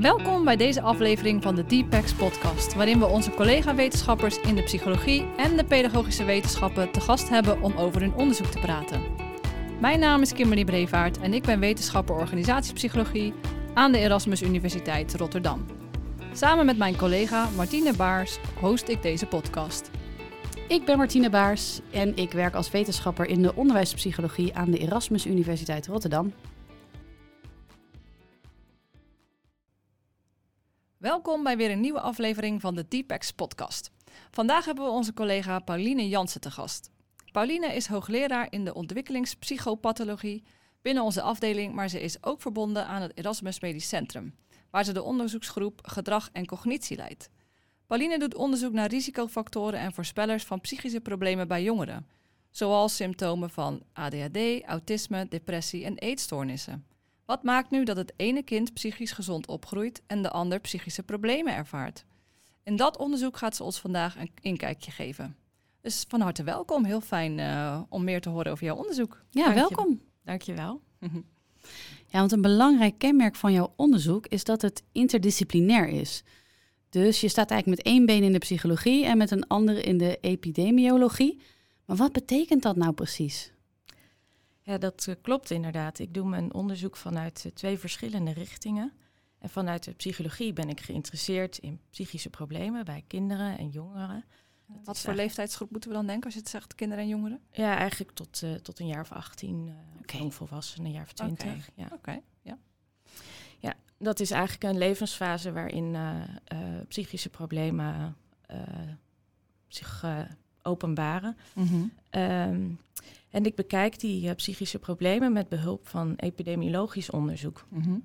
Welkom 0.00 0.44
bij 0.44 0.56
deze 0.56 0.80
aflevering 0.80 1.42
van 1.42 1.54
de 1.54 1.66
Deepex 1.66 2.12
podcast, 2.12 2.74
waarin 2.74 2.98
we 2.98 3.06
onze 3.06 3.30
collega-wetenschappers 3.30 4.40
in 4.40 4.54
de 4.54 4.62
psychologie 4.62 5.26
en 5.36 5.56
de 5.56 5.64
pedagogische 5.64 6.24
wetenschappen 6.24 6.92
te 6.92 7.00
gast 7.00 7.28
hebben 7.28 7.62
om 7.62 7.76
over 7.76 8.00
hun 8.00 8.14
onderzoek 8.14 8.46
te 8.46 8.58
praten. 8.58 9.00
Mijn 9.80 10.00
naam 10.00 10.20
is 10.20 10.32
Kimberly 10.32 10.64
Brevaart 10.64 11.18
en 11.18 11.34
ik 11.34 11.42
ben 11.42 11.60
wetenschapper 11.60 12.14
organisatiepsychologie 12.14 13.34
aan 13.74 13.92
de 13.92 13.98
Erasmus 13.98 14.42
Universiteit 14.42 15.14
Rotterdam. 15.14 15.79
Samen 16.40 16.66
met 16.66 16.78
mijn 16.78 16.96
collega 16.96 17.50
Martine 17.50 17.96
Baars 17.96 18.38
host 18.60 18.88
ik 18.88 19.02
deze 19.02 19.26
podcast. 19.26 19.90
Ik 20.68 20.84
ben 20.84 20.96
Martine 20.96 21.30
Baars 21.30 21.80
en 21.92 22.16
ik 22.16 22.32
werk 22.32 22.54
als 22.54 22.70
wetenschapper 22.70 23.26
in 23.26 23.42
de 23.42 23.54
onderwijspsychologie 23.54 24.54
aan 24.54 24.70
de 24.70 24.78
Erasmus 24.78 25.26
Universiteit 25.26 25.86
Rotterdam. 25.86 26.32
Welkom 30.96 31.42
bij 31.42 31.56
weer 31.56 31.70
een 31.70 31.80
nieuwe 31.80 32.00
aflevering 32.00 32.60
van 32.60 32.74
de 32.74 32.84
Deepex 32.88 33.30
podcast. 33.30 33.90
Vandaag 34.30 34.64
hebben 34.64 34.84
we 34.84 34.90
onze 34.90 35.14
collega 35.14 35.58
Pauline 35.58 36.08
Jansen 36.08 36.40
te 36.40 36.50
gast. 36.50 36.90
Pauline 37.32 37.74
is 37.74 37.86
hoogleraar 37.86 38.46
in 38.50 38.64
de 38.64 38.74
ontwikkelingspsychopathologie 38.74 40.42
binnen 40.82 41.02
onze 41.02 41.22
afdeling, 41.22 41.74
maar 41.74 41.88
ze 41.88 42.00
is 42.00 42.22
ook 42.22 42.40
verbonden 42.40 42.86
aan 42.86 43.02
het 43.02 43.16
Erasmus 43.18 43.60
Medisch 43.60 43.88
Centrum, 43.88 44.34
waar 44.70 44.84
ze 44.84 44.92
de 44.92 45.02
onderzoeksgroep 45.02 45.80
Gedrag 45.82 46.28
en 46.32 46.46
Cognitie 46.46 46.96
leidt. 46.96 47.30
Pauline 47.86 48.18
doet 48.18 48.34
onderzoek 48.34 48.72
naar 48.72 48.88
risicofactoren 48.88 49.80
en 49.80 49.92
voorspellers 49.92 50.44
van 50.44 50.60
psychische 50.60 51.00
problemen 51.00 51.48
bij 51.48 51.62
jongeren, 51.62 52.06
zoals 52.50 52.96
symptomen 52.96 53.50
van 53.50 53.82
ADHD, 53.92 54.64
autisme, 54.64 55.26
depressie 55.28 55.84
en 55.84 55.98
eetstoornissen. 55.98 56.86
Wat 57.24 57.42
maakt 57.42 57.70
nu 57.70 57.84
dat 57.84 57.96
het 57.96 58.12
ene 58.16 58.42
kind 58.42 58.72
psychisch 58.74 59.12
gezond 59.12 59.46
opgroeit 59.46 60.02
en 60.06 60.22
de 60.22 60.30
ander 60.30 60.60
psychische 60.60 61.02
problemen 61.02 61.54
ervaart? 61.54 62.04
In 62.62 62.76
dat 62.76 62.98
onderzoek 62.98 63.36
gaat 63.36 63.56
ze 63.56 63.64
ons 63.64 63.80
vandaag 63.80 64.16
een 64.16 64.30
inkijkje 64.40 64.90
geven. 64.90 65.36
Dus 65.80 66.04
van 66.08 66.20
harte 66.20 66.42
welkom. 66.42 66.84
Heel 66.84 67.00
fijn 67.00 67.38
uh, 67.38 67.80
om 67.88 68.04
meer 68.04 68.20
te 68.20 68.28
horen 68.28 68.52
over 68.52 68.64
jouw 68.64 68.76
onderzoek. 68.76 69.22
Ja, 69.30 69.44
Dank 69.44 69.54
je. 69.54 69.60
welkom. 69.60 70.00
Dankjewel. 70.24 70.80
Ja, 72.10 72.18
want 72.18 72.32
een 72.32 72.40
belangrijk 72.40 72.98
kenmerk 72.98 73.36
van 73.36 73.52
jouw 73.52 73.72
onderzoek 73.76 74.26
is 74.26 74.44
dat 74.44 74.62
het 74.62 74.82
interdisciplinair 74.92 75.88
is. 75.88 76.22
Dus 76.88 77.20
je 77.20 77.28
staat 77.28 77.50
eigenlijk 77.50 77.82
met 77.82 77.94
één 77.94 78.06
been 78.06 78.22
in 78.22 78.32
de 78.32 78.38
psychologie 78.38 79.04
en 79.04 79.18
met 79.18 79.30
een 79.30 79.46
ander 79.46 79.86
in 79.86 79.98
de 79.98 80.18
epidemiologie. 80.20 81.40
Maar 81.84 81.96
wat 81.96 82.12
betekent 82.12 82.62
dat 82.62 82.76
nou 82.76 82.92
precies? 82.92 83.52
Ja, 84.62 84.78
dat 84.78 85.06
uh, 85.08 85.14
klopt 85.22 85.50
inderdaad. 85.50 85.98
Ik 85.98 86.14
doe 86.14 86.28
mijn 86.28 86.54
onderzoek 86.54 86.96
vanuit 86.96 87.42
uh, 87.46 87.52
twee 87.52 87.78
verschillende 87.78 88.32
richtingen. 88.32 88.92
En 89.38 89.48
vanuit 89.48 89.84
de 89.84 89.92
psychologie 89.92 90.52
ben 90.52 90.68
ik 90.68 90.80
geïnteresseerd 90.80 91.58
in 91.58 91.80
psychische 91.90 92.30
problemen 92.30 92.84
bij 92.84 93.04
kinderen 93.06 93.58
en 93.58 93.68
jongeren. 93.68 94.24
Wat 94.84 95.00
voor 95.00 95.14
leeftijdsgroep 95.14 95.70
moeten 95.70 95.90
we 95.90 95.96
dan 95.96 96.06
denken 96.06 96.24
als 96.24 96.34
je 96.34 96.40
het 96.40 96.48
zegt, 96.48 96.74
kinderen 96.74 97.04
en 97.04 97.10
jongeren? 97.10 97.40
Ja, 97.52 97.76
eigenlijk 97.76 98.10
tot, 98.10 98.40
uh, 98.44 98.54
tot 98.54 98.80
een 98.80 98.86
jaar 98.86 99.00
of 99.00 99.12
18, 99.12 99.66
uh, 99.66 99.74
okay. 100.00 100.20
jongvolwassenen, 100.20 100.86
een 100.86 100.92
jaar 100.92 101.04
of 101.04 101.12
20. 101.12 101.46
Oké, 101.46 101.62
ja. 101.74 101.88
Okay. 101.92 102.22
ja. 102.42 102.58
ja, 103.58 103.74
dat 103.98 104.20
is 104.20 104.30
eigenlijk 104.30 104.62
een 104.62 104.78
levensfase 104.78 105.52
waarin 105.52 105.96
psychische 106.88 107.30
problemen 107.30 108.16
zich 109.68 110.04
openbaren. 110.62 111.36
Mhm. 111.54 111.74
Mm 111.74 111.92
-hmm. 112.10 112.22
um, 112.22 112.78
en 113.30 113.44
ik 113.44 113.54
bekijk 113.54 114.00
die 114.00 114.34
psychische 114.34 114.78
problemen 114.78 115.32
met 115.32 115.48
behulp 115.48 115.88
van 115.88 116.14
epidemiologisch 116.16 117.10
onderzoek. 117.10 117.66
Mm 117.68 117.82
-hmm. 117.82 118.04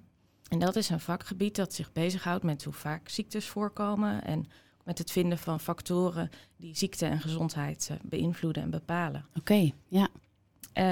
En 0.50 0.60
dat 0.60 0.76
is 0.76 0.90
een 0.90 1.00
vakgebied 1.00 1.56
dat 1.56 1.74
zich 1.74 1.92
bezighoudt 1.92 2.44
met 2.44 2.64
hoe 2.64 2.74
vaak 2.74 3.10
ziektes 3.10 3.48
voorkomen 3.48 4.24
en 4.24 4.46
met 4.86 4.98
het 4.98 5.12
vinden 5.12 5.38
van 5.38 5.60
factoren 5.60 6.30
die 6.58 6.76
ziekte 6.76 7.06
en 7.06 7.20
gezondheid 7.20 7.90
uh, 7.92 7.98
beïnvloeden 8.04 8.64
en 8.64 8.70
bepalen. 8.70 9.26
Oké, 9.30 9.40
okay, 9.40 9.74
ja. 9.88 10.08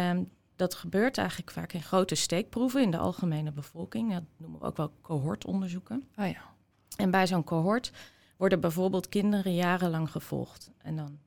Um, 0.10 0.30
dat 0.56 0.76
gebeurt 0.76 1.18
eigenlijk 1.18 1.52
vaak 1.52 1.74
in 1.74 1.82
grote 1.82 2.16
steekproeven 2.16 2.82
in 2.82 2.92
de 2.92 2.98
algemene 2.98 3.52
bevolking. 3.52 4.14
Dat 4.14 4.24
noemen 4.38 4.60
we 4.60 4.66
ook 4.66 4.78
wel 4.78 4.94
cohortonderzoeken. 5.02 6.08
Oh 6.16 6.28
ja. 6.28 6.54
En 6.96 7.12
bij 7.12 7.28
zo'n 7.28 7.44
cohort 7.44 7.92
worden 8.38 8.60
bijvoorbeeld 8.60 9.10
kinderen 9.10 9.56
jarenlang 9.56 10.12
gevolgd. 10.12 10.72
En 10.78 10.96
dan 10.96 11.20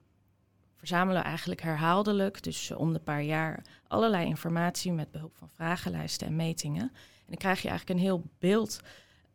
verzamelen 0.76 1.24
eigenlijk 1.24 1.62
herhaaldelijk, 1.62 2.42
dus 2.42 2.70
om 2.70 2.92
de 2.92 2.98
paar 2.98 3.22
jaar, 3.22 3.62
allerlei 3.88 4.26
informatie 4.26 4.92
met 4.92 5.10
behulp 5.10 5.36
van 5.36 5.48
vragenlijsten 5.48 6.26
en 6.26 6.36
metingen. 6.36 6.82
En 6.82 7.26
dan 7.26 7.36
krijg 7.36 7.62
je 7.62 7.68
eigenlijk 7.68 7.98
een 7.98 8.06
heel 8.06 8.22
beeld 8.38 8.80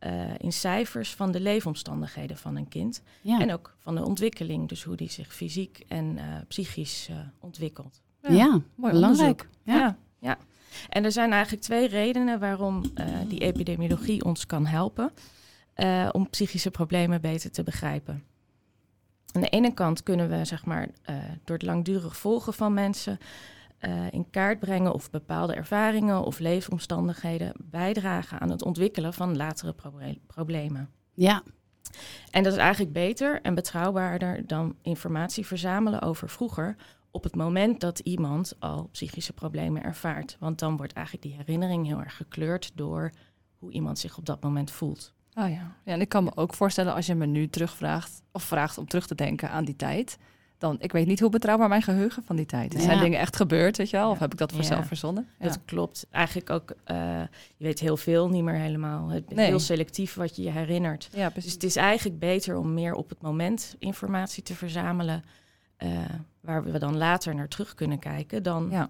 uh, 0.06 0.12
in 0.38 0.53
cijfers 0.53 1.16
van 1.16 1.31
de 1.31 1.39
leefomstandigheden 1.39 2.38
van 2.38 2.56
een 2.56 2.67
kind. 2.67 3.01
Ja. 3.22 3.39
En 3.39 3.53
ook 3.53 3.75
van 3.79 3.95
de 3.95 4.06
ontwikkeling, 4.06 4.69
dus 4.69 4.84
hoe 4.84 4.95
die 4.95 5.12
zich 5.12 5.34
fysiek 5.34 5.84
en 5.88 6.06
uh, 6.16 6.23
psychisch 6.47 7.07
uh, 7.12 7.17
ontwikkelt. 7.39 8.01
Ja, 8.22 8.29
ja 8.29 8.62
mooi 8.75 8.94
belangrijk. 8.94 9.47
Ja. 9.63 9.75
ja. 9.75 9.97
Ja, 10.19 10.38
En 10.89 11.03
er 11.03 11.12
zijn 11.12 11.31
eigenlijk 11.31 11.63
twee 11.63 11.88
redenen 11.88 12.39
waarom 12.39 12.84
die 13.28 13.39
epidemiologie 13.39 14.23
ons 14.23 14.45
kan 14.45 14.66
helpen 14.66 15.12
om 16.12 16.29
psychische 16.29 16.72
problemen 16.72 17.22
beter 17.22 17.51
te 17.51 17.63
begrijpen. 17.63 18.23
Aan 19.31 19.41
de 19.41 19.50
ene 19.50 19.73
kant 19.73 20.03
kunnen 20.03 20.29
we 20.29 20.45
zeg 20.45 20.66
maar, 20.66 20.88
uh, 21.09 21.16
door 21.44 21.56
het 21.56 21.66
langdurig 21.66 22.18
volgen 22.18 22.53
van 22.53 22.73
mensen 22.73 23.19
uh, 23.81 24.12
in 24.12 24.30
kaart 24.30 24.59
brengen 24.59 24.94
of 24.94 25.09
bepaalde 25.09 25.53
ervaringen 25.53 26.24
of 26.24 26.40
leefomstandigheden 26.40 27.53
bijdragen 27.58 28.40
aan 28.40 28.50
het 28.50 28.64
ontwikkelen 28.64 29.14
van 29.14 29.38
latere 29.38 29.74
proble 29.74 30.19
problemen. 30.28 30.90
Ja. 31.14 31.44
En 32.31 32.44
dat 32.44 32.53
is 32.53 32.59
eigenlijk 32.59 32.94
beter 32.94 33.42
en 33.42 33.56
betrouwbaarder 33.56 34.47
dan 34.47 34.75
informatie 34.81 35.46
verzamelen 35.46 36.02
over 36.02 36.30
vroeger 36.30 36.75
op 37.12 37.24
het 37.24 37.36
moment 37.36 37.80
dat 37.80 38.00
iemand 38.00 38.53
al 38.59 38.88
psychische 38.92 39.34
problemen 39.34 39.84
ervaart. 39.84 40.38
Want 40.40 40.59
dan 40.59 40.78
wordt 40.78 40.94
eigenlijk 40.94 41.25
die 41.25 41.36
herinnering 41.36 41.86
heel 41.86 42.00
erg 42.00 42.16
gekleurd 42.16 42.72
door 42.75 43.12
hoe 43.58 43.72
iemand 43.72 44.00
zich 44.00 44.18
op 44.18 44.25
dat 44.25 44.44
moment 44.44 44.72
voelt. 44.72 45.13
Oh 45.34 45.50
ja. 45.50 45.75
ja, 45.86 45.94
en 45.94 46.02
ik 46.02 46.09
kan 46.09 46.24
me 46.24 46.31
ook 46.36 46.53
voorstellen 46.53 46.94
als 46.94 47.06
je 47.06 47.16
me 47.16 47.25
nu 47.25 47.48
terugvraagt 47.48 48.22
of 48.31 48.44
vraagt 48.44 48.78
om 48.78 48.88
terug 48.88 49.08
te 49.08 49.16
denken 49.16 49.50
aan 49.50 49.66
die 49.66 49.75
tijd. 49.75 50.18
Dan, 50.62 50.76
ik 50.80 50.92
weet 50.92 51.08
niet 51.08 51.20
hoe 51.20 51.30
betrouwbaar 51.30 51.68
mijn 51.70 51.82
geheugen 51.82 52.24
van 52.24 52.36
die 52.36 52.46
tijd 52.46 52.74
is. 52.74 52.80
Ja. 52.82 52.88
Zijn 52.88 53.00
dingen 53.00 53.20
echt 53.20 53.36
gebeurd, 53.36 53.78
weet 53.78 53.90
je 53.90 53.98
wel? 53.98 54.10
Of 54.10 54.20
heb 54.20 54.32
ik 54.32 54.38
dat 54.38 54.52
voor 54.52 54.62
Ja. 54.62 54.68
zelf 54.68 54.88
verzonnen? 54.88 55.28
Ja. 55.40 55.46
Dat 55.48 55.60
klopt. 55.66 56.08
Eigenlijk 56.12 56.50
ook, 56.50 56.72
uh, 56.92 56.98
je 57.58 57.64
weet 57.64 57.80
heel 57.80 57.98
veel 57.98 58.30
niet 58.30 58.44
meer 58.44 58.56
helemaal. 58.56 59.10
Het 59.10 59.24
is 59.30 59.36
Nee. 59.36 59.46
heel 59.46 59.60
selectief 59.60 60.14
wat 60.14 60.36
je 60.36 60.42
je 60.44 60.50
herinnert. 60.50 61.10
Dus 61.34 61.52
het 61.54 61.64
is 61.64 61.76
eigenlijk 61.76 62.20
beter 62.20 62.58
om 62.58 62.74
meer 62.74 62.94
op 62.94 63.10
het 63.10 63.22
moment 63.22 63.76
informatie 63.80 64.44
te 64.44 64.56
verzamelen. 64.56 65.24
eh, 65.78 65.90
waar 66.42 66.64
we 66.64 66.80
dan 66.80 66.98
later 66.98 67.36
naar 67.36 67.48
terug 67.48 67.74
kunnen 67.76 68.00
kijken. 68.00 68.44
Dan, 68.44 68.90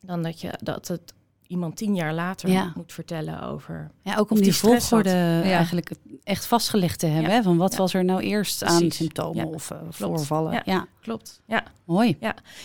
dan 0.00 0.22
dat, 0.22 0.40
je, 0.40 0.58
dat 0.62 0.88
het 0.88 1.12
iemand 1.50 1.76
tien 1.76 1.94
jaar 1.94 2.14
later 2.14 2.48
Ja. 2.50 2.72
moet 2.76 2.92
vertellen 2.92 3.42
over. 3.42 3.90
Ja, 4.02 4.16
ook 4.16 4.30
om 4.30 4.40
die, 4.40 4.54
volgorde 4.54 5.10
had. 5.10 5.44
Ja. 5.44 5.50
eigenlijk 5.56 5.90
echt 6.24 6.46
vastgelegd 6.46 6.98
te 6.98 7.06
hebben. 7.06 7.30
Ja. 7.30 7.36
Hè? 7.36 7.42
Van 7.42 7.56
wat 7.56 7.72
Ja. 7.72 7.78
was 7.78 7.94
er 7.94 8.04
nou 8.04 8.20
eerst 8.20 8.64
aan 8.64 8.90
symptomen 8.90 9.46
Ja. 9.48 9.52
of 9.54 9.70
uh, 9.70 9.78
voorvallen. 9.88 10.52
Ja. 10.52 10.62
Ja. 10.64 10.86
Klopt. 11.00 11.42
Ja. 11.46 11.64
mooi. 11.84 12.16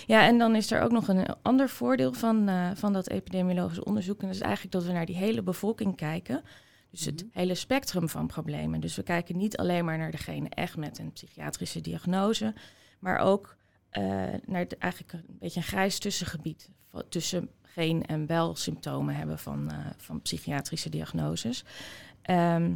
ja, 0.05 0.25
en 0.27 0.37
dan 0.37 0.55
is 0.55 0.71
er 0.71 0.81
ook 0.81 0.91
nog 0.91 1.07
een 1.07 1.25
ander 1.41 1.69
voordeel 1.69 2.13
van, 2.13 2.47
eh, 2.49 2.69
van 2.73 2.93
dat 2.93 3.09
epidemiologisch 3.09 3.83
onderzoek. 3.83 4.21
En 4.21 4.27
dat 4.27 4.35
is 4.35 4.41
eigenlijk 4.41 4.73
dat 4.73 4.83
we 4.83 4.91
naar 4.91 5.05
die 5.05 5.15
hele 5.15 5.41
bevolking 5.43 5.95
kijken. 5.95 6.43
Dus 6.91 7.05
het 7.05 7.21
Mhm. 7.27 7.39
hele 7.39 7.55
spectrum 7.55 8.09
van 8.09 8.27
problemen. 8.27 8.79
Dus 8.79 8.95
we 8.95 9.03
kijken 9.03 9.37
niet 9.37 9.57
alleen 9.57 9.85
maar 9.85 9.97
naar 9.97 10.11
degene 10.11 10.49
echt 10.49 10.77
met 10.77 10.99
een 10.99 11.11
psychiatrische 11.11 11.81
diagnose, 11.81 12.53
maar 12.99 13.17
ook 13.19 13.55
eh, 13.89 14.03
naar 14.45 14.59
het, 14.59 14.77
eigenlijk 14.77 15.13
een 15.13 15.37
beetje 15.39 15.59
een 15.59 15.65
grijs 15.65 15.99
tussengebied 15.99 16.69
tussen 17.09 17.49
geen 17.75 18.05
en 18.05 18.25
wel 18.25 18.55
symptomen 18.55 19.15
hebben 19.15 19.39
van, 19.39 19.71
eh, 19.71 19.77
van 19.97 20.21
psychiatrische 20.21 20.89
diagnoses. 20.89 21.63
Ehm, 22.21 22.75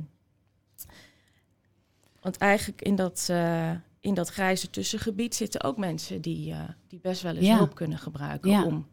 want 2.22 2.38
eigenlijk 2.38 2.82
in 2.82 2.96
dat, 2.96 3.28
eh, 3.30 3.72
in 4.00 4.14
dat 4.14 4.30
grijze 4.30 4.70
tussengebied 4.70 5.36
zitten 5.36 5.64
ook 5.64 5.78
mensen 5.78 6.22
die, 6.22 6.52
eh, 6.52 6.70
die 6.88 7.00
best 7.00 7.22
wel 7.22 7.36
eens 7.36 7.46
Ja. 7.46 7.56
hulp 7.58 7.76
kunnen 7.76 7.98
gebruiken 7.98 8.50
Ja. 8.52 8.64
om 8.66 8.88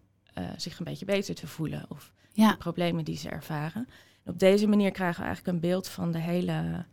zich 0.57 0.79
een 0.79 0.85
beetje 0.85 1.05
beter 1.05 1.35
te 1.35 1.47
voelen 1.47 1.85
of 1.89 2.13
Ja, 2.33 2.51
de 2.51 2.57
problemen 2.57 3.05
die 3.05 3.17
ze 3.17 3.29
ervaren. 3.29 3.89
En 4.25 4.33
op 4.33 4.39
deze 4.39 4.67
manier 4.67 4.91
krijgen 4.91 5.21
we 5.21 5.27
eigenlijk 5.27 5.55
een 5.57 5.69
beeld 5.71 5.89
van, 5.89 6.13
de 6.13 6.19
hele, 6.19 6.85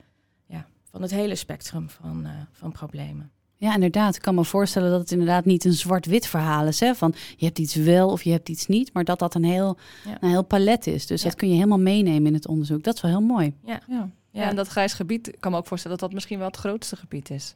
ja, 0.45 0.67
van 0.83 1.01
het 1.01 1.11
hele 1.11 1.35
spectrum 1.35 1.89
van, 1.89 2.27
van 2.51 2.71
problemen. 2.71 3.31
Ja, 3.63 3.73
inderdaad. 3.73 4.15
Ik 4.15 4.21
kan 4.21 4.35
me 4.35 4.43
voorstellen 4.43 4.89
dat 4.91 4.99
het 4.99 5.11
inderdaad 5.11 5.45
niet 5.45 5.65
een 5.65 5.73
zwart-wit 5.73 6.27
verhaal 6.27 6.67
is. 6.67 6.79
Hè? 6.79 6.95
Van 6.95 7.13
je 7.37 7.45
hebt 7.45 7.59
iets 7.59 7.75
wel 7.75 8.09
of 8.09 8.23
je 8.23 8.31
hebt 8.31 8.49
iets 8.49 8.67
niet. 8.67 8.93
Maar 8.93 9.03
dat 9.03 9.19
dat 9.19 9.35
een 9.35 9.43
heel, 9.43 9.77
Ja. 10.05 10.17
een 10.19 10.29
heel 10.29 10.43
palet 10.43 10.87
is. 10.87 11.05
Dus 11.07 11.21
Ja. 11.21 11.27
dat 11.29 11.37
kun 11.37 11.47
je 11.47 11.53
helemaal 11.53 11.79
meenemen 11.79 12.25
in 12.27 12.33
het 12.33 12.47
onderzoek. 12.47 12.83
Dat 12.83 12.95
is 12.95 13.01
wel 13.01 13.11
heel 13.11 13.21
mooi. 13.21 13.53
Ja, 13.65 13.79
Ja. 13.87 14.09
Ja, 14.31 14.49
en 14.49 14.55
dat 14.55 14.67
grijs 14.67 14.93
gebied, 14.93 15.27
ik 15.27 15.39
kan 15.39 15.51
me 15.51 15.57
ook 15.57 15.67
voorstellen 15.67 15.97
dat 15.97 16.05
dat 16.07 16.15
misschien 16.15 16.37
wel 16.37 16.47
het 16.47 16.57
grootste 16.57 16.95
gebied 16.95 17.29
is. 17.29 17.55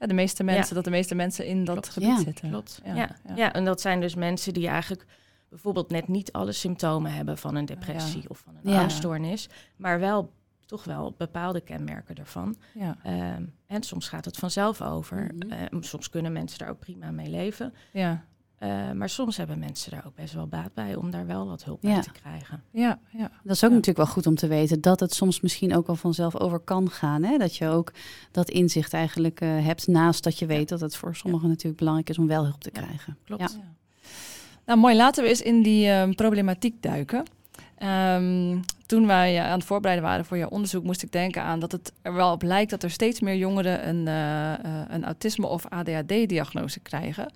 Ja, 0.00 0.06
de 0.06 0.14
meeste 0.14 0.44
mensen, 0.44 0.74
dat 0.74 0.84
de 0.84 0.90
meeste 0.90 1.14
mensen 1.14 1.46
in 1.46 1.64
dat 1.64 1.74
Klopt. 1.74 1.88
gebied 1.88 2.08
Ja. 2.08 2.18
zitten. 2.22 2.50
Klopt. 2.50 2.80
Ja, 2.84 2.94
Ja, 2.94 3.16
ja. 3.28 3.34
ja. 3.36 3.52
en 3.52 3.64
dat 3.64 3.80
zijn 3.80 4.00
dus 4.00 4.14
mensen 4.14 4.52
die 4.54 4.68
eigenlijk 4.68 5.06
bijvoorbeeld 5.48 5.90
net 5.90 6.08
niet 6.08 6.32
alle 6.32 6.52
symptomen 6.52 7.12
hebben 7.12 7.38
van 7.38 7.54
een 7.54 7.64
depressie 7.66 8.24
of 8.28 8.38
van 8.38 8.54
een 8.62 8.70
Ja. 8.72 8.80
angststoornis, 8.80 9.48
maar 9.76 10.00
wel 10.00 10.30
toch 10.66 10.84
wel 10.84 11.14
bepaalde 11.18 11.60
kenmerken 11.60 12.14
ervan. 12.14 12.56
Ja, 12.74 12.96
Ehm, 13.02 13.42
en 13.66 13.82
soms 13.82 14.08
gaat 14.08 14.24
het 14.24 14.36
vanzelf 14.36 14.82
over. 14.82 15.30
Mhm. 15.38 15.52
Ehm, 15.52 15.82
soms 15.82 16.10
kunnen 16.10 16.32
mensen 16.32 16.58
daar 16.58 16.68
ook 16.70 16.78
prima 16.78 17.10
mee 17.10 17.28
leven. 17.30 17.74
ja, 17.92 18.24
Eh, 18.58 18.90
maar 18.92 19.08
soms 19.08 19.36
hebben 19.36 19.58
mensen 19.58 19.90
daar 19.90 20.02
ook 20.06 20.14
best 20.14 20.34
wel 20.34 20.46
baat 20.46 20.74
bij 20.74 20.94
om 20.94 21.10
daar 21.10 21.26
wel 21.26 21.46
wat 21.46 21.64
hulp 21.64 21.82
Ja. 21.82 21.92
bij 21.92 22.02
te 22.02 22.10
krijgen. 22.12 22.62
ja, 22.70 22.98
ja. 23.10 23.30
Dat 23.42 23.54
is 23.56 23.64
ook 23.64 23.70
Ja. 23.70 23.76
natuurlijk 23.76 23.96
wel 23.96 24.06
goed 24.14 24.26
om 24.26 24.34
te 24.34 24.46
weten 24.46 24.80
dat 24.80 25.00
het 25.00 25.14
soms 25.14 25.40
misschien 25.40 25.74
ook 25.76 25.86
wel 25.86 25.96
vanzelf 25.96 26.36
over 26.36 26.58
kan 26.58 26.90
gaan. 26.90 27.22
Hè? 27.22 27.38
Dat 27.38 27.56
je 27.56 27.68
ook 27.68 27.92
dat 28.30 28.50
inzicht 28.50 28.92
eigenlijk 28.92 29.40
eh, 29.40 29.64
hebt 29.64 29.86
naast 29.86 30.24
dat 30.24 30.38
je 30.38 30.46
weet 30.46 30.68
dat 30.68 30.80
het 30.80 30.96
voor 30.96 31.16
sommigen 31.16 31.48
natuurlijk 31.48 31.76
belangrijk 31.76 32.08
is 32.10 32.18
om 32.18 32.26
wel 32.26 32.44
hulp 32.44 32.62
te 32.62 32.70
Ja. 32.72 32.80
krijgen. 32.82 33.16
Klopt. 33.24 33.52
Ja. 33.52 33.58
Ja. 33.58 34.08
Nou, 34.66 34.78
mooi. 34.78 34.96
Laten 34.96 35.22
we 35.22 35.28
eens 35.28 35.42
in 35.42 35.62
die 35.62 35.88
ehm, 35.88 36.12
problematiek 36.12 36.82
duiken. 36.82 37.24
Ehm, 37.76 38.58
toen 38.86 39.06
wij 39.06 39.36
eh, 39.38 39.44
aan 39.44 39.58
het 39.58 39.66
voorbereiden 39.66 40.04
waren 40.04 40.24
voor 40.24 40.36
jouw 40.36 40.48
onderzoek, 40.48 40.84
moest 40.84 41.02
ik 41.02 41.12
denken 41.12 41.42
aan 41.42 41.60
dat 41.60 41.72
het 41.72 41.92
er 42.02 42.14
wel 42.14 42.32
op 42.32 42.42
lijkt 42.42 42.70
dat 42.70 42.82
er 42.82 42.90
steeds 42.90 43.20
meer 43.20 43.36
jongeren 43.36 43.88
een, 43.88 44.08
eh, 44.08 44.52
eh, 44.52 44.84
een 44.88 45.04
autisme- 45.04 45.46
of 45.46 45.66
ADHD-diagnose 45.68 46.80
krijgen. 46.80 47.32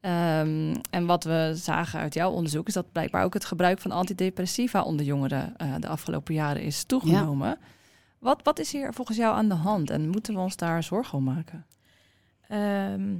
Ehm, 0.00 0.74
en 0.90 1.06
wat 1.06 1.24
we 1.24 1.52
zagen 1.54 2.00
uit 2.00 2.14
jouw 2.14 2.30
onderzoek 2.30 2.66
is 2.66 2.74
dat 2.74 2.92
blijkbaar 2.92 3.24
ook 3.24 3.34
het 3.34 3.44
gebruik 3.44 3.78
van 3.78 3.90
antidepressiva 3.90 4.82
onder 4.82 5.06
jongeren 5.06 5.54
de 5.80 5.88
afgelopen 5.88 6.34
jaren 6.34 6.62
is 6.62 6.84
toegenomen. 6.84 7.58
Wat, 8.18 8.40
wat 8.42 8.58
is 8.58 8.72
hier 8.72 8.92
volgens 8.94 9.16
jou 9.16 9.36
aan 9.36 9.48
de 9.48 9.54
hand 9.54 9.90
en 9.90 10.08
moeten 10.08 10.34
we 10.34 10.40
ons 10.40 10.56
daar 10.56 10.82
zorgen 10.82 11.18
om 11.18 11.24
maken? 11.24 11.66
Ehm, 12.48 13.14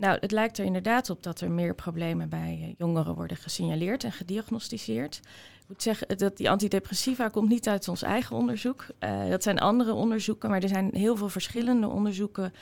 nou, 0.00 0.18
het 0.20 0.30
lijkt 0.32 0.58
er 0.58 0.64
inderdaad 0.64 1.10
op 1.10 1.22
dat 1.22 1.40
er 1.40 1.50
meer 1.50 1.74
problemen 1.74 2.28
bij 2.28 2.58
eh, 2.62 2.74
jongeren 2.78 3.14
worden 3.14 3.36
gesignaleerd 3.36 4.04
en 4.04 4.12
gediagnosticeerd. 4.12 5.16
Ik 5.62 5.68
moet 5.68 5.82
zeggen 5.82 6.18
dat 6.18 6.36
die 6.36 6.50
antidepressiva 6.50 7.28
komt 7.28 7.48
niet 7.48 7.68
uit 7.68 7.88
ons 7.88 8.02
eigen 8.02 8.36
onderzoek. 8.36 8.86
Eh, 8.98 9.28
dat 9.28 9.42
zijn 9.42 9.58
andere 9.58 9.92
onderzoeken, 9.92 10.50
maar 10.50 10.62
er 10.62 10.68
zijn 10.68 10.90
heel 10.92 11.16
veel 11.16 11.28
verschillende 11.28 11.88
onderzoeken 11.88 12.52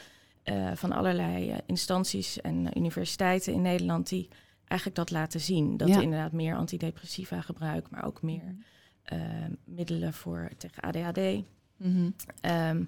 eh, 0.42 0.70
van 0.74 0.92
allerlei 0.92 1.50
eh, 1.50 1.58
instanties 1.66 2.40
en 2.40 2.66
eh, 2.66 2.72
universiteiten 2.82 3.52
in 3.52 3.62
Nederland 3.62 4.08
die 4.08 4.28
eigenlijk 4.64 5.00
dat 5.00 5.10
laten 5.10 5.40
zien. 5.40 5.76
Dat 5.76 5.88
Ja. 5.88 5.96
er 5.96 6.02
inderdaad 6.02 6.32
meer 6.32 6.56
antidepressiva 6.56 7.40
gebruik, 7.40 7.90
maar 7.90 8.04
ook 8.04 8.22
meer 8.22 8.56
eh, 9.02 9.18
middelen 9.64 10.12
voor 10.12 10.50
tegen 10.56 10.82
ADHD. 10.82 11.42
Mhm. 11.76 12.10
Ehm, 12.40 12.84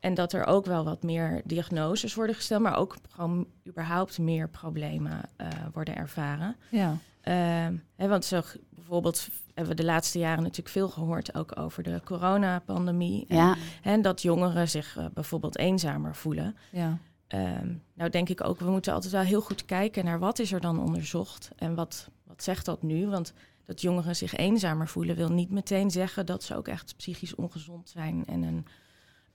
en 0.00 0.14
dat 0.14 0.32
er 0.32 0.46
ook 0.46 0.66
wel 0.66 0.84
wat 0.84 1.02
meer 1.02 1.42
diagnoses 1.44 2.14
worden 2.14 2.34
gesteld, 2.34 2.62
maar 2.62 2.76
ook 2.76 2.96
gewoon 3.10 3.46
überhaupt 3.66 4.18
meer 4.18 4.48
problemen 4.48 5.20
eh, 5.36 5.48
worden 5.72 5.96
ervaren. 5.96 6.56
Ja. 6.70 6.96
Ehm, 7.20 7.76
hè, 7.96 8.08
want 8.08 8.24
zo, 8.24 8.42
bijvoorbeeld 8.70 9.28
hebben 9.54 9.76
we 9.76 9.82
de 9.82 9.88
laatste 9.88 10.18
jaren 10.18 10.42
natuurlijk 10.42 10.68
veel 10.68 10.88
gehoord 10.88 11.34
ook 11.34 11.58
over 11.58 11.82
de 11.82 12.00
coronapandemie. 12.04 13.26
En, 13.28 13.36
Ja, 13.36 13.56
en 13.82 14.02
dat 14.02 14.22
jongeren 14.22 14.68
zich 14.68 14.96
eh, 14.96 15.04
bijvoorbeeld 15.14 15.58
eenzamer 15.58 16.14
voelen. 16.14 16.56
Ja. 16.70 16.98
Ehm, 17.26 17.74
nou 17.94 18.10
denk 18.10 18.28
ik 18.28 18.44
ook, 18.44 18.58
we 18.58 18.70
moeten 18.70 18.92
altijd 18.92 19.12
wel 19.12 19.22
heel 19.22 19.40
goed 19.40 19.64
kijken 19.64 20.04
naar 20.04 20.18
wat 20.18 20.38
is 20.38 20.52
er 20.52 20.60
dan 20.60 20.80
onderzocht 20.80 21.50
en 21.56 21.74
wat, 21.74 22.08
wat 22.24 22.42
zegt 22.42 22.64
dat 22.64 22.82
nu? 22.82 23.06
Want 23.06 23.32
dat 23.64 23.80
jongeren 23.80 24.16
zich 24.16 24.36
eenzamer 24.36 24.88
voelen 24.88 25.16
wil 25.16 25.28
niet 25.28 25.50
meteen 25.50 25.90
zeggen 25.90 26.26
dat 26.26 26.42
ze 26.42 26.56
ook 26.56 26.68
echt 26.68 26.96
psychisch 26.96 27.34
ongezond 27.34 27.88
zijn 27.88 28.24
en 28.26 28.42
een 28.42 28.66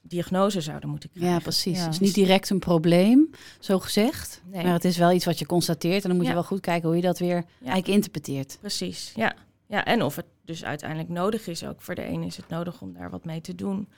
diagnose 0.07 0.61
zouden 0.61 0.89
moeten 0.89 1.09
krijgen. 1.09 1.33
ja, 1.33 1.39
precies. 1.39 1.77
Ja. 1.77 1.83
Het 1.83 1.93
is 1.93 1.99
niet 1.99 2.13
direct 2.13 2.49
een 2.49 2.59
probleem, 2.59 3.29
zo 3.59 3.79
gezegd. 3.79 4.41
Nee. 4.45 4.63
Maar 4.63 4.73
het 4.73 4.85
is 4.85 4.97
wel 4.97 5.11
iets 5.11 5.25
wat 5.25 5.39
je 5.39 5.45
constateert. 5.45 6.03
En 6.03 6.09
dan 6.09 6.17
moet 6.17 6.27
je 6.27 6.33
wel 6.33 6.43
goed 6.43 6.59
kijken 6.59 6.87
hoe 6.87 6.95
je 6.97 7.03
dat 7.03 7.19
weer 7.19 7.43
eigenlijk 7.59 7.87
interpreteert. 7.87 8.57
Precies, 8.59 9.11
ja. 9.15 9.35
ja. 9.67 9.85
En 9.85 10.01
of 10.01 10.15
het 10.15 10.25
dus 10.45 10.63
uiteindelijk 10.63 11.09
nodig 11.09 11.47
is 11.47 11.65
ook. 11.65 11.81
Voor 11.81 11.95
de 11.95 12.07
een 12.07 12.23
is 12.23 12.37
het 12.37 12.47
nodig 12.49 12.81
om 12.81 12.93
daar 12.93 13.09
wat 13.09 13.25
mee 13.25 13.41
te 13.41 13.55
doen. 13.55 13.89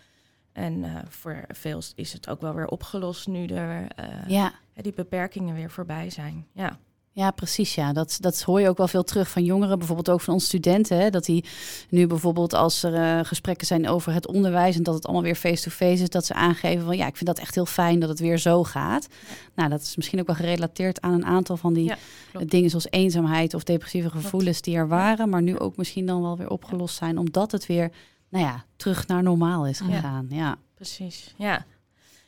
En 0.54 0.84
eh, 0.84 0.96
voor 1.10 1.44
veel 1.48 1.82
is 1.96 2.14
het 2.14 2.30
ook 2.30 2.42
wel 2.42 2.54
weer 2.54 2.68
opgelost 2.68 3.28
nu 3.28 3.46
er, 3.46 3.88
eh, 3.96 4.08
Ja. 4.28 4.54
die 4.74 4.94
beperkingen 4.94 5.56
weer 5.56 5.72
voorbij 5.72 6.10
zijn. 6.10 6.48
Ja, 6.54 6.80
Ja, 7.16 7.32
precies. 7.32 7.76
Ja. 7.76 7.94
Dat, 7.94 8.18
dat 8.20 8.42
hoor 8.42 8.62
je 8.62 8.70
ook 8.70 8.78
wel 8.78 8.88
veel 8.88 9.04
terug 9.04 9.30
van 9.30 9.44
jongeren, 9.44 9.78
bijvoorbeeld 9.78 10.10
ook 10.10 10.22
van 10.22 10.34
onze 10.34 10.46
studenten. 10.46 10.98
Hè, 10.98 11.10
dat 11.10 11.26
die 11.26 11.46
nu 11.90 12.08
bijvoorbeeld 12.08 12.54
als 12.54 12.84
er 12.84 12.94
eh, 12.94 13.26
gesprekken 13.26 13.68
zijn 13.68 13.88
over 13.88 14.14
het 14.14 14.28
onderwijs 14.28 14.76
en 14.76 14.84
dat 14.84 14.94
het 14.96 15.06
allemaal 15.06 15.24
weer 15.24 15.36
face-to-face 15.36 16.04
is, 16.04 16.10
dat 16.10 16.26
ze 16.26 16.34
aangeven 16.34 16.86
van 16.86 16.98
ja, 16.98 17.08
ik 17.08 17.16
vind 17.16 17.26
dat 17.26 17.40
echt 17.40 17.56
heel 17.56 17.66
fijn 17.66 18.00
dat 18.00 18.10
het 18.10 18.20
weer 18.20 18.38
zo 18.38 18.64
gaat. 18.64 19.08
Nou, 19.56 19.70
dat 19.70 19.82
is 19.82 19.96
misschien 19.96 20.20
ook 20.20 20.28
wel 20.28 20.36
gerelateerd 20.36 21.02
aan 21.02 21.14
een 21.14 21.26
aantal 21.26 21.58
van 21.58 21.74
die 21.74 21.86
Ja, 21.86 21.98
dingen 22.46 22.70
zoals 22.70 22.88
eenzaamheid 22.90 23.54
of 23.54 23.64
depressieve 23.64 24.10
gevoelens 24.10 24.62
die 24.62 24.76
er 24.76 24.88
waren, 24.88 25.30
maar 25.30 25.42
nu 25.42 25.60
ook 25.60 25.78
misschien 25.78 26.06
dan 26.06 26.22
wel 26.22 26.38
weer 26.38 26.50
opgelost 26.50 26.96
zijn, 26.96 27.18
omdat 27.18 27.52
het 27.52 27.66
weer, 27.66 27.92
nou 28.30 28.46
ja, 28.46 28.64
terug 28.76 29.08
naar 29.08 29.24
normaal 29.24 29.68
is 29.68 29.80
Ja. 29.80 29.86
gegaan. 29.86 30.26
Ja. 30.30 30.56
precies. 30.76 31.34
Ja. 31.38 31.66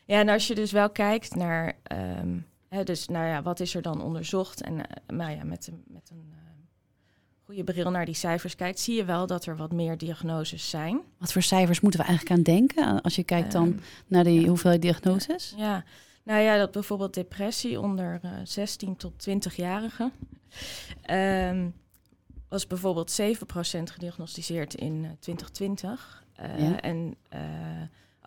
ja, 0.05 0.19
en 0.19 0.29
als 0.29 0.47
je 0.47 0.55
dus 0.55 0.71
wel 0.71 0.89
kijkt 0.89 1.35
naar, 1.35 1.73
ehm, 1.83 2.37
dus, 2.83 3.07
nou 3.07 3.25
ja, 3.27 3.41
wat 3.41 3.59
is 3.59 3.75
er 3.75 3.81
dan 3.81 4.01
onderzocht? 4.01 4.61
En 4.61 4.87
eh, 4.89 5.15
nou 5.17 5.31
ja, 5.31 5.43
met, 5.43 5.67
een- 5.67 5.83
met 5.87 6.09
een 6.09 6.29
eh, 6.31 6.37
goede 7.45 7.63
bril 7.63 7.91
naar 7.91 8.05
die 8.05 8.15
cijfers 8.15 8.55
kijkt, 8.55 8.79
zie 8.79 8.95
je 8.95 9.05
wel 9.05 9.27
dat 9.27 9.45
er 9.45 9.57
wat 9.57 9.71
meer 9.71 9.97
diagnoses 9.97 10.69
zijn. 10.69 11.01
Wat 11.17 11.31
voor 11.31 11.41
cijfers 11.41 11.79
moeten 11.79 11.99
we 11.99 12.05
eigenlijk 12.05 12.37
aan 12.37 12.43
denken 12.43 13.01
als 13.01 13.15
je 13.15 13.23
kijkt 13.23 13.51
dan 13.51 13.67
Ehm, 13.67 13.79
naar 14.07 14.23
die 14.23 14.41
ja. 14.41 14.47
hoeveelheid 14.47 14.81
diagnoses? 14.81 15.53
Ja, 15.57 15.83
nou 16.23 16.41
ja, 16.41 16.57
dat 16.57 16.71
bijvoorbeeld 16.71 17.13
depressie 17.13 17.79
onder 17.79 18.19
eh 18.21 18.31
16 18.43 18.95
tot 18.95 19.13
20-jarigen. 19.29 20.11
ehm, 21.01 21.69
was 22.49 22.67
bijvoorbeeld 22.67 23.11
7% 23.11 23.91
gediagnosticeerd 23.91 24.73
in 24.75 25.05
eh, 25.05 25.11
2020. 25.19 26.23
eh, 26.35 26.59
Ja. 26.69 26.81
En 26.81 27.15
eh, 27.29 27.39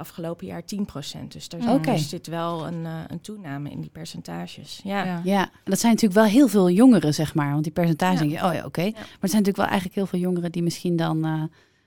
afgelopen 0.00 0.46
jaar 0.46 0.62
10%. 0.62 1.28
Dus 1.28 1.48
er, 1.48 1.70
Oké. 1.72 1.90
er 1.90 1.98
zit 1.98 2.26
wel 2.26 2.66
een, 2.66 2.86
eh, 2.86 2.98
een 3.08 3.20
toename 3.20 3.70
in 3.70 3.80
die 3.80 3.90
percentages. 3.90 4.80
Ja, 4.84 5.04
Ja. 5.04 5.20
Ja, 5.24 5.42
en 5.42 5.50
dat 5.64 5.78
zijn 5.78 5.92
natuurlijk 5.92 6.20
wel 6.20 6.30
heel 6.30 6.48
veel 6.48 6.70
jongeren, 6.70 7.14
zeg 7.14 7.34
maar. 7.34 7.50
Want 7.52 7.62
die 7.64 7.72
percentage 7.72 8.12
Ja. 8.12 8.18
denk 8.20 8.32
je, 8.40 8.46
oh 8.46 8.54
ja, 8.54 8.64
oké. 8.64 8.82
Maar 8.82 8.92
er 9.20 9.28
zijn 9.28 9.42
natuurlijk 9.42 9.56
wel 9.56 9.66
eigenlijk 9.66 9.94
heel 9.94 10.06
veel 10.06 10.18
jongeren 10.18 10.52
die 10.52 10.62
misschien 10.62 10.96
dan 10.96 11.24
eh, 11.24 11.42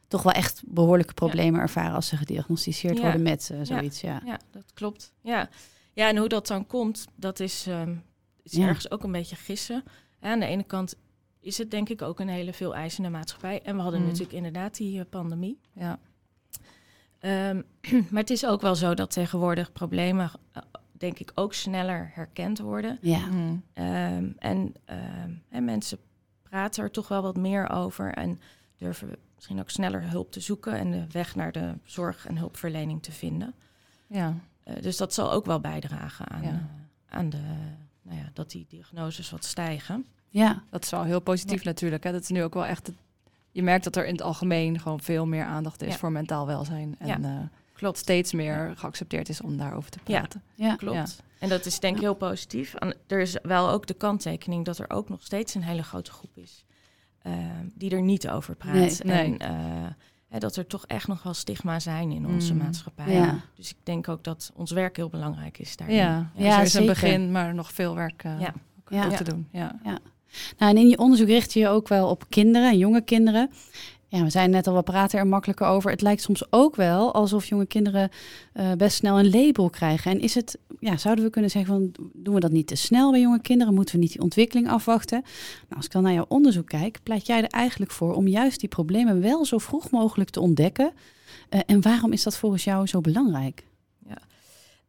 toch 0.07 0.24
wel 0.24 0.33
echt 0.33 0.62
behoorlijke 0.65 1.13
problemen 1.13 1.60
ervaren 1.62 1.95
als 1.95 2.07
ze 2.07 2.18
gediagnosticeerd 2.18 2.95
Ja. 2.98 3.01
worden 3.01 3.21
met 3.21 3.49
eh, 3.54 3.59
zoiets. 3.64 4.02
Ja. 4.02 4.21
ja, 4.26 4.40
dat 4.52 4.66
klopt. 4.73 5.14
Ja. 5.21 5.49
ja, 5.94 6.07
en 6.09 6.18
hoe 6.18 6.28
dat 6.30 6.47
dan 6.47 6.68
komt, 6.68 7.06
dat 7.16 7.40
is, 7.40 7.66
ehm, 7.68 7.95
is 8.44 8.52
Ja. 8.52 8.68
ergens 8.68 8.92
ook 8.92 9.04
een 9.04 9.11
beetje 9.11 9.35
gissen. 9.35 9.83
Ja, 10.21 10.31
aan 10.31 10.40
de 10.40 10.45
ene 10.45 10.64
kant 10.64 10.95
is 11.40 11.57
het 11.57 11.71
denk 11.71 11.90
ik 11.90 12.02
ook 12.02 12.19
een 12.19 12.28
hele 12.30 12.54
veel 12.54 12.76
eisende 12.76 13.09
maatschappij. 13.09 13.61
En 13.64 13.76
we 13.76 13.81
hadden 13.81 13.99
Mm. 13.99 14.06
natuurlijk 14.06 14.33
inderdaad 14.33 14.78
die 14.78 15.04
pandemie. 15.06 15.59
Ja. 15.73 15.99
Ehm, 17.23 17.61
maar 18.11 18.21
het 18.21 18.30
is 18.30 18.45
ook 18.45 18.61
wel 18.61 18.75
zo 18.75 18.94
dat 18.94 19.11
tegenwoordig 19.11 19.71
problemen, 19.71 20.31
eh, 20.51 20.61
denk 20.92 21.19
ik, 21.19 21.31
ook 21.35 21.53
sneller 21.53 22.11
herkend 22.13 22.59
worden. 22.59 22.97
Ja. 23.01 23.25
Mhm. 23.25 23.56
Ehm, 23.73 24.27
en, 24.39 24.73
ehm, 24.85 25.31
en 25.49 25.65
mensen 25.65 25.97
praten 26.42 26.83
er 26.83 26.92
toch 26.92 27.07
wel 27.07 27.21
wat 27.21 27.37
meer 27.37 27.69
over 27.69 28.13
en 28.13 28.39
durven 28.77 29.15
misschien 29.35 29.59
ook 29.59 29.69
sneller 29.69 30.09
hulp 30.09 30.31
te 30.31 30.39
zoeken 30.39 30.73
en 30.77 30.92
de 30.92 31.06
weg 31.11 31.35
naar 31.35 31.51
de 31.51 31.73
zorg 31.83 32.25
en 32.27 32.37
hulpverlening 32.37 33.03
te 33.03 33.11
vinden. 33.11 33.53
ja. 34.07 34.33
Eh, 34.63 34.81
dus 34.81 34.97
dat 34.97 35.13
zal 35.13 35.31
ook 35.31 35.45
wel 35.45 35.59
bijdragen 35.59 36.27
aan, 36.30 36.42
Ja. 36.42 36.49
eh, 36.49 37.18
aan 37.18 37.30
de, 37.30 37.37
nou 38.01 38.18
ja, 38.18 38.30
dat 38.33 38.51
die 38.51 38.65
diagnoses 38.69 39.30
wat 39.30 39.45
stijgen. 39.45 40.06
ja, 40.30 40.63
Dat 40.69 40.83
is 40.83 40.89
wel 40.89 41.03
heel 41.03 41.19
positief 41.21 41.63
natuurlijk. 41.63 42.03
Hè? 42.03 42.11
Dat 42.11 42.21
is 42.21 42.30
nu 42.30 42.44
ook 42.44 42.53
wel 42.53 42.65
echt. 42.65 42.87
het- 42.87 42.95
je 43.54 43.64
merkt 43.64 43.83
dat 43.83 43.95
er 43.95 44.06
in 44.06 44.12
het 44.12 44.22
algemeen 44.22 44.80
gewoon 44.80 45.00
veel 45.00 45.26
meer 45.26 45.44
aandacht 45.45 45.81
is 45.81 45.92
Ja. 45.92 45.98
voor 45.98 46.12
mentaal 46.12 46.45
welzijn. 46.48 46.95
En 47.00 47.07
Ja. 47.07 47.19
eh, 47.22 47.40
Klopt. 47.74 47.98
steeds 47.98 48.33
meer 48.33 48.74
geaccepteerd 48.76 49.30
is 49.30 49.42
om 49.42 49.57
daarover 49.57 49.92
te 49.92 50.00
praten. 50.04 50.42
ja. 50.56 50.76
Klopt. 50.76 51.24
En 51.40 51.50
dat 51.50 51.66
is 51.66 51.80
denk 51.80 51.95
ik 51.95 52.02
heel 52.02 52.14
positief. 52.14 52.74
En 52.74 52.95
er 53.07 53.19
is 53.19 53.38
wel 53.42 53.69
ook 53.69 53.86
de 53.88 53.94
kanttekening 53.94 54.66
dat 54.66 54.78
er 54.78 54.90
ook 54.90 55.10
nog 55.10 55.24
steeds 55.24 55.56
een 55.56 55.64
hele 55.64 55.83
grote 55.83 56.12
groep 56.12 56.38
is 56.38 56.66
eh, 57.22 57.33
die 57.74 57.92
er 57.92 58.02
niet 58.02 58.30
over 58.30 58.56
praat. 58.56 58.74
Nee, 58.74 58.98
nee. 59.04 59.38
En 59.38 59.40
eh, 59.40 59.92
hè, 60.30 60.40
dat 60.40 60.56
er 60.56 60.68
toch 60.68 60.86
echt 60.86 61.07
nog 61.07 61.24
wel 61.24 61.33
stigma 61.33 61.80
zijn 61.80 62.12
in 62.12 62.26
onze 62.28 62.54
Mm. 62.54 62.60
maatschappij. 62.60 63.14
Ja. 63.14 63.40
Dus 63.56 63.69
ik 63.69 63.78
denk 63.83 64.07
ook 64.10 64.24
dat 64.24 64.52
ons 64.56 64.72
werk 64.72 64.95
heel 64.95 65.10
belangrijk 65.10 65.57
is 65.60 65.76
daarin. 65.78 65.95
Ja, 65.95 66.30
Ja, 66.36 66.45
ja, 66.45 66.57
er 66.57 66.64
is 66.64 66.74
een 66.74 66.86
begin, 66.86 67.31
maar 67.31 67.54
nog 67.56 67.74
veel 67.74 67.95
werk 67.95 68.24
eh, 68.24 68.40
Ja. 68.40 68.54
Ja. 68.90 69.06
ook 69.06 69.12
te 69.12 69.24
doen. 69.24 69.48
Ja. 69.52 69.80
Nou, 70.57 70.78
in 70.78 70.90
je 70.90 70.97
onderzoek 70.97 71.28
richt 71.28 71.54
je 71.54 71.59
je 71.59 71.68
ook 71.68 71.87
wel 71.87 72.09
op 72.09 72.23
kinderen 72.30 72.69
en 72.69 72.78
jonge 72.78 73.02
kinderen. 73.02 73.49
Ja, 74.07 74.23
we 74.23 74.30
zijn 74.30 74.49
net 74.49 74.68
al, 74.68 74.75
we 74.75 74.83
praten 74.83 75.19
er 75.19 75.28
makkelijker 75.28 75.68
over. 75.68 75.92
Het 75.92 76.02
lijkt 76.02 76.21
soms 76.21 76.44
ook 76.49 76.75
wel 76.75 77.13
alsof 77.13 77.45
jonge 77.45 77.66
kinderen 77.66 78.09
eh, 78.54 78.71
best 78.71 78.95
snel 78.95 79.19
een 79.19 79.30
label 79.30 79.69
krijgen. 79.69 80.11
En 80.11 80.19
is 80.19 80.35
het, 80.35 80.57
ja, 80.80 80.97
zouden 80.97 81.25
we 81.25 81.30
kunnen 81.30 81.52
zeggen 81.52 81.73
van, 81.73 82.09
doen 82.13 82.33
we 82.33 82.40
dat 82.40 82.52
niet 82.52 82.68
te 82.68 82.75
snel 82.75 83.11
bij 83.11 83.19
jonge 83.19 83.42
kinderen? 83.42 83.73
Moeten 83.73 83.95
we 83.95 84.02
niet 84.02 84.11
die 84.11 84.21
ontwikkeling 84.21 84.69
afwachten? 84.69 85.21
Nou, 85.61 85.75
als 85.75 85.85
ik 85.85 85.92
dan 85.92 86.04
naar 86.04 86.13
jouw 86.13 86.25
onderzoek 86.28 86.68
kijk, 86.68 86.99
pleit 87.04 87.28
jij 87.28 87.44
er 87.44 87.49
eigenlijk 87.49 87.92
voor 87.92 88.13
om 88.13 88.28
juist 88.28 88.59
die 88.59 88.69
problemen 88.69 89.21
wel 89.21 89.45
zo 89.45 89.57
vroeg 89.57 89.92
mogelijk 89.92 90.30
te 90.30 90.40
ontdekken 90.40 90.94
Eh, 91.49 91.59
en 91.66 91.81
waarom 91.81 92.11
is 92.11 92.23
dat 92.23 92.37
volgens 92.37 92.63
jou 92.63 92.87
zo 92.87 93.02
belangrijk? 93.02 93.63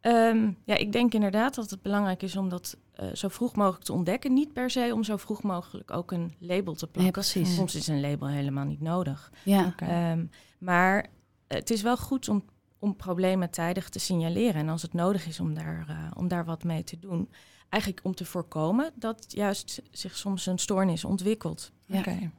Ehm, 0.04 0.50
ja, 0.64 0.75
ik 0.76 0.92
denk 0.92 1.14
inderdaad 1.14 1.54
dat 1.54 1.70
het 1.70 1.82
belangrijk 1.82 2.23
is 2.23 2.37
om 2.37 2.49
dat 2.49 2.76
eh, 2.92 3.08
zo 3.14 3.28
vroeg 3.28 3.56
mogelijk 3.56 3.84
te 3.84 3.92
ontdekken. 3.92 4.32
Niet 4.32 4.52
per 4.52 4.70
se 4.70 4.90
om 4.94 5.04
zo 5.04 5.16
vroeg 5.16 5.42
mogelijk 5.42 5.90
ook 5.90 6.11
een 6.12 6.34
label 6.38 6.75
te 6.75 6.84
Ja, 6.87 6.90
plakken. 6.92 7.12
precies. 7.12 7.54
Soms 7.54 7.75
is 7.75 7.87
een 7.87 8.00
label 8.00 8.28
helemaal 8.28 8.64
niet 8.64 8.80
nodig. 8.80 9.32
Ja. 9.44 9.75
Ehm, 9.76 10.26
maar 10.58 11.06
het 11.49 11.70
is 11.70 11.82
wel 11.82 11.96
goed 11.96 12.28
om, 12.28 12.44
om 12.78 12.96
problemen 12.96 13.50
tijdig 13.50 13.88
te 13.88 13.99
signaleren. 13.99 14.54
En 14.61 14.68
als 14.68 14.82
het 14.82 14.92
nodig 14.92 15.26
is 15.26 15.40
om 15.40 15.54
daar, 15.54 15.84
eh, 15.88 16.11
om 16.16 16.28
daar 16.28 16.44
wat 16.44 16.64
mee 16.64 16.84
te 16.84 16.99
doen. 16.99 17.30
Eigenlijk 17.68 18.04
om 18.04 18.14
te 18.14 18.25
voorkomen 18.25 18.90
dat 18.94 19.25
juist 19.28 19.82
zich 19.90 20.16
soms 20.16 20.46
een 20.46 20.58
stoornis 20.58 21.04
ontwikkelt. 21.04 21.73
Ja. 21.87 21.99
Oké. 21.99 22.30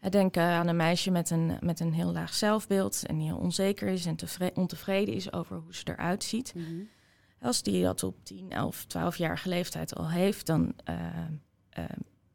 Eh, 0.00 0.10
Denk 0.10 0.36
aan 0.36 0.66
een 0.68 0.76
meisje 0.76 1.10
met 1.10 1.30
een, 1.30 1.52
met 1.60 1.80
een 1.80 1.92
heel 1.92 2.12
laag 2.12 2.34
zelfbeeld 2.34 3.06
en 3.06 3.18
die 3.18 3.26
heel 3.26 3.36
onzeker 3.38 3.88
is 3.88 4.06
en 4.06 4.16
tevre- 4.16 4.50
ontevreden 4.54 5.14
is 5.14 5.32
over 5.32 5.56
hoe 5.56 5.74
ze 5.74 5.82
eruit 5.84 6.24
ziet. 6.24 6.52
Mhm. 6.54 6.66
Als 7.40 7.62
die 7.62 7.82
dat 7.82 8.02
op 8.02 8.24
10, 8.24 8.50
11, 8.50 8.84
12-jarige 8.84 9.48
leeftijd 9.48 9.94
al 9.94 10.10
heeft, 10.10 10.46
dan 10.46 10.74
eh, 10.84 10.96
eh, 11.70 11.84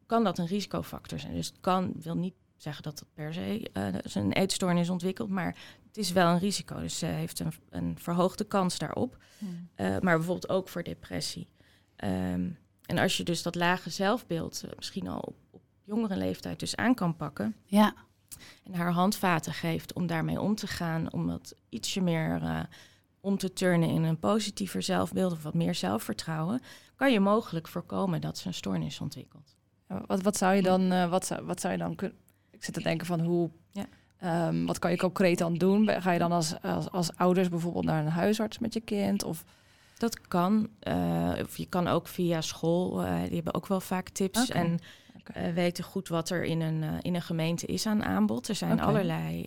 kan 0.05 0.23
dat 0.23 0.37
een 0.37 0.47
risicofactor 0.47 1.19
zijn. 1.19 1.33
Dus 1.33 1.47
het 1.47 1.59
kan, 1.59 1.93
wil 2.01 2.15
niet 2.15 2.33
zeggen 2.57 2.83
dat 2.83 2.99
het 2.99 3.13
per 3.13 3.33
se 3.33 3.69
eh, 3.73 3.93
een 4.13 4.31
eetstoornis 4.31 4.89
ontwikkelt, 4.89 5.29
maar 5.29 5.57
het 5.87 5.97
is 5.97 6.11
wel 6.11 6.27
een 6.27 6.39
risico. 6.39 6.79
Dus 6.79 6.97
ze 6.97 7.05
heeft 7.05 7.39
een, 7.39 7.53
een 7.69 7.97
verhoogde 7.99 8.43
kans 8.43 8.77
daarop. 8.77 9.17
Hm. 9.37 9.45
Eh, 9.75 9.87
maar 9.87 10.17
bijvoorbeeld 10.17 10.49
ook 10.49 10.69
voor 10.69 10.83
depressie. 10.83 11.47
Ehm, 11.95 12.49
en 12.85 12.97
als 12.97 13.17
je 13.17 13.23
dus 13.23 13.41
dat 13.41 13.55
lage 13.55 13.89
zelfbeeld 13.89 14.63
misschien 14.75 15.07
al 15.07 15.19
op, 15.19 15.35
op 15.51 15.61
jongere 15.83 16.17
leeftijd 16.17 16.59
dus 16.59 16.75
aan 16.75 16.95
kan 16.95 17.15
pakken 17.15 17.55
ja, 17.65 17.93
en 18.63 18.73
haar 18.73 18.91
handvaten 18.91 19.53
geeft 19.53 19.93
om 19.93 20.07
daarmee 20.07 20.41
om 20.41 20.55
te 20.55 20.67
gaan, 20.67 21.13
om 21.13 21.27
dat 21.27 21.55
ietsje 21.69 22.01
meer 22.01 22.67
om 23.25 23.37
te 23.37 23.53
turnen 23.53 23.89
in 23.89 24.03
een 24.03 24.19
positiever 24.19 24.81
zelfbeeld 24.81 25.31
of 25.31 25.43
wat 25.43 25.53
meer 25.53 25.75
zelfvertrouwen, 25.75 26.61
kan 26.95 27.11
je 27.11 27.19
mogelijk 27.19 27.67
voorkomen 27.67 28.21
dat 28.21 28.37
ze 28.37 28.47
een 28.47 28.53
stoornis 28.53 28.99
ontwikkelt. 28.99 29.55
Wat, 30.07 30.21
wat 30.21 30.37
zou 30.37 30.55
je 30.55 30.61
dan, 30.61 30.91
eh, 30.91 31.09
wat 31.09 31.25
zou, 31.25 31.45
wat 31.45 31.61
zou 31.61 31.73
je 31.73 31.79
dan 31.79 31.95
kunnen? 31.95 32.17
Ik 32.51 32.63
zit 32.63 32.73
te 32.73 32.81
denken 32.81 33.07
van 33.07 33.19
hoe, 33.19 33.49
Ja. 33.71 33.85
ehm, 34.17 34.65
wat 34.65 34.79
kan 34.79 34.91
je 34.91 34.97
concreet 34.97 35.37
dan 35.37 35.53
doen? 35.53 35.89
Ga 35.89 36.11
je 36.11 36.19
dan 36.19 36.31
als, 36.31 36.61
als, 36.61 36.91
als 36.91 37.15
ouders 37.15 37.49
bijvoorbeeld 37.49 37.85
naar 37.85 38.05
een 38.05 38.11
huisarts 38.11 38.59
met 38.59 38.73
je 38.73 38.81
kind? 38.81 39.23
Of 39.23 39.43
Dat 39.97 40.21
kan, 40.27 40.69
eh, 40.79 41.31
of 41.41 41.57
je 41.57 41.65
kan 41.65 41.87
ook 41.87 42.07
via 42.07 42.41
school, 42.41 43.03
eh, 43.03 43.21
die 43.23 43.35
hebben 43.35 43.53
ook 43.53 43.67
wel 43.67 43.81
vaak 43.81 44.09
tips 44.09 44.49
en 44.49 44.79
weten 45.53 45.83
goed 45.83 46.07
wat 46.07 46.29
er 46.29 46.43
in 46.43 46.61
een, 46.61 46.83
in 47.01 47.15
een 47.15 47.21
gemeente 47.21 47.65
is 47.65 47.85
aan 47.85 48.03
aanbod. 48.03 48.47
Er 48.47 48.55
zijn 48.55 48.81
allerlei 48.81 49.45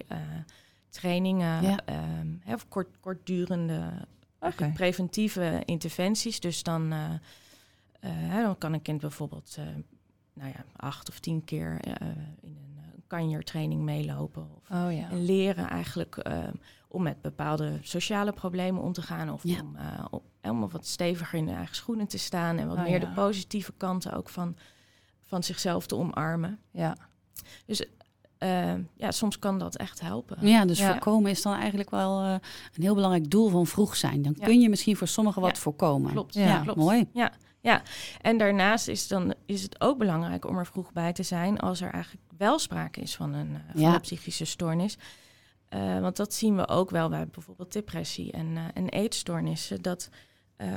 trainingen, 0.89 1.63
Ja. 1.63 1.79
ehm, 1.85 2.55
of 2.55 2.69
kort, 2.69 2.89
kortdurende 3.01 3.91
preventieve 4.75 5.63
interventies. 5.65 6.41
Dus 6.41 6.63
dan, 6.63 6.93
eh, 6.93 8.35
eh, 8.37 8.43
dan 8.45 8.59
kan 8.59 8.73
een 8.73 8.83
kind 8.83 9.01
bijvoorbeeld 9.01 9.55
eh, 9.59 9.65
nou 10.33 10.49
ja, 10.51 10.65
acht 10.77 11.09
of 11.09 11.19
tien 11.19 11.45
keer 11.45 11.85
in 12.41 12.57
een 12.57 13.03
kanjertraining 13.07 13.83
meelopen. 13.83 14.43
Of, 14.57 14.71
Oh 14.71 14.93
ja. 14.93 15.11
En 15.11 15.25
leren 15.25 15.69
eigenlijk 15.69 16.17
eh, 16.17 16.39
om 16.89 17.03
met 17.03 17.21
bepaalde 17.21 17.79
sociale 17.83 18.33
problemen 18.33 18.83
om 18.83 18.93
te 18.93 19.03
gaan. 19.03 19.31
Of 19.31 19.43
Ja. 19.45 19.61
om, 19.61 19.77
om, 20.11 20.63
om 20.63 20.71
wat 20.71 20.87
steviger 20.87 21.39
in 21.39 21.47
de 21.47 21.53
eigen 21.53 21.77
schoenen 21.77 22.07
te 22.07 22.19
staan. 22.19 22.59
En 22.59 22.69
wat 22.69 22.77
Oh 22.77 22.83
meer 22.83 23.01
ja. 23.01 23.07
de 23.07 23.13
positieve 23.13 23.73
kanten 23.77 24.13
ook 24.13 24.29
van, 24.29 24.57
van 25.23 25.43
zichzelf 25.43 25.87
te 25.87 25.97
omarmen. 25.97 26.59
Ja. 26.71 26.97
Eh, 28.39 28.75
ja, 28.97 29.11
soms 29.11 29.39
kan 29.39 29.59
dat 29.59 29.77
echt 29.77 30.01
helpen. 30.01 30.47
ja 30.49 30.65
dus 30.65 30.79
Ja. 30.79 30.91
voorkomen 30.91 31.31
is 31.31 31.43
dan 31.43 31.55
eigenlijk 31.55 31.91
wel 31.91 32.23
eh, 32.23 32.31
een 32.75 32.83
heel 32.83 32.95
belangrijk 32.95 33.31
doel 33.31 33.49
van 33.49 33.67
vroeg 33.67 33.97
zijn. 33.97 34.23
Dan 34.23 34.35
Ja. 34.39 34.45
kun 34.45 34.61
je 34.61 34.69
misschien 34.69 34.97
voor 34.97 35.09
sommigen 35.09 35.43
wat 35.43 35.57
Ja. 35.57 35.63
voorkomen. 35.63 36.13
Klopt, 36.13 36.35
Ja, 36.35 36.45
Ja, 36.47 36.61
klopt. 36.61 36.79
mooi. 36.79 37.09
En 38.21 38.39
daarnaast 38.39 38.89
is, 38.89 39.09
dan, 39.09 39.35
is 39.47 39.63
het 39.63 39.81
ook 39.81 39.99
belangrijk 39.99 40.47
om 40.47 40.59
er 40.59 40.67
vroeg 40.67 40.93
bij 40.93 41.13
te 41.13 41.23
zijn 41.23 41.59
als 41.59 41.81
er 41.81 41.91
eigenlijk 41.93 42.25
wel 42.39 42.59
sprake 42.59 43.01
is 43.01 43.17
van 43.17 43.33
een, 43.35 43.55
eh, 43.55 43.61
van 43.73 43.81
Ja. 43.81 43.95
een 43.95 44.01
psychische 44.01 44.45
stoornis. 44.45 44.99
Want 46.01 46.17
dat 46.17 46.35
zien 46.35 46.57
we 46.57 46.69
ook 46.69 46.91
wel 46.91 47.09
bij 47.09 47.27
bijvoorbeeld 47.29 47.73
depressie 47.73 48.33
en, 48.33 48.57
eh, 48.57 48.63
en 48.75 48.89
eetstoornissen. 48.89 49.83
Dat 49.83 50.09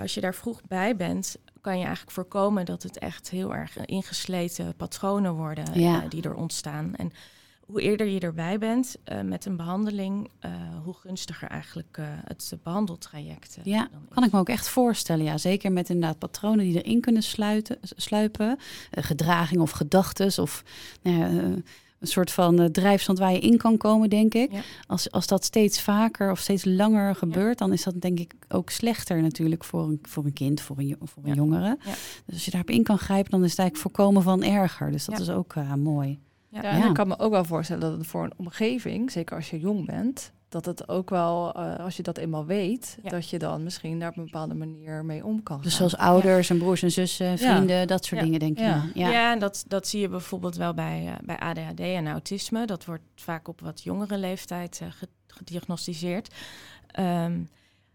als 0.01 0.13
je 0.13 0.21
daar 0.21 0.35
vroeg 0.35 0.61
bij 0.67 0.95
bent, 0.95 1.35
kan 1.61 1.73
je 1.77 1.83
eigenlijk 1.83 2.11
voorkomen 2.11 2.65
dat 2.65 2.83
het 2.83 2.99
echt 2.99 3.29
heel 3.29 3.53
erg 3.55 3.77
ingesleten 3.85 4.75
patronen 4.75 5.33
worden 5.33 5.79
Ja. 5.79 5.99
die 6.09 6.21
er 6.23 6.35
ontstaan. 6.35 6.95
En 6.95 7.11
hoe 7.71 7.81
eerder 7.81 8.07
je 8.07 8.19
erbij 8.19 8.57
bent 8.57 8.95
eh, 9.03 9.21
met 9.21 9.45
een 9.45 9.55
behandeling, 9.55 10.29
eh, 10.39 10.51
hoe 10.83 10.93
gunstiger 10.93 11.47
eigenlijk 11.47 11.97
eh, 11.97 12.05
het 12.07 12.53
behandeltraject 12.63 13.57
eh, 13.57 13.63
Ja. 13.65 13.89
Kan 14.09 14.23
ik 14.23 14.31
me 14.31 14.39
ook 14.39 14.49
echt 14.49 14.67
voorstellen, 14.69 15.25
ja. 15.25 15.37
Zeker 15.37 15.71
met 15.71 15.89
inderdaad 15.89 16.17
patronen 16.17 16.65
die 16.65 16.83
erin 16.83 17.01
kunnen 17.01 17.23
sluiten, 17.23 17.77
sluipen. 17.81 18.57
Gedraging 18.91 19.61
of 19.61 19.71
gedachtes 19.71 20.39
of 20.39 20.63
nou 21.01 21.23
een 21.99 22.07
soort 22.07 22.31
van 22.31 22.71
drijfstand 22.71 23.19
waar 23.19 23.31
je 23.31 23.39
in 23.39 23.57
kan 23.57 23.77
komen, 23.77 24.09
denk 24.09 24.33
ik. 24.33 24.51
Ja. 24.51 24.61
Als, 24.87 25.11
als 25.11 25.27
dat 25.27 25.43
steeds 25.45 25.81
vaker 25.81 26.31
of 26.31 26.39
steeds 26.39 26.65
langer 26.65 27.15
gebeurt, 27.15 27.57
dan 27.57 27.73
is 27.73 27.83
dat 27.83 28.01
denk 28.01 28.19
ik 28.19 28.33
ook 28.49 28.69
slechter 28.69 29.21
natuurlijk 29.21 29.63
voor 29.63 29.83
een, 29.83 29.99
voor 30.01 30.25
een 30.25 30.33
kind, 30.33 30.61
voor 30.61 30.77
een, 30.79 30.97
voor 31.03 31.23
een 31.23 31.29
Ja. 31.29 31.35
jongere. 31.35 31.77
Dus 32.25 32.33
als 32.33 32.45
je 32.45 32.51
daarop 32.51 32.69
in 32.69 32.83
kan 32.83 32.97
grijpen, 32.97 33.31
dan 33.31 33.43
is 33.43 33.49
het 33.49 33.59
eigenlijk 33.59 33.95
voorkomen 33.95 34.23
van 34.23 34.43
erger. 34.43 34.91
Dus 34.91 35.05
dat 35.05 35.19
is 35.19 35.29
ook 35.29 35.55
mooi. 35.77 36.19
Ja. 36.51 36.61
Ja, 36.61 36.69
en 36.69 36.87
ik 36.87 36.93
kan 36.93 37.07
me 37.07 37.19
ook 37.19 37.31
wel 37.31 37.45
voorstellen 37.45 37.81
dat 37.81 37.97
het 37.97 38.07
voor 38.07 38.23
een 38.23 38.33
omgeving, 38.37 39.11
zeker 39.11 39.35
als 39.35 39.49
je 39.49 39.59
jong 39.59 39.85
bent, 39.85 40.31
dat 40.49 40.65
het 40.65 40.89
ook 40.89 41.09
wel, 41.09 41.53
eh, 41.53 41.79
als 41.79 41.97
je 41.97 42.03
dat 42.03 42.17
eenmaal 42.17 42.45
weet, 42.45 42.97
Ja. 43.03 43.09
dat 43.09 43.29
je 43.29 43.39
dan 43.39 43.63
misschien 43.63 43.99
daar 43.99 44.09
op 44.09 44.17
een 44.17 44.23
bepaalde 44.23 44.53
manier 44.53 45.05
mee 45.05 45.25
om 45.25 45.43
kan 45.43 45.61
Dus 45.61 45.75
zoals 45.75 45.97
ouders 45.97 46.49
en 46.49 46.57
broers 46.57 46.81
en 46.83 46.91
zussen, 46.91 47.25
Ja. 47.25 47.37
vrienden, 47.37 47.87
dat 47.87 48.05
soort 48.05 48.19
Ja. 48.19 48.25
dingen 48.25 48.39
denk 48.39 48.57
ik. 48.57 48.63
Ja. 48.63 48.85
Ja, 48.93 49.09
Ja. 49.09 49.31
en 49.31 49.39
dat, 49.39 49.63
dat 49.67 49.87
zie 49.87 49.99
je 50.01 50.09
bijvoorbeeld 50.09 50.55
wel 50.55 50.73
bij, 50.73 51.07
eh, 51.07 51.13
bij 51.25 51.39
ADHD 51.39 51.79
en 51.79 52.07
autisme. 52.07 52.65
Dat 52.65 52.85
wordt 52.85 53.03
vaak 53.15 53.47
op 53.47 53.61
wat 53.61 53.83
jongere 53.83 54.17
leeftijd 54.17 54.79
eh, 54.81 54.87
ge- 54.91 55.07
gediagnosticeerd. 55.27 56.33
Ehm, 56.87 57.39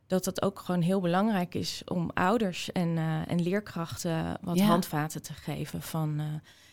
dat 0.06 0.24
het 0.24 0.42
ook 0.42 0.58
gewoon 0.58 0.80
heel 0.82 1.00
belangrijk 1.00 1.54
is 1.54 1.82
om 1.86 2.10
ouders 2.14 2.72
en, 2.72 2.96
eh, 2.98 3.30
en 3.30 3.42
leerkrachten 3.42 4.36
wat 4.40 4.58
Ja. 4.58 4.64
handvaten 4.64 5.22
te 5.22 5.32
geven. 5.32 5.82
Van, 5.82 6.14
eh, 6.18 6.24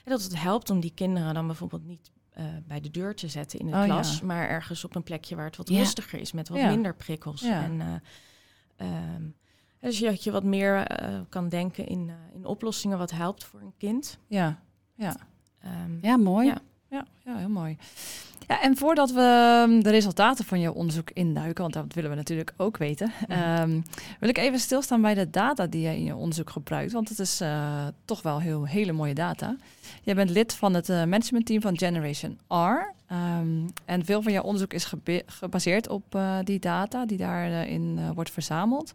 en 0.04 0.12
dat 0.12 0.24
het 0.24 0.40
helpt 0.40 0.70
om 0.70 0.80
die 0.80 0.92
kinderen 0.96 1.34
dan 1.34 1.48
bijvoorbeeld 1.48 1.86
niet 1.86 2.12
eh, 2.34 2.46
bij 2.68 2.80
de 2.82 2.92
deur 2.92 3.16
te 3.16 3.28
zetten 3.28 3.60
in 3.60 3.66
de 3.66 3.72
Oh, 3.78 3.84
klas, 3.84 4.20
ja. 4.20 4.26
maar 4.26 4.50
ergens 4.50 4.84
op 4.84 4.96
een 4.96 5.04
plekje 5.04 5.36
waar 5.36 5.46
het 5.46 5.58
wat 5.58 5.70
Ja. 5.70 5.78
rustiger 5.78 6.20
is 6.20 6.32
met 6.32 6.50
wat 6.50 6.58
Ja. 6.58 6.70
minder 6.70 6.96
prikkels. 6.96 7.42
Ja. 7.42 7.64
En, 7.64 7.82
eh, 7.82 8.88
ehm, 8.88 9.24
dus 9.80 10.00
je- 10.00 10.06
dat 10.06 10.24
je 10.24 10.32
wat 10.32 10.44
meer 10.44 10.76
eh, 10.88 11.20
kan 11.30 11.50
denken 11.50 11.88
in, 11.88 12.10
eh, 12.10 12.36
in 12.36 12.46
oplossingen 12.46 12.98
wat 12.98 13.12
helpt 13.12 13.44
voor 13.44 13.62
een 13.62 13.74
kind. 13.78 14.18
Ja, 14.28 14.60
ja. 14.96 15.16
Ehm, 15.60 15.98
ja, 16.02 16.18
mooi. 16.18 16.48
Ja. 16.48 16.58
Ja, 16.90 17.06
ja, 17.26 17.36
heel 17.38 17.50
mooi. 17.50 17.78
Ja, 18.48 18.62
en 18.62 18.78
voordat 18.78 19.12
we 19.12 19.62
um, 19.68 19.84
de 19.84 19.90
resultaten 19.90 20.46
van 20.46 20.60
jouw 20.60 20.74
onderzoek 20.74 21.12
induiken, 21.14 21.62
want 21.62 21.74
dat 21.74 21.94
willen 21.94 22.10
we 22.10 22.16
natuurlijk 22.16 22.54
ook 22.58 22.78
weten, 22.78 23.12
ehm, 23.28 23.80
wil 24.20 24.30
ik 24.30 24.38
even 24.38 24.60
stilstaan 24.60 25.02
bij 25.02 25.14
de 25.14 25.30
data 25.30 25.68
die 25.68 25.82
je 25.82 25.96
in 25.96 26.04
je 26.04 26.16
onderzoek 26.16 26.50
gebruikt, 26.50 26.92
want 26.92 27.10
het 27.10 27.20
is 27.20 27.42
eh, 27.42 27.88
toch 28.06 28.22
wel 28.22 28.42
heel 28.42 28.66
hele 28.66 28.92
mooie 28.92 29.14
data. 29.14 29.56
Jij 30.02 30.16
bent 30.16 30.30
lid 30.30 30.54
van 30.54 30.74
het 30.74 30.90
eh, 30.90 30.96
managementteam 30.96 31.62
van 31.62 31.78
Generation 31.78 32.40
R. 32.48 32.94
ehm, 33.08 33.68
en 33.86 34.06
veel 34.06 34.22
van 34.22 34.32
jouw 34.32 34.44
onderzoek 34.44 34.74
is 34.74 34.94
gebaseerd 35.26 35.90
op 35.90 36.16
eh, 36.16 36.38
die 36.44 36.60
data 36.60 37.06
die 37.06 37.18
daarin 37.18 38.14
wordt 38.14 38.32
verzameld. 38.32 38.94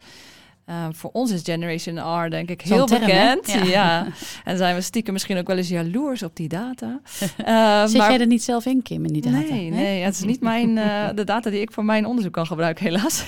Ehm, 0.69 0.93
voor 0.93 1.11
ons 1.13 1.31
is 1.31 1.43
Generation 1.43 2.25
R 2.25 2.31
denk 2.31 2.49
ik 2.51 2.61
heel 2.61 2.87
term, 2.87 3.01
bekend. 3.01 3.47
Ja. 3.53 3.63
Ja. 3.65 4.07
En 4.45 4.57
zijn 4.57 4.75
we 4.75 4.81
stiekem 4.81 5.13
misschien 5.13 5.37
ook 5.39 5.47
wel 5.47 5.57
eens 5.57 5.69
jaloers 5.69 6.23
op 6.23 6.37
die 6.37 6.49
data. 6.49 7.01
Eh, 7.37 7.85
Zit 7.87 7.97
maar- 7.99 8.11
jij 8.11 8.21
er 8.21 8.27
niet 8.27 8.43
zelf 8.43 8.67
in, 8.67 8.83
Kim, 8.83 9.05
in 9.05 9.13
die 9.13 9.23
data? 9.23 9.39
Nee, 9.39 9.71
nee, 9.71 10.03
het 10.03 10.15
is 10.15 10.23
niet 10.23 10.41
mijn, 10.41 10.79
eh, 10.79 11.09
de 11.15 11.25
data 11.25 11.51
die 11.51 11.61
ik 11.61 11.73
voor 11.73 11.85
mijn 11.85 12.07
onderzoek 12.07 12.33
kan 12.33 12.47
gebruiken, 12.47 12.85
helaas. 12.85 13.25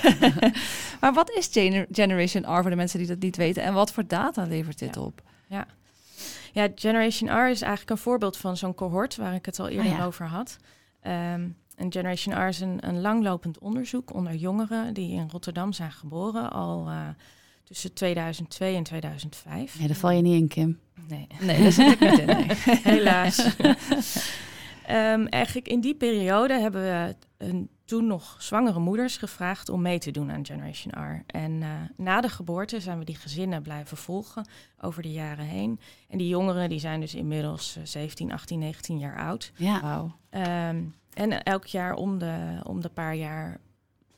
maar 1.00 1.12
wat 1.12 1.30
is 1.30 1.48
Gener- 1.52 1.86
Generation 1.92 2.42
R 2.58 2.60
voor 2.60 2.70
de 2.70 2.76
mensen 2.76 2.98
die 2.98 3.08
dat 3.08 3.18
niet 3.18 3.36
weten? 3.36 3.62
En 3.62 3.74
wat 3.74 3.92
voor 3.92 4.06
data 4.06 4.42
levert 4.44 4.78
dit 4.78 4.94
Ja. 4.94 5.00
op? 5.00 5.22
Ja, 6.52 6.68
Generation 6.74 7.30
R 7.30 7.48
is 7.50 7.60
eigenlijk 7.60 7.90
een 7.90 7.98
voorbeeld 7.98 8.36
van 8.36 8.56
zo'n 8.56 8.74
cohort 8.74 9.16
waar 9.16 9.34
ik 9.34 9.46
het 9.46 9.58
al 9.60 9.68
eerder 9.68 9.92
Ah, 9.92 9.98
ja. 9.98 10.04
over 10.04 10.26
had. 10.26 10.56
Ehm, 11.02 11.40
en 11.80 11.92
Generation 11.92 12.44
R 12.44 12.48
is 12.48 12.60
een, 12.60 12.78
een 12.80 13.00
langlopend 13.00 13.58
onderzoek 13.58 14.14
onder 14.14 14.34
jongeren 14.34 14.94
die 14.94 15.12
in 15.12 15.28
Rotterdam 15.30 15.72
zijn 15.72 15.92
geboren, 15.92 16.50
al 16.50 16.88
eh, 16.88 17.08
tussen 17.64 17.94
2002 17.94 18.74
en 18.74 18.82
2005. 18.82 19.78
Ja, 19.78 19.86
daar 19.86 19.96
val 19.96 20.10
je 20.10 20.22
niet 20.22 20.40
in, 20.40 20.48
Kim. 20.48 20.78
Nee, 21.08 21.26
Nee, 21.46 21.62
daar 21.62 21.72
zit 21.72 21.92
ik 21.92 22.00
niet 22.00 22.18
in. 22.18 22.26
Nee. 22.26 22.46
helaas. 22.94 23.46
Ehm, 24.86 25.26
eigenlijk 25.26 25.68
in 25.68 25.80
die 25.80 25.94
periode 25.94 26.60
hebben 26.60 26.82
we 26.82 27.16
een, 27.36 27.68
toen 27.90 28.06
nog 28.06 28.36
zwangere 28.38 28.78
moeders 28.78 29.16
gevraagd 29.16 29.68
om 29.68 29.82
mee 29.82 29.98
te 29.98 30.10
doen 30.10 30.30
aan 30.30 30.46
Generation 30.46 30.92
R. 31.04 31.22
En 31.26 31.62
eh, 31.62 31.68
na 31.96 32.20
de 32.20 32.28
geboorte 32.28 32.80
zijn 32.80 32.98
we 32.98 33.04
die 33.04 33.14
gezinnen 33.14 33.62
blijven 33.62 33.96
volgen 33.96 34.48
over 34.80 35.02
de 35.02 35.12
jaren 35.12 35.44
heen. 35.44 35.80
En 36.08 36.18
die 36.18 36.28
jongeren 36.28 36.68
die 36.68 36.78
zijn 36.78 37.00
dus 37.00 37.14
inmiddels 37.14 37.76
eh, 37.76 37.82
17, 37.84 38.32
18, 38.32 38.58
19 38.58 38.98
jaar 38.98 39.18
oud. 39.18 39.52
Ja, 39.56 39.80
Wauw. 39.80 40.16
Ehm, 40.30 40.82
en 41.14 41.42
elk 41.42 41.66
jaar 41.66 41.94
om 41.94 42.18
de, 42.18 42.60
om 42.62 42.80
de 42.80 42.88
paar 42.88 43.14
jaar 43.14 43.60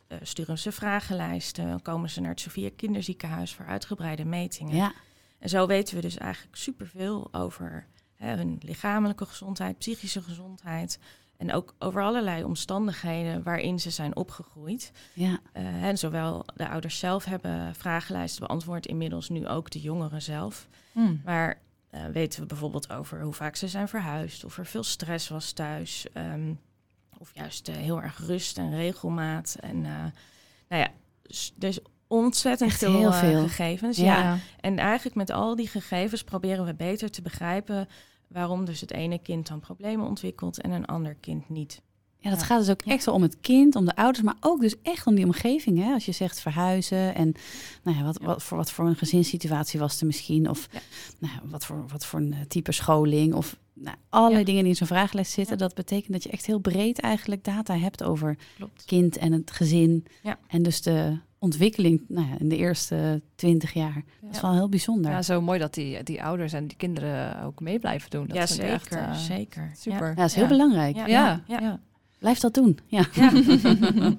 eh, 0.07 0.19
sturen 0.23 0.59
ze 0.59 0.73
vragenlijsten, 0.73 1.83
komen 1.83 2.11
ze 2.11 2.21
naar 2.21 2.31
het 2.31 2.41
Sophia 2.41 2.71
Kinderziekenhuis 2.77 3.55
voor 3.55 3.67
uitgebreide 3.67 4.25
metingen. 4.25 4.77
Ja, 4.77 4.93
En 5.39 5.49
zo 5.49 5.67
weten 5.67 5.95
we 5.95 6.01
dus 6.01 6.17
eigenlijk 6.17 6.57
superveel 6.57 7.29
over 7.31 7.87
hè, 8.15 8.37
hun 8.37 8.59
lichamelijke 8.63 9.27
gezondheid, 9.27 9.79
psychische 9.79 10.23
gezondheid. 10.23 10.99
En 11.43 11.53
ook 11.53 11.75
over 11.79 12.03
allerlei 12.03 12.45
omstandigheden 12.45 13.43
waarin 13.43 13.81
ze 13.81 13.91
zijn 13.91 14.17
opgegroeid. 14.17 14.93
ja, 15.13 15.39
Eh, 15.53 15.85
en 15.85 15.99
zowel 15.99 16.45
de 16.55 16.69
ouders 16.69 16.99
zelf 16.99 17.25
hebben 17.25 17.75
vragenlijsten 17.75 18.47
beantwoord, 18.47 18.87
inmiddels 18.87 19.29
nu 19.29 19.47
ook 19.49 19.71
de 19.71 19.81
jongeren 19.81 20.23
zelf. 20.23 20.69
Hmm. 20.93 21.21
Maar 21.25 21.59
eh, 21.91 22.05
weten 22.13 22.41
we 22.41 22.47
bijvoorbeeld 22.47 22.91
over 22.93 23.23
hoe 23.23 23.33
vaak 23.33 23.57
ze 23.57 23.69
zijn 23.69 23.89
verhuisd, 23.89 24.45
of 24.45 24.59
er 24.59 24.67
veel 24.67 24.83
stress 24.83 25.29
was 25.29 25.53
thuis, 25.53 26.07
ehm, 26.13 26.53
of 27.19 27.31
juist 27.35 27.69
eh, 27.69 27.75
heel 27.77 28.03
erg 28.03 28.19
rust 28.27 28.59
en 28.59 28.77
regelmaat. 28.77 29.57
En 29.61 29.77
eh, 29.85 30.05
nou 30.69 30.83
ja, 30.83 30.89
dus 31.23 31.55
er 31.59 31.69
is 31.69 31.79
ontzettend 32.07 32.71
Echt 32.71 32.79
veel, 32.79 32.99
heel 32.99 33.13
eh, 33.13 33.19
veel. 33.19 33.43
gegevens. 33.43 33.97
Ja. 33.97 34.19
Ja. 34.19 34.39
En 34.61 34.79
eigenlijk 34.79 35.17
met 35.17 35.31
al 35.31 35.57
die 35.57 35.69
gegevens 35.69 36.25
proberen 36.25 36.65
we 36.65 36.75
beter 36.75 37.11
te 37.11 37.23
begrijpen 37.23 37.89
waarom 38.33 38.65
dus 38.65 38.81
het 38.81 38.93
ene 38.93 39.19
kind 39.19 39.49
dan 39.49 39.61
problemen 39.61 40.07
ontwikkelt 40.07 40.61
en 40.61 40.71
een 40.71 40.87
ander 40.87 41.15
kind 41.15 41.49
niet. 41.49 41.83
Ja, 42.23 42.31
dat 42.31 42.41
Ja. 42.41 42.45
gaat 42.47 42.59
dus 42.59 42.71
ook 42.71 42.83
Ja. 42.85 42.93
echt 42.93 43.05
wel 43.05 43.15
om 43.15 43.23
het 43.23 43.37
kind, 43.41 43.77
om 43.77 43.85
de 43.85 43.97
ouders, 43.97 44.25
maar 44.25 44.35
ook 44.41 44.61
dus 44.61 44.75
echt 44.83 45.07
om 45.07 45.15
die 45.15 45.25
omgeving. 45.25 45.79
Hè? 45.85 45.93
Als 45.93 46.05
je 46.05 46.13
zegt 46.13 46.41
verhuizen 46.41 47.15
en 47.15 47.35
nou 47.83 47.97
ja, 47.99 48.05
wat, 48.05 48.19
Ja. 48.21 48.27
wat, 48.27 48.43
voor, 48.43 48.57
wat 48.57 48.71
voor 48.71 48.87
een 48.87 48.97
gezinssituatie 48.97 49.81
was 49.81 50.01
er 50.01 50.07
misschien. 50.07 50.49
Of 50.51 50.69
Ja. 50.73 50.81
nou, 51.19 51.33
ja, 51.35 51.41
wat, 51.51 51.65
voor, 51.65 51.85
wat 51.89 52.07
voor 52.07 52.21
een 52.21 52.33
eh, 52.33 52.41
type 52.49 52.73
scholing. 52.73 53.35
Of 53.35 53.57
nou, 53.75 53.97
allerlei 54.09 54.39
Ja. 54.41 54.47
dingen 54.47 54.61
die 54.61 54.71
in 54.71 54.77
zo'n 54.77 54.87
vragenlijst 54.87 55.33
zitten. 55.33 55.59
Ja. 55.59 55.63
Dat 55.67 55.75
betekent 55.75 56.13
dat 56.13 56.23
je 56.23 56.31
echt 56.31 56.47
heel 56.47 56.59
breed 56.59 56.99
eigenlijk 57.01 57.45
data 57.45 57.77
hebt 57.79 58.03
over 58.03 58.37
Klopt. 58.57 58.85
kind 58.85 59.17
en 59.17 59.33
het 59.33 59.51
gezin. 59.51 60.05
Ja. 60.23 60.39
En 60.49 60.63
dus 60.63 60.83
de 60.83 61.19
ontwikkeling 61.39 62.05
nou 62.09 62.27
ja, 62.29 62.35
in 62.39 62.49
de 62.49 62.57
eerste 62.57 63.23
twintig 63.35 63.73
jaar. 63.73 64.05
Dat 64.21 64.35
is 64.35 64.41
wel 64.41 64.53
heel 64.53 64.69
bijzonder. 64.69 65.11
Ja, 65.11 65.23
zo 65.23 65.41
mooi 65.41 65.59
dat 65.59 65.75
die, 65.75 66.03
die 66.03 66.23
ouders 66.23 66.53
en 66.53 66.67
die 66.67 66.77
kinderen 66.77 67.43
ook 67.43 67.61
mee 67.61 67.79
blijven 67.79 68.11
doen. 68.11 68.27
Dat 68.27 68.37
ja, 68.37 68.47
zeker. 68.47 68.69
echt, 68.73 69.21
zeker. 69.21 69.71
Super. 69.77 70.09
Ja, 70.09 70.15
dat 70.15 70.27
is 70.27 70.35
heel 70.35 70.43
Ja. 70.43 70.49
belangrijk. 70.49 70.97
Ja. 70.97 71.07
Ja, 71.07 71.43
ja. 71.47 71.61
ja. 71.61 71.81
Blijf 72.23 72.39
dat 72.39 72.55
doen. 72.55 72.79
Ja. 72.87 73.05
Ja. 73.13 73.33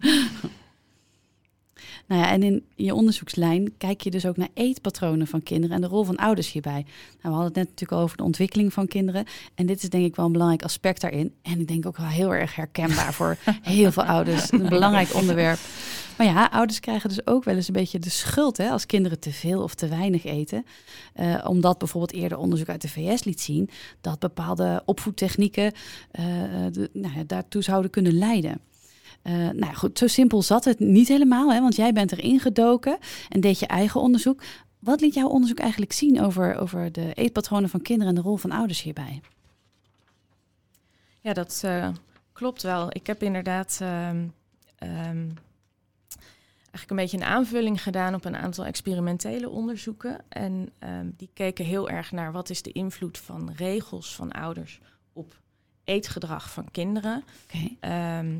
Nou 2.13 2.25
ja, 2.25 2.31
en 2.31 2.43
in 2.43 2.65
je 2.75 2.93
onderzoekslijn 2.93 3.77
kijk 3.77 4.01
je 4.01 4.11
dus 4.11 4.25
ook 4.25 4.37
naar 4.37 4.49
eetpatronen 4.53 5.27
van 5.27 5.43
kinderen 5.43 5.75
en 5.75 5.81
de 5.81 5.87
rol 5.87 6.03
van 6.03 6.15
ouders 6.15 6.51
hierbij. 6.51 6.71
Nou, 6.71 6.85
we 7.21 7.29
hadden 7.29 7.45
het 7.45 7.55
net 7.55 7.69
natuurlijk 7.69 8.01
over 8.01 8.17
de 8.17 8.23
ontwikkeling 8.23 8.73
van 8.73 8.87
kinderen. 8.87 9.25
En 9.55 9.65
dit 9.65 9.83
is 9.83 9.89
denk 9.89 10.05
ik 10.05 10.15
wel 10.15 10.25
een 10.25 10.31
belangrijk 10.31 10.63
aspect 10.63 11.01
daarin. 11.01 11.33
En 11.41 11.59
ik 11.59 11.67
denk 11.67 11.85
ook 11.85 11.97
wel 11.97 12.07
heel 12.07 12.33
erg 12.33 12.55
herkenbaar 12.55 13.13
voor 13.13 13.37
heel 13.61 13.91
veel 13.91 14.03
ouders. 14.03 14.51
Een 14.51 14.69
belangrijk 14.69 15.13
onderwerp. 15.13 15.59
Maar 16.17 16.27
ja, 16.27 16.49
ouders 16.51 16.79
krijgen 16.79 17.09
dus 17.09 17.27
ook 17.27 17.43
wel 17.43 17.55
eens 17.55 17.67
een 17.67 17.73
beetje 17.73 17.99
de 17.99 18.09
schuld 18.09 18.57
hè, 18.57 18.69
als 18.69 18.85
kinderen 18.85 19.19
te 19.19 19.31
veel 19.31 19.61
of 19.61 19.75
te 19.75 19.87
weinig 19.87 20.23
eten. 20.25 20.65
Eh, 21.13 21.45
omdat 21.47 21.77
bijvoorbeeld 21.77 22.13
eerder 22.21 22.37
onderzoek 22.37 22.69
uit 22.69 22.81
de 22.81 22.89
VS 22.89 23.23
liet 23.23 23.41
zien 23.41 23.69
dat 24.01 24.19
bepaalde 24.19 24.81
opvoedtechnieken 24.85 25.71
eh, 26.11 26.25
de, 26.71 26.89
nou 26.93 27.17
ja, 27.17 27.23
daartoe 27.23 27.61
zouden 27.61 27.91
kunnen 27.91 28.17
leiden. 28.17 28.61
Eh, 29.23 29.49
nou 29.49 29.73
goed, 29.73 29.97
zo 29.97 30.07
simpel 30.07 30.41
zat 30.41 30.65
het 30.65 30.79
niet 30.79 31.07
helemaal, 31.07 31.53
hè, 31.53 31.61
want 31.61 31.75
jij 31.75 31.93
bent 31.93 32.11
erin 32.11 32.39
gedoken 32.39 32.97
en 33.29 33.41
deed 33.41 33.59
je 33.59 33.67
eigen 33.67 34.01
onderzoek. 34.01 34.41
Wat 34.79 35.01
liet 35.01 35.13
jouw 35.13 35.27
onderzoek 35.27 35.59
eigenlijk 35.59 35.93
zien 35.93 36.21
over, 36.21 36.55
over 36.55 36.91
de 36.91 37.13
eetpatronen 37.13 37.69
van 37.69 37.81
kinderen 37.81 38.15
en 38.15 38.21
de 38.21 38.27
rol 38.27 38.37
van 38.37 38.51
ouders 38.51 38.81
hierbij? 38.81 39.21
Ja, 41.21 41.33
dat 41.33 41.61
eh, 41.65 41.89
klopt 42.33 42.61
wel. 42.61 42.87
Ik 42.89 43.07
heb 43.07 43.23
inderdaad 43.23 43.77
ehm, 43.81 44.27
ehm, 44.75 45.27
eigenlijk 46.73 46.89
een 46.89 46.95
beetje 46.95 47.17
een 47.17 47.23
aanvulling 47.23 47.83
gedaan 47.83 48.15
op 48.15 48.25
een 48.25 48.35
aantal 48.35 48.65
experimentele 48.65 49.49
onderzoeken. 49.49 50.17
En 50.29 50.69
ehm, 50.79 51.09
die 51.17 51.29
keken 51.33 51.65
heel 51.65 51.89
erg 51.89 52.11
naar 52.11 52.31
wat 52.31 52.49
is 52.49 52.61
de 52.61 52.71
invloed 52.71 53.17
van 53.17 53.51
regels 53.55 54.15
van 54.15 54.31
ouders 54.31 54.79
op 55.13 55.41
eetgedrag 55.83 56.51
van 56.51 56.71
kinderen. 56.71 57.23
Ehm, 57.79 58.35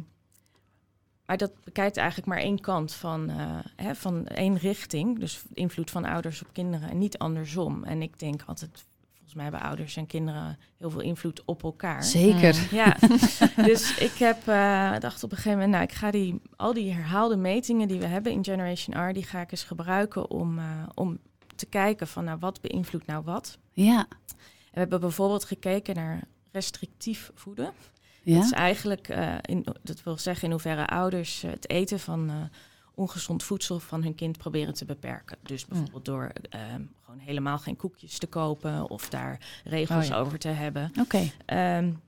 maar 1.34 1.48
dat 1.48 1.64
bekijkt 1.64 1.98
eigenlijk 1.98 2.28
maar 2.28 2.38
één 2.38 2.60
kant 2.60 2.94
van, 2.94 3.30
eh, 3.30 3.60
hè, 3.76 3.96
van 3.96 4.28
één 4.28 4.58
richting. 4.58 5.20
Dus 5.20 5.44
invloed 5.54 5.92
van 5.92 6.06
ouders 6.06 6.42
op 6.42 6.48
kinderen 6.52 6.90
en 6.90 6.98
niet 6.98 7.18
andersom. 7.18 7.84
En 7.84 8.02
ik 8.02 8.20
denk 8.20 8.44
altijd, 8.46 8.86
volgens 9.12 9.34
mij 9.34 9.44
hebben 9.44 9.62
ouders 9.62 9.96
en 9.96 10.08
kinderen 10.08 10.58
heel 10.78 10.90
veel 10.90 11.02
invloed 11.02 11.46
op 11.46 11.64
elkaar. 11.64 12.04
Zeker. 12.04 12.56
Mm. 12.56 12.78
Ja, 12.78 12.98
dus 13.70 13.98
ik 13.98 14.14
heb 14.14 14.48
uh, 14.48 15.00
dacht 15.00 15.24
op 15.24 15.32
een 15.32 15.38
gegeven 15.38 15.60
moment, 15.60 15.72
nou, 15.72 15.84
ik 15.84 15.92
ga 15.92 16.12
die 16.12 16.42
al 16.56 16.74
die 16.74 16.94
herhaalde 16.94 17.36
metingen 17.36 17.88
die 17.88 18.00
we 18.00 18.08
hebben 18.08 18.32
in 18.32 18.44
Generation 18.44 19.10
R, 19.10 19.14
die 19.14 19.24
ga 19.24 19.42
ik 19.42 19.52
eens 19.52 19.64
gebruiken 19.64 20.30
om, 20.30 20.58
uh, 20.58 20.66
om 20.94 21.20
te 21.56 21.66
kijken 21.66 22.08
van, 22.08 22.24
nou, 22.24 22.40
wat 22.40 22.62
beïnvloedt 22.62 23.06
nou 23.06 23.24
wat? 23.24 23.58
Ja. 23.72 23.98
En 24.10 24.36
we 24.72 24.80
hebben 24.80 25.00
bijvoorbeeld 25.00 25.46
gekeken 25.46 25.96
naar 25.96 26.24
restrictief 26.52 27.32
voeden. 27.34 27.72
Ja. 28.24 28.36
Dat 28.36 28.44
is 28.44 28.52
eigenlijk, 28.52 29.10
uh, 29.10 29.36
in, 29.42 29.66
dat 29.82 30.04
wil 30.04 30.18
zeggen 30.18 30.44
in 30.44 30.52
hoeverre 30.52 30.88
ouders 30.88 31.42
het 31.42 31.70
eten 31.70 32.00
van 32.00 32.30
uh, 32.30 32.36
ongezond 32.96 33.44
voedsel 33.44 33.80
van 33.80 34.04
hun 34.04 34.16
kind 34.16 34.38
proberen 34.38 34.74
te 34.74 34.86
beperken. 34.86 35.38
Dus 35.42 35.66
bijvoorbeeld 35.66 36.06
door 36.06 36.32
uh, 36.56 36.62
gewoon 37.02 37.20
helemaal 37.20 37.58
geen 37.58 37.76
koekjes 37.76 38.18
te 38.18 38.28
kopen 38.28 38.90
of 38.90 39.10
daar 39.10 39.62
regels 39.64 40.06
oh, 40.06 40.12
ja. 40.12 40.18
over 40.18 40.40
te 40.40 40.48
hebben. 40.48 40.92
Oké. 41.00 41.30
Okay. 41.46 41.78
Um, 41.78 42.02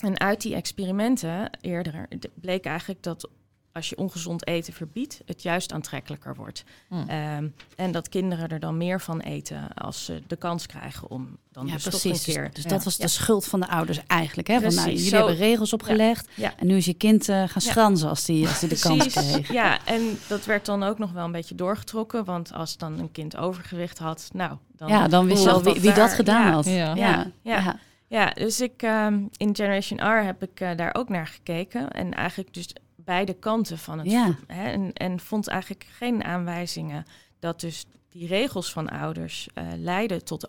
en 0.00 0.20
uit 0.20 0.40
die 0.40 0.54
experimenten 0.54 1.50
eerder 1.60 2.08
bleek 2.34 2.64
eigenlijk 2.64 3.02
dat 3.02 3.28
als 3.76 3.88
je 3.88 3.96
ongezond 3.96 4.46
eten 4.46 4.72
verbiedt, 4.72 5.20
het 5.26 5.42
juist 5.42 5.72
aantrekkelijker 5.72 6.34
wordt. 6.34 6.64
Hm. 6.88 6.94
Mm. 6.94 7.10
Um, 7.10 7.54
en 7.76 7.92
dat 7.92 8.08
kinderen 8.08 8.48
er 8.48 8.60
dan 8.60 8.76
meer 8.76 9.00
van 9.00 9.20
eten 9.20 9.74
als 9.74 10.04
ze 10.04 10.22
de 10.26 10.36
kans 10.36 10.66
krijgen 10.66 11.10
om 11.10 11.36
dan 11.52 11.66
ja, 11.66 11.72
dus 11.72 11.82
precies. 11.82 12.02
toch 12.02 12.26
een 12.26 12.34
keer... 12.34 12.44
Dus, 12.44 12.62
dus 12.62 12.72
dat 12.72 12.84
was 12.84 12.96
de 12.96 13.02
ja. 13.02 13.08
schuld 13.08 13.46
van 13.46 13.60
de 13.60 13.68
ouders 13.68 14.00
eigenlijk. 14.06 14.48
Hè? 14.48 14.60
Van, 14.60 14.74
nou, 14.74 14.88
jullie 14.88 15.08
zo. 15.08 15.16
hebben 15.16 15.36
regels 15.36 15.72
opgelegd 15.72 16.28
ja. 16.34 16.54
en 16.56 16.66
nu 16.66 16.76
is 16.76 16.84
je 16.84 16.94
kind 16.94 17.28
uh, 17.28 17.48
gaan 17.48 17.62
schranzen 17.62 18.08
als 18.08 18.24
die, 18.24 18.48
als 18.48 18.60
die 18.60 18.68
de 18.68 18.78
kans 18.78 19.06
kreeg. 19.06 19.52
Ja, 19.52 19.78
en 19.84 20.18
dat 20.28 20.44
werd 20.44 20.66
dan 20.66 20.82
ook 20.82 20.98
nog 20.98 21.12
wel 21.12 21.24
een 21.24 21.32
beetje 21.32 21.54
doorgetrokken. 21.54 22.24
Want 22.24 22.52
als 22.52 22.76
dan 22.76 22.98
een 22.98 23.12
kind 23.12 23.36
overgewicht 23.36 23.98
had, 23.98 24.28
nou... 24.32 24.56
Dan 24.76 24.88
ja, 24.88 25.08
dan 25.08 25.26
wist 25.26 25.42
je 25.42 25.50
al 25.50 25.62
wie, 25.62 25.80
wie 25.80 25.92
dat 25.92 26.12
gedaan 26.12 26.52
had. 26.52 26.64
Ja, 26.64 26.94
ja. 26.94 27.30
ja. 27.42 27.78
Ja, 28.08 28.30
dus 28.30 28.60
ik 28.60 28.82
um, 28.82 29.28
in 29.36 29.56
Generation 29.56 29.98
R 29.98 30.24
heb 30.24 30.42
ik 30.42 30.60
uh, 30.60 30.70
daar 30.76 30.94
ook 30.94 31.08
naar 31.08 31.26
gekeken. 31.26 31.90
En 31.90 32.14
eigenlijk 32.14 32.54
dus 32.54 32.68
beide 33.06 33.34
kanten 33.34 33.78
van 33.78 33.98
het. 33.98 34.10
Ja. 34.10 34.36
Hè, 34.46 34.70
en, 34.70 34.92
en 34.92 35.20
vond 35.20 35.48
eigenlijk 35.48 35.86
geen 35.90 36.24
aanwijzingen 36.24 37.04
dat 37.38 37.60
dus 37.60 37.86
die 38.08 38.26
regels 38.26 38.72
van 38.72 38.88
ouders 38.88 39.48
uh, 39.54 39.64
leiden 39.76 40.24
tot 40.24 40.48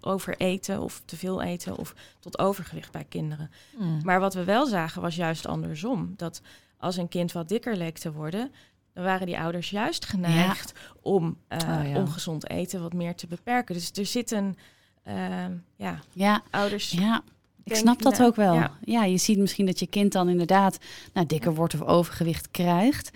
overeten 0.00 0.80
of 0.80 1.02
te 1.04 1.16
veel 1.16 1.42
eten 1.42 1.76
of 1.78 1.94
tot 2.20 2.38
overgewicht 2.38 2.92
bij 2.92 3.04
kinderen. 3.04 3.50
Mm. 3.76 4.00
Maar 4.02 4.20
wat 4.20 4.34
we 4.34 4.44
wel 4.44 4.66
zagen 4.66 5.02
was 5.02 5.16
juist 5.16 5.46
andersom. 5.46 6.14
Dat 6.16 6.42
als 6.76 6.96
een 6.96 7.08
kind 7.08 7.32
wat 7.32 7.48
dikker 7.48 7.76
leek 7.76 7.98
te 7.98 8.12
worden, 8.12 8.52
dan 8.92 9.04
waren 9.04 9.26
die 9.26 9.38
ouders 9.38 9.70
juist 9.70 10.04
geneigd 10.04 10.72
ja. 10.74 10.94
om 11.02 11.36
uh, 11.48 11.58
oh, 11.58 11.88
ja. 11.88 11.96
ongezond 11.96 12.48
eten 12.48 12.82
wat 12.82 12.92
meer 12.92 13.14
te 13.14 13.26
beperken. 13.26 13.74
Dus 13.74 13.90
er 13.90 14.06
zit 14.06 14.30
een 14.30 14.56
uh, 15.08 15.44
ja, 15.76 15.98
ja, 16.12 16.42
ouders. 16.50 16.90
Ja. 16.90 17.22
Ik 17.64 17.76
snap 17.76 18.02
dat 18.02 18.22
ook 18.22 18.36
wel. 18.36 18.54
Ja. 18.54 18.72
ja. 18.84 19.04
je 19.04 19.16
ziet 19.16 19.38
misschien 19.38 19.66
dat 19.66 19.78
je 19.78 19.86
kind 19.86 20.12
dan 20.12 20.28
inderdaad 20.28 20.78
nou, 21.12 21.26
dikker 21.26 21.54
wordt 21.54 21.74
of 21.74 21.82
overgewicht 21.82 22.50
krijgt. 22.50 23.10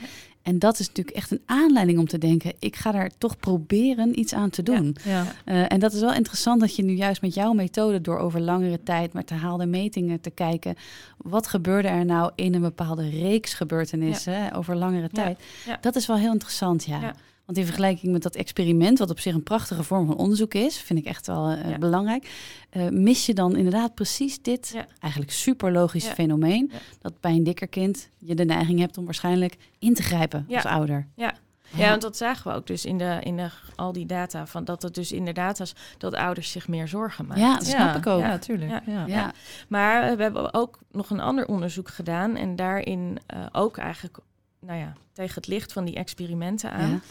En 0.47 0.59
dat 0.59 0.79
is 0.79 0.87
natuurlijk 0.87 1.17
echt 1.17 1.31
een 1.31 1.43
aanleiding 1.47 1.99
om 1.99 2.07
te 2.07 2.19
denken: 2.19 2.53
ik 2.59 2.77
ga 2.77 2.93
daar 2.93 3.11
toch 3.19 3.37
proberen 3.39 4.19
iets 4.19 4.35
aan 4.35 4.51
te 4.51 4.63
doen. 4.63 4.97
Ja. 5.05 5.25
Uh, 5.45 5.73
en 5.73 5.81
dat 5.81 5.93
is 5.93 6.01
wel 6.01 6.15
interessant 6.15 6.61
dat 6.61 6.77
je 6.77 6.83
nu 6.83 6.93
juist 6.93 7.23
met 7.23 7.35
jouw 7.35 7.53
methode, 7.53 8.01
door 8.01 8.19
over 8.19 8.41
langere 8.41 8.83
tijd 8.83 9.13
met 9.13 9.31
herhaalde 9.31 9.67
metingen 9.67 10.21
te 10.21 10.31
kijken, 10.31 10.77
wat 11.17 11.47
gebeurde 11.47 11.89
er 11.89 12.05
nou 12.05 12.31
in 12.35 12.55
een 12.55 12.61
bepaalde 12.61 13.09
reeks 13.09 13.55
gebeurtenissen 13.55 14.33
ja. 14.33 14.51
over 14.55 14.77
langere 14.77 15.09
tijd. 15.09 15.39
Dat 15.81 15.97
is 15.97 16.07
wel 16.07 16.17
heel 16.17 16.33
interessant, 16.33 16.85
ja. 16.85 17.15
Want 17.47 17.59
in 17.59 17.65
vergelijking 17.65 18.13
met 18.13 18.23
dat 18.23 18.35
experiment, 18.35 18.99
wat 18.99 19.11
op 19.11 19.21
zich 19.21 19.35
een 19.35 19.43
prachtige 19.43 19.83
vorm 19.83 20.07
van 20.07 20.17
onderzoek 20.17 20.55
is, 20.55 20.79
vind 20.79 20.99
ik 20.99 21.05
echt 21.05 21.27
wel 21.27 21.53
uh, 21.53 21.71
ja. 21.71 21.79
belangrijk, 21.79 22.31
uh, 22.73 22.89
mis 22.89 23.27
je 23.27 23.35
dan 23.35 23.57
inderdaad 23.57 23.95
precies 23.95 24.43
dit 24.43 24.71
ja. 24.75 24.87
eigenlijk 24.99 25.33
super 25.33 25.73
logische 25.73 26.09
ja. 26.09 26.15
fenomeen. 26.15 26.73
Dat 27.01 27.21
bij 27.21 27.33
een 27.33 27.45
dikker 27.45 27.69
kind 27.69 28.09
je 28.19 28.35
de 28.35 28.45
neiging 28.45 28.79
hebt 28.79 28.99
om 28.99 29.05
waarschijnlijk 29.05 29.57
in 29.79 29.95
te 29.95 30.03
grijpen 30.03 30.47
als 30.51 30.65
ouder. 30.65 31.07
Ja. 31.15 31.35
Ja, 31.71 31.89
want 31.89 32.03
dat 32.03 32.17
zagen 32.17 32.51
we 32.51 32.57
ook 32.57 32.67
dus 32.67 32.85
in, 32.85 32.99
de, 32.99 33.19
in 33.23 33.37
de, 33.37 33.51
al 33.77 33.93
die 33.93 34.07
data. 34.07 34.47
Van 34.47 34.65
dat 34.65 34.83
het 34.83 34.95
dus 34.95 35.13
inderdaad 35.13 35.59
was 35.59 35.75
dat 35.99 36.15
ouders 36.15 36.51
zich 36.51 36.69
meer 36.69 36.89
zorgen 36.89 37.27
maken. 37.27 37.45
Ja, 37.45 37.55
dat 37.55 37.67
snap 37.67 37.97
ik 37.97 38.07
ook. 38.07 38.21
Ja, 38.21 38.27
natuurlijk. 38.27 38.71
Ja. 38.71 38.83
Ja. 38.87 39.07
Ja. 39.07 39.33
Maar 39.69 40.17
we 40.17 40.23
hebben 40.23 40.55
ook 40.55 40.79
nog 40.91 41.11
een 41.11 41.21
ander 41.21 41.47
onderzoek 41.47 41.89
gedaan. 41.89 42.37
En 42.37 42.57
daarin 42.57 43.19
uh, 43.35 43.47
ook 43.53 43.77
eigenlijk 43.77 44.19
nou 44.61 44.79
ja, 44.79 44.93
tegen 45.13 45.35
het 45.35 45.47
licht 45.47 45.73
van 45.73 45.85
die 45.85 45.95
experimenten 45.95 46.71
aan. 46.71 47.03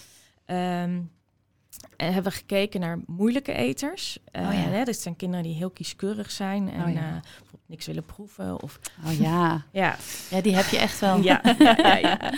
Um, 0.45 1.13
en 1.97 2.13
hebben 2.13 2.31
we 2.31 2.37
gekeken 2.37 2.79
naar 2.79 2.99
moeilijke 3.05 3.53
eters. 3.53 4.17
Oh, 4.31 4.41
ja. 4.41 4.49
hè, 4.49 4.83
dit 4.83 4.99
zijn 4.99 5.15
kinderen 5.15 5.43
die 5.43 5.55
heel 5.55 5.69
kieskeurig 5.69 6.31
zijn 6.31 6.71
en 6.71 6.85
oh, 6.85 6.93
ja. 6.93 7.09
uh, 7.09 7.17
niks 7.65 7.85
willen 7.85 8.05
proeven. 8.05 8.61
Of, 8.61 8.79
Oh 9.05 9.19
ja. 9.19 9.65
ja, 9.71 9.97
ja, 10.29 10.41
die 10.41 10.55
heb 10.55 10.65
je 10.65 10.77
echt 10.77 10.99
wel. 10.99 11.17
ja. 11.29 11.41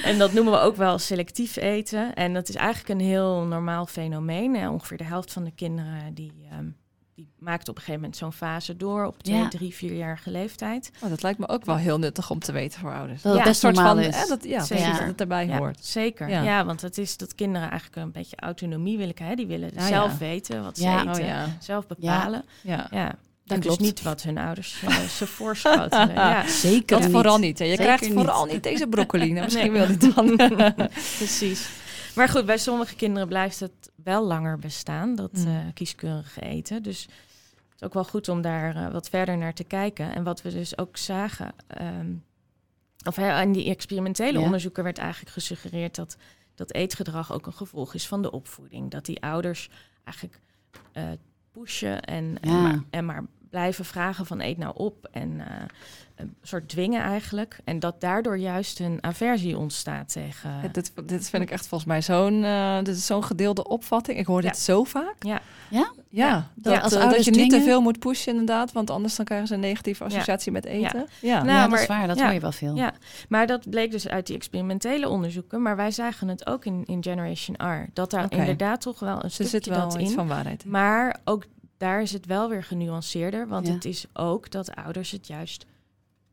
En 0.04 0.18
dat 0.18 0.34
noemen 0.34 0.54
we 0.54 0.60
ook 0.60 0.76
wel 0.76 0.98
selectief 0.98 1.56
eten. 1.56 2.14
En 2.14 2.34
dat 2.34 2.50
is 2.50 2.56
eigenlijk 2.56 2.90
een 3.00 3.06
heel 3.06 3.42
normaal 3.42 3.86
fenomeen. 3.86 4.56
Eh, 4.56 4.72
ongeveer 4.72 4.98
de 4.98 5.04
helft 5.04 5.34
van 5.34 5.44
de 5.44 5.52
kinderen 5.52 6.14
die, 6.14 6.34
ehm, 6.52 6.70
die 7.18 7.30
maakt 7.40 7.70
op 7.70 7.76
een 7.76 7.82
gegeven 7.82 8.02
moment 8.02 8.18
zo'n 8.18 8.34
fase 8.34 8.78
door 8.78 9.06
op 9.06 9.24
twee, 9.24 9.36
Ja. 9.38 9.48
drie, 9.48 9.74
vierjarige 9.74 10.32
leeftijd. 10.32 10.92
Oh, 11.04 11.10
dat 11.10 11.22
lijkt 11.24 11.40
me 11.40 11.48
ook 11.48 11.66
wel 11.66 11.76
heel 11.76 12.00
nuttig 12.00 12.30
om 12.30 12.40
te 12.40 12.52
weten 12.52 12.80
voor 12.80 12.94
ouders. 12.94 13.22
Dat 13.22 13.32
Ja, 13.38 13.44
best 13.44 13.50
Een 13.50 13.56
soort 13.56 13.76
normaal 13.76 13.96
van, 13.96 14.04
is. 14.04 14.22
eh, 14.24 14.28
dat, 14.30 14.44
ja, 14.44 14.64
Zeker. 14.64 14.84
precies, 14.84 15.00
dat 15.00 15.08
het 15.08 15.22
erbij 15.22 15.48
Ja, 15.48 15.58
hoort. 15.58 15.78
zeker. 15.86 16.30
Ja. 16.30 16.42
Ja. 16.44 16.66
want 16.66 16.82
het 16.82 16.98
is 16.98 17.18
dat 17.18 17.36
kinderen 17.36 17.70
eigenlijk 17.70 18.02
een 18.02 18.12
beetje 18.12 18.36
autonomie 18.36 18.98
willen. 18.98 19.14
Hè? 19.18 19.36
Die 19.36 19.48
willen 19.48 19.72
Ah, 19.78 19.86
zelf 19.86 20.12
ja. 20.12 20.18
weten 20.18 20.64
wat 20.64 20.78
ze 20.78 20.84
Ja. 20.84 21.00
eten. 21.00 21.12
Oh 21.12 21.20
ja, 21.28 21.46
Zelf 21.60 21.88
bepalen. 21.88 22.44
ja. 22.62 22.88
Ja. 22.92 23.06
Dat 23.06 23.58
en 23.58 23.64
dus 23.64 23.66
klopt. 23.66 23.80
niet 23.82 24.02
wat 24.02 24.22
hun 24.22 24.38
ouders 24.38 24.82
eh, 24.86 25.00
ze 25.18 25.28
voorschotelen. 25.28 26.14
ja. 26.14 26.48
Zeker 26.48 26.86
Dat 26.88 27.02
niet. 27.02 27.12
vooral 27.12 27.38
niet. 27.38 27.60
Hè. 27.60 27.64
Je 27.66 27.70
Zeker 27.70 27.86
krijgt 27.86 28.04
niet. 28.04 28.14
vooral 28.14 28.46
niet 28.46 28.64
deze 28.64 28.88
broccoli. 28.88 29.32
Nou, 29.32 29.44
misschien 29.46 29.72
Nee. 29.72 29.82
wil 29.88 29.98
je 29.98 30.06
het 30.06 30.16
dan. 30.16 30.88
Precies. 31.18 31.70
Maar 32.18 32.30
goed, 32.30 32.46
bij 32.46 32.58
sommige 32.58 32.96
kinderen 32.96 33.28
blijft 33.28 33.60
het 33.60 33.92
wel 34.04 34.26
langer 34.26 34.60
bestaan, 34.60 35.16
dat 35.16 35.32
Mm. 35.34 35.48
eh, 35.48 35.58
kieskeurige 35.74 36.42
eten. 36.42 36.84
Dus 36.84 37.02
het 37.04 37.12
is 37.76 37.84
ook 37.84 37.94
wel 37.94 38.04
goed 38.04 38.30
om 38.30 38.42
daar 38.42 38.76
eh, 38.76 38.92
wat 38.92 39.10
verder 39.10 39.38
naar 39.38 39.54
te 39.54 39.64
kijken. 39.64 40.14
En 40.16 40.24
wat 40.24 40.42
we 40.42 40.52
dus 40.52 40.78
ook 40.78 40.98
zagen, 40.98 41.54
ehm, 41.68 42.14
of 43.06 43.18
aan 43.18 43.52
die 43.52 43.70
experimentele 43.70 44.38
Ja. 44.40 44.46
onderzoeken 44.46 44.84
werd 44.84 44.98
eigenlijk 44.98 45.32
gesuggereerd 45.32 45.96
dat 45.96 46.18
dat 46.56 46.74
eetgedrag 46.74 47.32
ook 47.34 47.46
een 47.46 47.54
gevolg 47.54 47.94
is 47.94 48.08
van 48.08 48.22
de 48.22 48.32
opvoeding. 48.32 48.92
Dat 48.92 49.06
die 49.06 49.22
ouders 49.22 49.70
eigenlijk 50.04 50.40
eh, 50.92 51.04
pushen 51.52 52.02
en, 52.02 52.38
en, 52.42 52.50
Ja. 52.52 52.62
maar, 52.62 52.84
en 52.90 53.06
maar 53.06 53.24
blijven 53.50 53.86
vragen 53.86 54.26
van 54.26 54.42
eet 54.42 54.58
nou 54.58 54.74
op 54.76 55.08
en 55.12 55.40
eh, 55.40 55.46
een 56.16 56.36
soort 56.42 56.70
dwingen 56.70 57.02
eigenlijk. 57.02 57.60
En 57.64 57.80
dat 57.80 58.02
daardoor 58.02 58.38
juist 58.38 58.80
een 58.80 58.98
aversie 59.02 59.58
ontstaat 59.58 60.12
tegen... 60.12 60.50
Ja, 60.62 60.68
dit, 60.68 60.92
dit 61.06 61.30
vind 61.30 61.44
ik 61.44 61.52
echt 61.52 61.68
volgens 61.68 61.90
mij 61.90 62.02
zo'n 62.02 62.42
dit 62.84 62.96
is 62.96 63.06
zo'n 63.06 63.24
gedeelde 63.24 63.68
opvatting. 63.68 64.18
Ik 64.18 64.26
hoor 64.26 64.42
dit 64.42 64.58
zo 64.58 64.84
vaak. 64.84 65.16
Ja. 65.20 65.42
Ja? 65.70 65.92
Ja, 66.10 66.50
dat, 66.56 66.74
Ja, 66.74 66.80
als 66.80 66.94
eh, 66.94 67.10
dat 67.10 67.26
je 67.26 67.32
niet 67.32 67.50
te 67.50 67.62
veel 67.62 67.82
moet 67.82 68.00
pushen 68.00 68.32
inderdaad, 68.32 68.72
want 68.72 68.90
anders 68.90 69.16
dan 69.16 69.26
krijgen 69.26 69.48
ze 69.48 69.54
een 69.54 69.60
negatieve 69.60 70.04
associatie 70.04 70.52
met 70.52 70.66
eten. 70.66 71.08
Ja. 71.22 71.44
Nou, 71.44 71.48
ja, 71.56 71.62
dat 71.62 71.70
maar- 71.70 71.82
is 71.82 71.88
waar. 71.88 72.08
Dat 72.08 72.18
ja. 72.18 72.24
hoor 72.24 72.34
je 72.34 72.40
wel 72.40 72.52
veel. 72.52 72.76
Ja, 72.76 72.94
maar 73.30 73.48
dat 73.48 73.70
bleek 73.70 73.92
dus 73.92 74.08
uit 74.08 74.28
die 74.28 74.36
experimentele 74.36 75.10
onderzoeken. 75.10 75.62
Maar 75.62 75.76
wij 75.76 75.92
zagen 75.92 76.28
het 76.28 76.48
ook 76.48 76.66
in, 76.66 76.84
in 76.86 77.04
Generation 77.04 77.56
R. 77.56 77.90
Dat 77.94 78.12
daar 78.12 78.32
inderdaad 78.32 78.82
toch 78.82 79.00
wel 79.00 79.16
een 79.16 79.22
er 79.22 79.32
stukje 79.32 79.52
zit 79.52 79.66
wel 79.66 79.80
dat 79.80 80.00
iets 80.00 80.10
in. 80.10 80.16
van 80.16 80.28
waarheid 80.28 80.64
in. 80.64 80.70
Maar 80.70 81.20
ook 81.24 81.46
daar 81.78 82.02
is 82.02 82.14
het 82.14 82.26
wel 82.26 82.50
weer 82.50 82.64
genuanceerder. 82.64 83.48
Want 83.48 83.68
Ja. 83.68 83.74
het 83.74 83.86
is 83.86 84.06
ook 84.14 84.52
dat 84.52 84.76
ouders 84.76 85.12
het 85.12 85.28
juist 85.28 85.66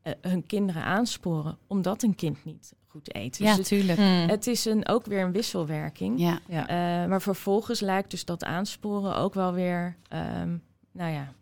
eh, 0.02 0.12
hun 0.20 0.46
kinderen 0.46 0.82
aansporen. 0.84 1.58
Omdat 1.66 2.02
een 2.02 2.14
kind 2.14 2.44
niet 2.44 2.72
goed 2.86 3.14
eet. 3.14 3.38
Dus 3.38 3.46
Ja, 3.46 3.56
het, 3.56 3.66
tuurlijk. 3.66 3.98
Mm. 3.98 4.28
het 4.28 4.46
is 4.46 4.64
een, 4.64 4.88
ook 4.88 5.06
weer 5.06 5.22
een 5.24 5.32
wisselwerking. 5.32 6.20
Ja. 6.20 6.40
ja. 6.48 6.68
Eh, 6.68 7.08
maar 7.08 7.22
vervolgens 7.22 7.80
lijkt 7.80 8.10
dus 8.10 8.24
dat 8.24 8.44
aansporen 8.44 9.16
ook 9.16 9.34
wel 9.34 9.52
weer... 9.52 9.96
ehm, 10.08 10.56
nou 10.92 11.12
ja, 11.12 11.32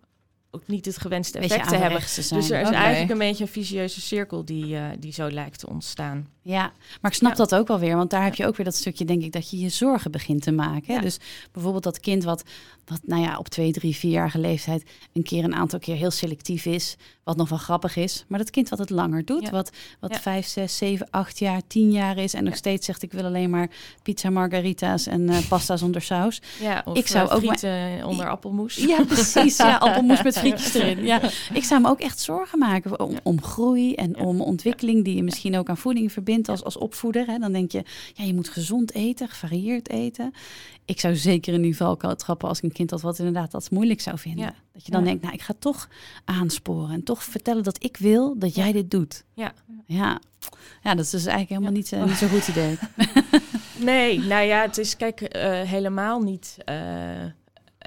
ook 0.51 0.67
niet 0.67 0.85
het 0.85 0.99
gewenste 0.99 1.39
effect 1.39 1.69
te 1.69 1.77
hebben. 1.77 2.01
te 2.01 2.23
zijn. 2.23 2.41
Dus 2.41 2.51
er 2.51 2.61
is 2.61 2.71
eigenlijk 2.71 3.11
een 3.11 3.19
beetje 3.19 3.45
een 3.45 3.51
vicieuze 3.51 4.01
cirkel 4.01 4.45
die, 4.45 4.77
eh, 4.77 4.85
die 4.99 5.13
zo 5.13 5.31
lijkt 5.31 5.59
te 5.59 5.69
ontstaan. 5.69 6.29
Ja, 6.45 6.73
maar 7.01 7.11
ik 7.11 7.17
snap 7.17 7.31
Ja. 7.31 7.37
dat 7.37 7.55
ook 7.55 7.69
wel 7.69 7.79
weer, 7.79 7.97
want 7.97 8.11
daar 8.11 8.25
heb 8.25 8.35
je 8.35 8.47
ook 8.47 8.57
weer 8.57 8.67
dat 8.67 8.75
stukje, 8.75 9.05
denk 9.05 9.23
ik, 9.23 9.33
dat 9.33 9.51
je 9.51 9.59
je 9.59 9.69
zorgen 9.69 10.11
begint 10.11 10.43
te 10.43 10.53
maken. 10.53 10.95
Ja. 10.95 11.01
Dus 11.01 11.19
bijvoorbeeld 11.53 11.85
dat 11.85 12.01
kind 12.01 12.25
wat, 12.25 12.43
wat, 12.87 13.01
nou 13.05 13.23
ja, 13.23 13.39
op 13.39 13.49
twee, 13.49 13.73
drie, 13.73 13.97
vierjarige 13.97 14.39
leeftijd 14.39 14.85
een 15.13 15.23
keer 15.23 15.45
een 15.45 15.55
aantal 15.55 15.79
keer 15.79 15.97
heel 15.97 16.11
selectief 16.11 16.65
is, 16.65 16.97
wat 17.25 17.37
nog 17.37 17.49
wel 17.49 17.59
grappig 17.59 17.97
is. 17.97 18.25
Maar 18.29 18.39
dat 18.39 18.51
kind 18.51 18.69
wat 18.69 18.79
het 18.79 18.91
langer 18.91 19.25
doet, 19.25 19.43
Ja. 19.43 19.51
wat, 19.51 19.71
wat 20.01 20.21
vijf, 20.21 20.47
zes, 20.47 20.77
zeven, 20.77 21.07
acht 21.11 21.39
jaar, 21.39 21.61
tien 21.67 21.91
jaar 21.93 22.17
is 22.19 22.35
en 22.35 22.45
nog 22.45 22.57
steeds 22.57 22.87
zegt 22.87 23.03
ik 23.03 23.13
wil 23.13 23.25
alleen 23.25 23.51
maar 23.51 23.71
pizza 24.03 24.31
margarita's 24.31 25.07
en 25.07 25.29
eh, 25.29 25.49
pasta 25.49 25.77
zonder 25.77 26.03
saus. 26.03 26.41
Ja, 26.61 26.83
of 26.85 26.97
Ik 26.97 27.07
zou 27.07 27.29
eh, 27.29 27.35
ook 27.37 27.43
maar- 27.45 28.05
onder 28.07 28.29
appelmoes. 28.31 28.75
Ja, 28.77 29.05
precies. 29.05 29.57
Ja, 29.57 29.77
appelmoes 29.87 30.23
met 30.23 30.39
frietjes 30.39 30.75
erin. 30.75 31.05
Ja, 31.05 31.21
ik 31.53 31.65
zou 31.65 31.81
me 31.81 31.89
ook 31.89 32.01
echt 32.01 32.21
zorgen 32.21 32.59
maken 32.59 33.01
om, 33.01 33.19
om 33.23 33.43
groei 33.43 33.95
en 33.95 34.17
om 34.19 34.41
ontwikkeling 34.41 35.05
die 35.05 35.17
je 35.17 35.23
misschien 35.23 35.57
ook 35.57 35.69
aan 35.69 35.77
voeding 35.77 36.13
verbindt 36.13 36.31
als, 36.41 36.65
als 36.65 36.77
opvoeder. 36.77 37.27
Hè. 37.27 37.39
Dan 37.39 37.53
denk 37.53 37.73
je, 37.73 37.83
ja, 38.15 38.25
je 38.25 38.35
moet 38.35 38.49
gezond 38.49 38.93
eten, 38.95 39.29
gevarieerd 39.29 39.89
eten. 39.91 40.33
Ik 40.85 41.01
zou 41.01 41.17
zeker 41.17 41.53
in 41.55 41.63
die 41.63 41.77
valkuil 41.77 42.17
trappen 42.17 42.49
als 42.49 42.59
ik 42.59 42.65
een 42.65 42.73
kind 42.73 42.89
dat 42.89 43.01
wat 43.01 43.19
inderdaad 43.19 43.51
dat 43.51 43.71
moeilijk 43.71 44.01
zou 44.01 44.19
vinden. 44.19 44.45
Ja. 44.45 44.55
Dat 44.73 44.85
je 44.87 44.91
dan 44.93 45.01
Ja. 45.01 45.07
denkt, 45.07 45.23
nou, 45.23 45.35
ik 45.35 45.43
ga 45.43 45.55
toch 45.59 45.89
aansporen 46.25 46.91
en 46.91 47.03
toch 47.03 47.25
vertellen 47.25 47.63
dat 47.63 47.85
ik 47.85 47.97
wil 47.97 48.39
dat 48.39 48.55
jij 48.55 48.73
dit 48.73 48.91
doet. 48.91 49.25
Ja. 49.35 49.53
Ja, 49.87 50.21
ja 50.83 50.95
dat 50.95 51.05
is 51.05 51.11
dus 51.11 51.27
eigenlijk 51.27 51.49
helemaal 51.49 51.73
niet, 51.73 52.07
niet 52.09 52.17
zo'n 52.19 52.29
goed 52.29 52.49
idee. 52.49 52.79
Nee, 53.79 54.19
nou 54.19 54.45
ja, 54.45 54.61
het 54.63 54.79
is 54.79 54.97
kijk 54.97 55.21
eh, 55.21 55.61
helemaal 55.61 56.21
niet. 56.21 56.57
eh, 56.65 56.77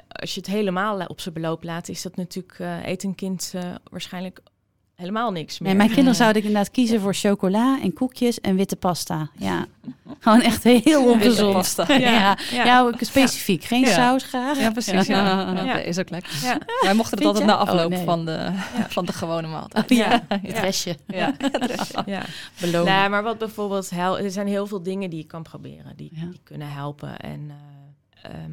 als 0.08 0.34
je 0.34 0.40
het 0.40 0.48
helemaal 0.48 1.06
op 1.06 1.20
zijn 1.20 1.34
beloop 1.34 1.62
laat, 1.64 1.88
is 1.88 2.02
dat 2.02 2.16
natuurlijk 2.16 2.58
eet 2.84 3.02
een 3.02 3.14
kind 3.14 3.52
eh, 3.54 3.74
waarschijnlijk 3.90 4.40
helemaal 4.96 5.30
niks 5.32 5.58
meer. 5.58 5.68
Nee, 5.68 5.76
mijn 5.78 5.90
kinderen 5.90 6.14
zouden 6.14 6.42
ik 6.42 6.48
inderdaad 6.48 6.72
kiezen 6.72 7.00
voor 7.00 7.14
chocola 7.14 7.78
en 7.82 7.92
koekjes 7.92 8.40
en 8.40 8.56
witte 8.56 8.76
pasta. 8.76 9.28
Ja, 9.38 9.66
gewoon 10.18 10.40
echt 10.40 10.62
heel 10.64 11.04
ongezond. 11.10 11.52
pasta. 11.52 11.84
Ja, 11.92 11.96
ja. 11.96 12.38
ja. 12.52 12.64
ja. 12.64 12.80
ook 12.80 12.94
specifiek. 13.00 13.64
Geen 13.64 13.80
Ja. 13.80 13.92
saus 13.92 14.22
graag. 14.24 14.58
Ja, 14.58 14.70
precies. 14.70 15.06
Ja. 15.06 15.14
Ja. 15.56 15.64
Ja, 15.64 15.74
dat 15.74 15.84
is 15.84 15.98
ook 15.98 16.10
lekker. 16.10 16.32
Ja. 16.42 16.58
Wij 16.80 16.94
mochten 16.94 17.18
het 17.18 17.26
altijd 17.26 17.46
na 17.46 17.54
afloop 17.56 17.84
Oh, 17.92 17.96
nee. 17.96 18.04
van, 18.04 18.24
de, 18.24 18.50
van 18.88 19.04
de 19.04 19.12
gewone 19.12 19.48
maaltijd. 19.48 19.90
Oh, 19.90 19.96
ja. 19.96 20.10
Ja. 20.28 20.38
Het 20.42 20.58
restje. 20.58 20.96
Ja. 21.06 21.34
Ja. 22.06 22.22
Nee, 22.60 23.08
maar 23.08 23.22
wat 23.22 23.38
bijvoorbeeld 23.38 23.90
hel 23.90 24.18
er 24.18 24.30
zijn 24.30 24.46
heel 24.46 24.66
veel 24.66 24.82
dingen 24.82 25.10
die 25.10 25.18
je 25.18 25.26
kan 25.26 25.42
proberen, 25.42 25.96
die, 25.96 26.10
Ja. 26.14 26.24
die 26.26 26.40
kunnen 26.44 26.70
helpen. 26.72 27.16
En 27.18 27.50
eh 28.22 28.30
ehm, 28.30 28.52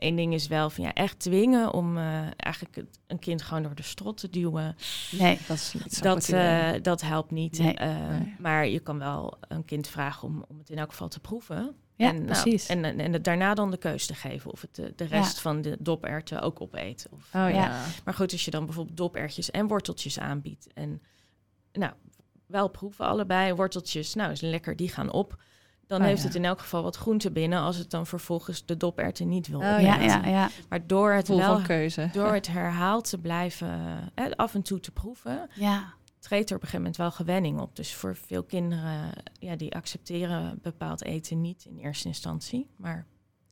één 0.00 0.16
ding 0.16 0.34
is 0.34 0.46
wel 0.46 0.70
van 0.70 0.84
ja, 0.84 0.94
echt 0.94 1.18
dwingen 1.18 1.72
om 1.72 1.96
eh, 1.96 2.20
eigenlijk 2.36 2.84
een 3.06 3.18
kind 3.18 3.42
gewoon 3.42 3.62
door 3.62 3.74
de 3.74 3.82
strot 3.82 4.16
te 4.16 4.30
duwen. 4.30 4.76
Nee. 5.10 5.38
Dat 5.48 5.56
is 5.56 5.72
niet 5.72 5.94
zo 5.94 6.02
Dat, 6.02 6.28
eh, 6.28 6.70
dat 6.82 7.00
helpt 7.00 7.30
niet. 7.30 7.58
Nee. 7.58 7.74
Eh, 7.74 8.08
Nee. 8.08 8.34
Maar 8.38 8.66
je 8.66 8.80
kan 8.80 8.98
wel 8.98 9.38
een 9.40 9.64
kind 9.64 9.88
vragen 9.88 10.28
om, 10.28 10.44
om 10.48 10.58
het 10.58 10.70
in 10.70 10.78
elk 10.78 10.90
geval 10.90 11.08
te 11.08 11.20
proeven. 11.20 11.74
Ja, 11.96 12.08
en, 12.08 12.14
nou, 12.14 12.26
precies. 12.26 12.66
en, 12.66 12.84
en, 12.84 13.00
en 13.00 13.22
daarna 13.22 13.54
dan 13.54 13.70
de 13.70 13.76
keus 13.76 14.06
te 14.06 14.14
geven 14.14 14.50
of 14.50 14.60
het 14.60 14.74
de, 14.74 14.92
de 14.96 15.04
rest 15.04 15.40
van 15.40 15.62
de 15.62 15.76
doperwten 15.80 16.40
ook 16.42 16.60
opeet. 16.60 17.06
Of, 17.10 17.22
Oh 17.34 17.50
ja. 17.50 17.84
Maar 18.04 18.14
goed, 18.14 18.32
als 18.32 18.44
je 18.44 18.50
dan 18.50 18.64
bijvoorbeeld 18.64 18.96
doperwtjes 18.96 19.50
en 19.50 19.66
worteltjes 19.66 20.18
aanbiedt. 20.18 20.66
En 20.74 21.02
nou, 21.72 21.92
wel 22.46 22.68
proeven 22.68 23.04
allebei. 23.04 23.54
Worteltjes, 23.54 24.14
nou 24.14 24.30
is 24.32 24.40
lekker, 24.40 24.76
die 24.76 24.88
gaan 24.88 25.12
op. 25.12 25.42
Dan 25.90 26.02
heeft 26.02 26.20
ja. 26.20 26.26
het 26.26 26.34
in 26.34 26.44
elk 26.44 26.60
geval 26.60 26.82
wat 26.82 26.96
groente 26.96 27.30
binnen 27.30 27.60
als 27.60 27.76
het 27.76 27.90
dan 27.90 28.06
vervolgens 28.06 28.66
de 28.66 28.76
doperwten 28.76 29.28
niet 29.28 29.48
wil. 29.48 29.58
Oh, 29.58 29.64
ja, 29.64 30.00
ja, 30.00 30.26
ja. 30.26 30.48
Maar 30.68 30.86
door 30.86 31.12
het 31.12 31.28
wel 31.28 31.60
door 32.12 32.32
het 32.40 32.46
herhaald 32.46 33.08
te 33.08 33.18
blijven, 33.18 34.00
eh, 34.14 34.30
af 34.36 34.54
en 34.54 34.62
toe 34.62 34.80
te 34.80 34.90
proeven, 34.90 35.48
ja. 35.54 35.94
treedt 36.18 36.50
er 36.50 36.56
op 36.56 36.62
een 36.62 36.68
gegeven 36.68 36.78
moment 36.78 36.96
wel 36.96 37.10
gewenning 37.10 37.60
op. 37.60 37.76
Dus 37.76 37.94
voor 37.94 38.16
veel 38.16 38.42
kinderen, 38.42 39.12
ja, 39.38 39.56
die 39.56 39.74
accepteren 39.74 40.58
bepaald 40.62 41.04
eten 41.04 41.40
niet 41.40 41.64
in 41.64 41.78
eerste 41.78 42.08
instantie. 42.08 42.70
Maar 42.76 43.06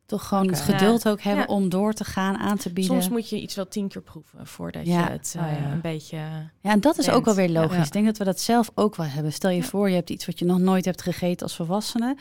Toch 0.09 0.29
gewoon 0.29 0.49
het 0.49 0.61
geduld 0.61 1.09
ook 1.09 1.21
hebben 1.21 1.45
Ja. 1.49 1.55
om 1.55 1.69
door 1.69 1.93
te 1.93 2.05
gaan, 2.05 2.37
aan 2.37 2.57
te 2.57 2.73
bieden. 2.73 2.93
soms 2.95 3.09
moet 3.09 3.29
je 3.29 3.41
iets 3.41 3.55
wel 3.55 3.69
tien 3.69 3.89
keer 3.89 4.03
proeven 4.03 4.47
voordat 4.47 4.87
Ja. 4.87 5.05
je 5.05 5.11
het 5.11 5.35
eh, 5.37 5.43
Oh, 5.43 5.51
ja. 5.61 5.73
een 5.73 5.81
beetje... 5.81 6.17
Ja, 6.61 6.71
en 6.71 6.81
dat 6.81 6.99
is 6.99 7.09
ook 7.09 7.25
bent. 7.25 7.37
wel 7.37 7.47
weer 7.47 7.55
logisch. 7.55 7.77
Ja. 7.77 7.85
Ik 7.85 7.93
denk 7.93 8.07
dat 8.07 8.17
we 8.19 8.25
dat 8.25 8.41
zelf 8.41 8.71
ook 8.75 8.97
wel 8.97 9.07
hebben. 9.07 9.33
Stel 9.33 9.51
je 9.51 9.57
Ja. 9.57 9.63
voor, 9.63 9.89
je 9.89 9.95
hebt 9.95 10.11
iets 10.11 10.27
wat 10.27 10.39
je 10.39 10.45
nog 10.45 10.59
nooit 10.59 10.85
hebt 10.85 11.03
gegeten 11.03 11.47
als 11.47 11.57
volwassene. 11.57 12.17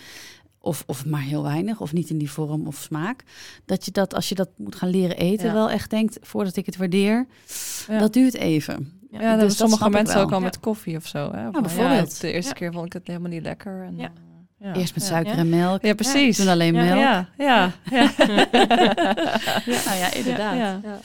Of, 0.60 0.84
of 0.88 1.06
maar 1.06 1.22
heel 1.22 1.44
weinig, 1.44 1.82
of 1.82 1.94
niet 1.94 2.10
in 2.10 2.18
die 2.18 2.32
vorm 2.32 2.68
of 2.68 2.76
smaak. 2.76 3.24
Dat 3.66 3.86
je 3.86 3.92
dat, 3.92 4.14
als 4.14 4.30
je 4.30 4.36
dat 4.36 4.50
moet 4.58 4.76
gaan 4.76 4.90
leren 4.90 5.18
eten, 5.18 5.48
Ja. 5.48 5.54
wel 5.54 5.70
echt 5.70 5.90
denkt, 5.90 6.18
voordat 6.22 6.56
ik 6.56 6.66
het 6.66 6.78
waardeer, 6.78 7.28
Ja. 7.88 8.00
dat 8.00 8.14
duurt 8.14 8.34
even. 8.34 9.00
Ja, 9.12 9.36
dus 9.36 9.48
dat 9.48 9.58
sommige 9.70 9.90
mensen 9.90 10.20
ook 10.22 10.32
al 10.32 10.38
Ja. 10.38 10.44
met 10.44 10.60
koffie 10.60 10.98
of 10.98 11.08
zo. 11.08 11.18
Hè? 11.20 11.26
Of 11.28 11.34
Ja, 11.34 11.50
maar 11.52 11.62
bijvoorbeeld. 11.62 12.22
de 12.22 12.32
eerste 12.32 12.50
Ja. 12.52 12.56
keer 12.58 12.74
vond 12.74 12.86
ik 12.86 12.94
het 12.94 13.08
helemaal 13.08 13.30
niet 13.30 13.42
lekker. 13.44 13.84
En, 13.84 13.98
Ja. 13.98 14.12
Ja. 14.60 14.74
Eerst 14.74 14.94
met 14.96 15.04
suiker 15.04 15.34
Ja. 15.34 15.40
en 15.40 15.50
melk, 15.50 15.82
Ja, 15.82 15.94
precies. 15.94 16.38
toen 16.38 16.48
alleen 16.48 16.74
Ja. 16.74 16.84
melk. 16.84 17.00
Ja, 17.00 17.30
ja, 17.38 17.72
ja. 17.92 18.12
Ja, 19.66 19.84
nou 19.86 19.98
ja, 19.98 20.14
inderdaad. 20.14 20.56
Ja. 20.58 21.00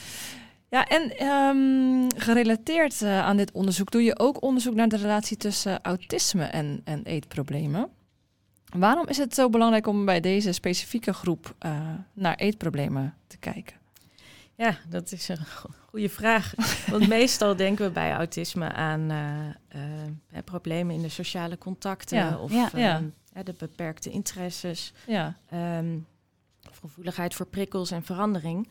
Ja, 0.69 0.87
en 0.87 1.17
ehm, 1.19 2.21
gerelateerd 2.23 3.03
eh, 3.03 3.19
aan 3.25 3.37
dit 3.37 3.53
onderzoek 3.53 3.91
doe 3.91 4.03
je 4.03 4.19
ook 4.19 4.43
onderzoek 4.43 4.75
naar 4.75 4.88
de 4.88 4.97
relatie 4.97 5.37
tussen 5.37 5.79
autisme 5.83 6.45
en, 6.45 6.81
en 6.85 7.03
eetproblemen. 7.05 7.88
Waarom 8.77 9.09
is 9.09 9.17
het 9.17 9.35
zo 9.35 9.49
belangrijk 9.51 9.87
om 9.87 10.05
bij 10.05 10.21
deze 10.21 10.53
specifieke 10.53 11.12
groep 11.12 11.55
eh, 11.59 11.71
naar 12.15 12.35
eetproblemen 12.35 13.15
te 13.27 13.37
kijken? 13.38 13.77
Ja, 14.57 14.77
dat 14.88 15.12
is 15.12 15.29
een 15.29 15.37
go- 15.47 15.71
goede 15.91 16.09
vraag. 16.09 16.53
Want 16.91 17.09
meestal 17.09 17.57
denken 17.57 17.85
we 17.87 17.91
bij 17.91 18.12
autisme 18.12 18.73
aan 18.73 19.11
eh, 19.11 19.49
eh, 19.69 20.45
problemen 20.45 20.95
in 20.95 21.03
de 21.03 21.09
sociale 21.09 21.59
contacten 21.59 22.17
Ja, 22.19 22.37
of 22.38 22.53
ja, 22.75 23.03
ja. 23.35 23.42
de 23.42 23.55
beperkte 23.59 24.11
interesses, 24.11 24.92
Ja, 25.07 25.37
ehm, 25.49 25.99
of 26.71 26.79
gevoeligheid 26.79 27.35
voor 27.35 27.47
prikkels 27.47 27.90
en 27.90 28.03
verandering. 28.03 28.68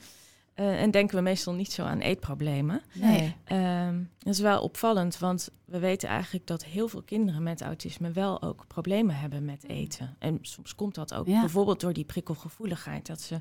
Eh, 0.53 0.81
en 0.81 0.91
denken 0.91 1.15
we 1.15 1.21
meestal 1.21 1.53
niet 1.53 1.71
zo 1.71 1.83
aan 1.83 1.99
eetproblemen. 1.99 2.81
Nee. 2.93 3.35
Ehm, 3.43 3.99
dat 4.19 4.33
is 4.33 4.39
wel 4.39 4.61
opvallend, 4.61 5.17
want 5.19 5.49
we 5.65 5.79
weten 5.79 6.09
eigenlijk 6.09 6.47
dat 6.47 6.65
heel 6.65 6.87
veel 6.87 7.01
kinderen 7.01 7.43
met 7.43 7.61
autisme 7.61 8.11
wel 8.11 8.41
ook 8.41 8.67
problemen 8.67 9.15
hebben 9.15 9.45
met 9.45 9.63
eten. 9.67 10.15
En 10.19 10.37
soms 10.41 10.75
komt 10.75 10.95
dat 10.95 11.13
ook 11.13 11.27
Ja. 11.27 11.39
bijvoorbeeld 11.39 11.79
door 11.79 11.93
die 11.93 12.03
prikkelgevoeligheid, 12.05 13.05
dat 13.07 13.21
ze 13.21 13.39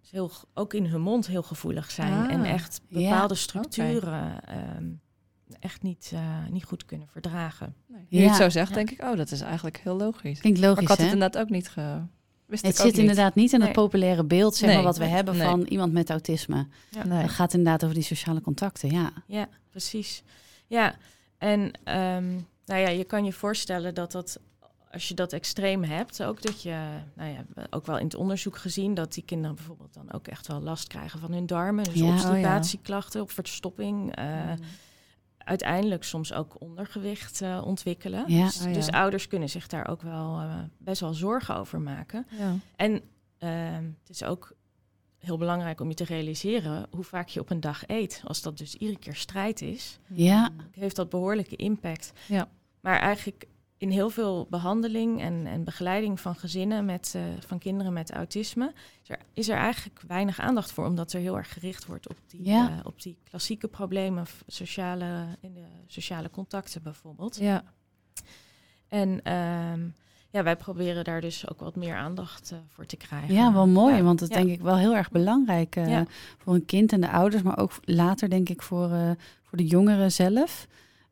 dus 0.00 0.10
heel, 0.10 0.30
ook 0.54 0.74
in 0.74 0.86
hun 0.86 1.00
mond 1.00 1.26
heel 1.26 1.42
gevoelig 1.42 1.90
zijn 1.90 2.30
en 2.30 2.40
Ah, 2.40 2.50
echt 2.50 2.80
ja, 2.88 2.98
bepaalde 3.10 3.34
structuren 3.34 4.44
ehm, 4.44 4.84
echt 5.60 5.82
niet, 5.82 6.10
eh, 6.14 6.20
niet 6.50 6.64
goed 6.64 6.84
kunnen 6.84 7.08
verdragen. 7.08 7.74
Nee. 7.86 8.06
Je 8.08 8.20
Ja. 8.20 8.26
het 8.26 8.36
zo 8.36 8.48
zegt, 8.48 8.68
Ja. 8.68 8.74
denk 8.74 8.90
ik, 8.90 9.02
oh, 9.02 9.16
dat 9.16 9.30
is 9.30 9.40
eigenlijk 9.40 9.80
heel 9.82 9.96
logisch. 9.96 10.40
Klinkt 10.40 10.58
maar 10.60 10.68
logisch, 10.68 10.82
ik 10.82 10.88
had 10.88 10.98
het 10.98 11.12
inderdaad 11.12 11.42
ook 11.42 11.50
niet 11.50 11.68
ge... 11.68 12.00
Wist 12.46 12.62
Het 12.62 12.72
ik 12.74 12.78
ook 12.80 12.86
zit 12.86 12.94
niet. 12.96 13.08
inderdaad 13.08 13.34
niet 13.34 13.52
in 13.52 13.60
het 13.60 13.74
Nee. 13.76 13.84
populaire 13.84 14.24
beeld, 14.24 14.54
zeg 14.56 14.66
Nee. 14.68 14.74
maar, 14.76 14.84
wat 14.86 14.96
we 14.96 15.04
hebben 15.04 15.36
Nee. 15.36 15.48
van 15.48 15.60
iemand 15.62 15.92
met 15.92 16.10
autisme. 16.10 16.66
Nee. 17.04 17.18
Het 17.18 17.30
gaat 17.30 17.54
inderdaad 17.54 17.82
over 17.82 17.94
die 17.94 18.04
sociale 18.04 18.40
contacten, 18.40 18.90
ja. 18.90 19.10
Ja, 19.26 19.48
precies. 19.70 20.22
Ja, 20.66 20.94
en 21.38 21.70
ehm, 21.84 22.30
nou 22.66 22.80
ja, 22.80 22.88
je 22.88 23.04
kan 23.04 23.24
je 23.24 23.32
voorstellen 23.32 23.94
dat 23.94 24.12
dat, 24.12 24.38
als 24.92 25.08
je 25.08 25.14
dat 25.14 25.32
extreem 25.32 25.82
hebt, 25.84 26.22
ook 26.22 26.42
dat 26.42 26.62
je, 26.62 26.76
nou 27.14 27.30
ja, 27.32 27.44
we- 27.54 27.66
ook 27.70 27.86
wel 27.86 27.98
in 27.98 28.04
het 28.04 28.14
onderzoek 28.14 28.56
gezien, 28.56 28.94
dat 28.94 29.12
die 29.14 29.24
kinderen 29.24 29.56
bijvoorbeeld 29.56 29.94
dan 29.94 30.12
ook 30.12 30.26
echt 30.28 30.46
wel 30.46 30.60
last 30.60 30.86
krijgen 30.86 31.20
van 31.20 31.32
hun 31.32 31.46
darmen. 31.46 31.84
Dus 31.84 31.94
Ja, 31.94 32.00
oh 32.02 32.08
ja. 32.08 32.14
obstipatieklachten, 32.14 33.22
of 33.22 33.32
verstopping. 33.32 34.14
eh, 34.16 34.24
Mm. 34.26 34.56
Uiteindelijk 35.48 36.04
soms 36.04 36.32
ook 36.32 36.60
ondergewicht 36.60 37.40
eh, 37.42 37.62
ontwikkelen. 37.64 38.24
Ja. 38.26 38.44
Dus, 38.44 38.60
Oh 38.60 38.66
ja. 38.66 38.72
dus 38.72 38.90
ouders 38.90 39.28
kunnen 39.28 39.48
zich 39.48 39.66
daar 39.66 39.88
ook 39.88 40.02
wel 40.02 40.38
eh, 40.40 40.54
best 40.78 41.00
wel 41.00 41.14
zorgen 41.14 41.56
over 41.56 41.80
maken. 41.80 42.26
Ja. 42.38 42.54
En 42.76 43.02
ehm, 43.38 43.84
het 44.00 44.08
is 44.10 44.22
ook 44.24 44.52
heel 45.18 45.38
belangrijk 45.38 45.80
om 45.80 45.88
je 45.88 45.94
te 45.94 46.04
realiseren 46.04 46.86
hoe 46.90 47.04
vaak 47.04 47.28
je 47.28 47.40
op 47.40 47.50
een 47.50 47.60
dag 47.60 47.82
eet. 47.86 48.22
Als 48.24 48.42
dat 48.42 48.58
dus 48.58 48.74
iedere 48.74 48.98
keer 48.98 49.14
strijd 49.14 49.62
is, 49.62 49.98
Ja. 50.06 50.50
heeft 50.70 50.96
dat 50.96 51.08
behoorlijke 51.08 51.56
impact. 51.56 52.12
Ja. 52.26 52.48
Maar 52.80 52.98
eigenlijk 52.98 53.46
in 53.78 53.90
heel 53.90 54.10
veel 54.10 54.46
behandeling 54.50 55.20
en, 55.20 55.46
en 55.46 55.64
begeleiding 55.64 56.20
van 56.20 56.34
gezinnen 56.34 56.84
met, 56.84 57.12
eh, 57.16 57.22
van 57.46 57.58
kinderen 57.58 57.92
met 57.92 58.10
autisme 58.12 58.72
is 59.02 59.08
er, 59.08 59.18
is 59.32 59.48
er 59.48 59.56
eigenlijk 59.56 60.00
weinig 60.06 60.40
aandacht 60.40 60.72
voor, 60.72 60.86
omdat 60.86 61.12
er 61.12 61.20
heel 61.20 61.36
erg 61.36 61.52
gericht 61.52 61.86
wordt 61.86 62.08
op 62.08 62.16
die, 62.26 62.44
Ja. 62.44 62.68
eh, 62.70 62.76
op 62.84 63.02
die 63.02 63.16
klassieke 63.30 63.68
problemen, 63.68 64.26
sociale, 64.46 65.24
in 65.40 65.54
de 65.54 65.64
sociale 65.86 66.30
contacten 66.30 66.82
bijvoorbeeld. 66.82 67.36
Ja. 67.36 67.62
En 68.88 69.20
ehm, 69.22 69.80
ja, 70.30 70.42
wij 70.42 70.56
proberen 70.56 71.04
daar 71.04 71.20
dus 71.20 71.48
ook 71.50 71.60
wat 71.60 71.76
meer 71.76 71.94
aandacht 71.96 72.50
eh, 72.52 72.58
voor 72.68 72.86
te 72.86 72.96
krijgen. 72.96 73.34
Ja, 73.34 73.52
wel 73.52 73.66
mooi, 73.66 73.94
Ja. 73.96 74.02
want 74.02 74.18
dat 74.18 74.28
Ja. 74.28 74.34
denk 74.36 74.48
ik 74.50 74.60
wel 74.60 74.76
heel 74.76 74.94
erg 74.96 75.10
belangrijk 75.10 75.76
voor 76.38 76.54
een 76.54 76.64
kind 76.64 76.92
en 76.92 77.00
de 77.00 77.10
ouders, 77.10 77.42
maar 77.42 77.58
ook 77.58 77.72
later 77.84 78.30
denk 78.30 78.48
ik 78.48 78.62
voor, 78.62 78.88
voor 79.42 79.58
de 79.58 79.66
jongeren 79.66 80.12
zelf. 80.12 80.66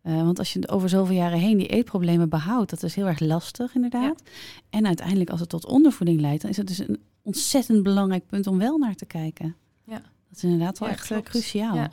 Eh, 0.07 0.23
want 0.23 0.38
als 0.38 0.53
je 0.53 0.69
over 0.69 0.88
zoveel 0.88 1.14
jaren 1.14 1.38
heen 1.38 1.59
die 1.59 1.66
eetproblemen 1.66 2.29
behoudt, 2.29 2.71
dat 2.71 2.83
is 2.83 2.95
heel 2.95 3.07
erg 3.07 3.21
lastig 3.21 3.75
inderdaad. 3.75 4.23
En 4.71 4.87
uiteindelijk 4.87 5.31
als 5.31 5.40
het 5.40 5.49
tot 5.49 5.66
ondervoeding 5.66 6.21
leidt, 6.21 6.42
dan 6.42 6.51
is 6.51 6.57
het 6.57 6.66
dus 6.66 6.79
een 6.79 7.03
ontzettend 7.23 7.83
belangrijk 7.83 8.27
punt 8.27 8.47
om 8.47 8.59
wel 8.59 8.79
naar 8.79 8.95
te 8.95 9.07
kijken. 9.07 9.57
Ja. 9.85 10.03
Dat 10.29 10.37
is 10.37 10.45
inderdaad 10.45 10.79
wel 10.79 10.88
Ja, 10.88 10.95
echt 10.95 11.07
klopt. 11.07 11.29
cruciaal. 11.29 11.75
Ja. 11.75 11.90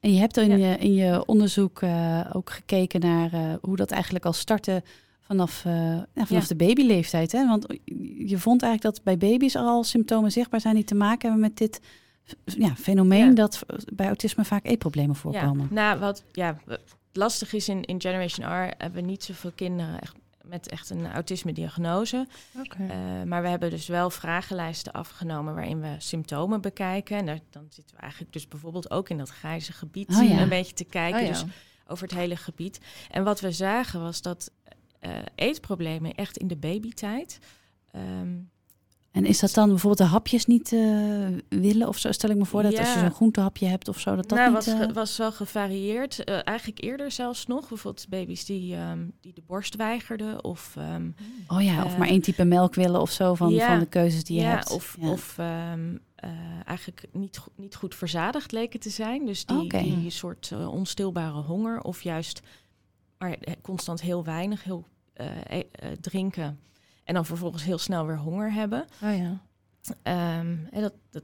En 0.00 0.12
je 0.12 0.18
hebt 0.18 0.36
in, 0.36 0.58
je, 0.58 0.76
in 0.76 0.94
je 0.94 1.26
onderzoek 1.26 1.82
eh, 1.82 2.30
ook 2.32 2.50
gekeken 2.50 3.00
naar 3.00 3.32
eh, 3.32 3.54
hoe 3.60 3.76
dat 3.76 3.90
eigenlijk 3.90 4.24
al 4.24 4.32
startte 4.32 4.82
vanaf, 5.20 5.66
vanaf 6.14 6.46
de 6.46 6.56
babyleeftijd. 6.56 7.32
Hè? 7.32 7.46
Want 7.46 7.66
je 8.26 8.38
vond 8.38 8.62
eigenlijk 8.62 8.94
dat 8.94 9.04
bij 9.04 9.30
baby's 9.30 9.56
al 9.56 9.84
symptomen 9.84 10.32
zichtbaar 10.32 10.60
zijn 10.60 10.74
die 10.74 10.84
te 10.84 10.94
maken 10.94 11.30
hebben 11.30 11.48
met 11.48 11.58
dit 11.58 11.80
ja, 12.44 12.74
fenomeen 12.76 13.26
Ja. 13.28 13.34
dat 13.34 13.62
bij 13.94 14.06
autisme 14.06 14.44
vaak 14.44 14.64
eetproblemen 14.66 15.16
voorkomen. 15.16 15.66
Ja, 15.70 15.74
nou, 15.74 15.98
wat 15.98 16.24
ja, 16.32 16.56
lastig 17.12 17.52
is 17.52 17.68
in, 17.68 17.84
in 17.84 18.00
Generation 18.00 18.46
R 18.46 18.74
hebben 18.78 18.92
we 19.02 19.06
niet 19.06 19.24
zoveel 19.24 19.52
kinderen 19.52 20.00
echt, 20.00 20.14
met 20.44 20.68
echt 20.68 20.90
een 20.90 21.06
autisme-diagnose. 21.12 22.26
Eh, 22.78 23.22
maar 23.26 23.42
we 23.42 23.48
hebben 23.48 23.70
dus 23.70 23.86
wel 23.86 24.10
vragenlijsten 24.10 24.92
afgenomen 24.92 25.54
waarin 25.54 25.80
we 25.80 25.94
symptomen 25.98 26.60
bekijken. 26.60 27.16
En 27.16 27.26
daar, 27.26 27.38
dan 27.50 27.66
zitten 27.70 27.96
we 27.96 28.02
eigenlijk 28.02 28.32
dus 28.32 28.48
bijvoorbeeld 28.48 28.90
ook 28.90 29.08
in 29.08 29.18
dat 29.18 29.28
grijze 29.30 29.72
gebied 29.72 30.08
Oh 30.16 30.28
ja. 30.28 30.40
een 30.40 30.48
beetje 30.48 30.74
te 30.74 30.84
kijken. 30.84 31.20
Oh. 31.22 31.28
Dus 31.28 31.44
over 31.86 32.08
het 32.08 32.16
hele 32.16 32.36
gebied. 32.36 32.80
En 33.10 33.24
wat 33.24 33.40
we 33.40 33.52
zagen 33.52 34.00
was 34.00 34.22
dat 34.22 34.50
eh, 35.00 35.10
eetproblemen 35.34 36.14
echt 36.14 36.36
in 36.36 36.46
de 36.48 36.56
babytijd. 36.56 37.38
ehm, 37.92 38.28
En 39.10 39.24
is 39.24 39.38
dat 39.40 39.54
dan 39.54 39.68
bijvoorbeeld 39.68 40.08
de 40.08 40.14
hapjes 40.14 40.46
niet 40.46 40.72
eh, 40.72 40.80
willen 41.48 41.88
of 41.88 41.98
zo? 41.98 42.12
Stel 42.12 42.30
ik 42.30 42.36
me 42.36 42.44
voor 42.44 42.62
dat 42.62 42.78
als 42.78 42.92
je 42.92 42.98
zo'n 42.98 43.10
groentehapje 43.10 43.66
hebt 43.66 43.88
of 43.88 43.98
zo, 44.00 44.16
dat 44.16 44.28
dat 44.28 44.38
nou, 44.38 44.54
niet... 44.54 44.64
was, 44.64 44.74
eh, 44.88 44.92
was 44.92 45.16
wel 45.16 45.32
gevarieerd. 45.32 46.24
Eh, 46.24 46.38
eigenlijk 46.44 46.82
eerder 46.82 47.10
zelfs 47.10 47.46
nog. 47.46 47.68
Bijvoorbeeld 47.68 48.08
baby's 48.08 48.44
die, 48.44 48.74
ehm, 48.74 49.06
die 49.20 49.32
de 49.34 49.42
borst 49.46 49.76
weigerden. 49.76 50.44
Of, 50.44 50.74
ehm, 50.76 51.10
Oh 51.48 51.62
ja, 51.62 51.84
of 51.84 51.96
maar 51.98 52.08
één 52.08 52.20
type 52.20 52.44
melk 52.44 52.74
willen 52.74 53.00
of 53.00 53.10
zo 53.10 53.34
van, 53.34 53.50
ja. 53.52 53.66
van 53.66 53.78
de 53.78 53.86
keuzes 53.86 54.24
die 54.24 54.36
je 54.36 54.42
ja, 54.42 54.50
hebt. 54.50 54.70
Of, 54.70 54.96
Ja. 55.00 55.10
of 55.10 55.38
ehm, 55.38 55.96
eh, 56.14 56.30
eigenlijk 56.64 57.04
niet, 57.12 57.38
go- 57.38 57.52
niet 57.56 57.74
goed 57.74 57.94
verzadigd 57.94 58.52
leken 58.52 58.80
te 58.80 58.90
zijn. 58.90 59.26
Dus 59.26 59.46
die, 59.46 59.60
Oké. 59.60 59.82
die 59.82 60.10
soort 60.10 60.52
onstilbare 60.68 61.40
honger. 61.40 61.80
Of 61.80 62.02
juist 62.02 62.40
maar 63.18 63.38
constant 63.62 64.00
heel 64.00 64.24
weinig 64.24 64.64
heel, 64.64 64.86
e- 65.48 65.64
drinken. 66.00 66.58
En 67.04 67.14
dan 67.14 67.24
vervolgens 67.24 67.64
heel 67.64 67.78
snel 67.78 68.06
weer 68.06 68.18
honger 68.18 68.52
hebben. 68.52 68.86
Oh 69.02 69.16
ja. 69.16 69.40
Ehm, 70.02 70.56
en 70.70 70.80
dat, 70.80 70.92
dat 71.10 71.22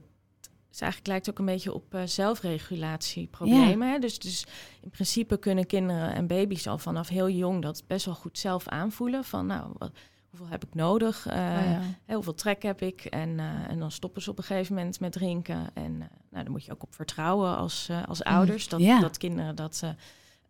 is 0.71 0.81
eigenlijk 0.81 1.11
lijkt 1.11 1.29
ook 1.29 1.39
een 1.39 1.45
beetje 1.45 1.73
op 1.73 1.93
eh, 1.93 2.01
zelfregulatieproblemen. 2.05 3.91
Hè? 3.91 3.99
Dus, 3.99 4.19
dus 4.19 4.45
in 4.81 4.89
principe 4.89 5.37
kunnen 5.37 5.67
kinderen 5.67 6.13
en 6.13 6.27
baby's 6.27 6.67
al 6.67 6.77
vanaf 6.77 7.07
heel 7.07 7.29
jong 7.29 7.61
dat 7.61 7.83
best 7.87 8.05
wel 8.05 8.15
goed 8.15 8.37
zelf 8.37 8.67
aanvoelen. 8.67 9.23
Van 9.23 9.45
nou, 9.45 9.71
wat, 9.77 9.91
hoeveel 10.29 10.47
heb 10.47 10.63
ik 10.63 10.73
nodig? 10.73 11.27
Oh 11.27 11.33
ja. 11.33 11.81
hè, 12.05 12.13
hoeveel 12.13 12.33
trek 12.33 12.63
heb 12.63 12.81
ik? 12.81 13.05
En, 13.05 13.39
eh, 13.39 13.69
en 13.69 13.79
dan 13.79 13.91
stoppen 13.91 14.21
ze 14.21 14.29
op 14.29 14.37
een 14.37 14.43
gegeven 14.43 14.75
moment 14.75 14.99
met 14.99 15.11
drinken. 15.11 15.69
En 15.73 15.97
nou, 15.97 16.09
daar 16.43 16.51
moet 16.51 16.65
je 16.65 16.71
ook 16.71 16.83
op 16.83 16.95
vertrouwen 16.95 17.57
als, 17.57 17.89
als 18.07 18.23
ouders. 18.23 18.67
Dat, 18.67 18.79
ja. 18.79 18.99
dat 18.99 19.17
kinderen 19.17 19.55
dat 19.55 19.81
eh, 19.83 19.89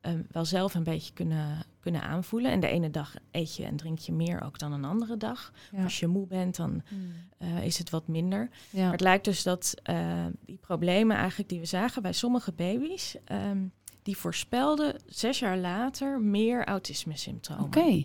eh, 0.02 0.20
wel 0.32 0.46
zelf 0.46 0.76
een 0.76 0.84
beetje 0.84 1.14
kunnen, 1.14 1.66
kunnen 1.92 2.10
aanvoelen. 2.10 2.52
En 2.52 2.60
de 2.60 2.68
ene 2.68 2.90
dag 2.90 3.16
eet 3.32 3.56
je 3.56 3.64
en 3.66 3.76
drink 3.76 4.00
je 4.00 4.12
meer 4.12 4.42
ook 4.42 4.60
dan 4.60 4.72
een 4.72 4.86
andere 4.86 5.18
dag. 5.18 5.52
Ja. 5.72 5.84
Als 5.84 6.00
je 6.00 6.08
moe 6.08 6.28
bent, 6.28 6.56
dan 6.56 6.82
Hmm. 6.88 7.12
eh, 7.38 7.64
is 7.66 7.78
het 7.78 7.90
wat 7.90 8.08
minder. 8.08 8.50
Ja. 8.70 8.82
Maar 8.84 8.92
het 8.92 9.02
lijkt 9.02 9.26
dus 9.26 9.44
dat 9.44 9.74
eh, 9.84 10.26
die 10.46 10.58
problemen 10.58 11.18
eigenlijk 11.18 11.50
die 11.50 11.60
we 11.60 11.66
zagen 11.66 12.02
bij 12.02 12.14
sommige 12.14 12.52
baby's, 12.52 13.16
ehm, 13.26 13.58
die 14.04 14.18
voorspelden 14.18 14.96
zes 15.06 15.40
jaar 15.40 15.58
later 15.58 16.22
meer 16.22 16.66
autisme-symptomen. 16.66 17.64
Oké. 17.64 18.04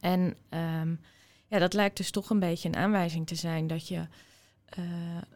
En 0.00 0.34
ehm, 0.48 0.94
ja, 1.46 1.58
dat 1.58 1.72
lijkt 1.74 1.96
dus 1.96 2.10
toch 2.10 2.30
een 2.30 2.38
beetje 2.38 2.68
een 2.68 2.76
aanwijzing 2.76 3.26
te 3.26 3.34
zijn 3.34 3.66
dat 3.66 3.88
je 3.88 4.06
eh, 4.64 4.82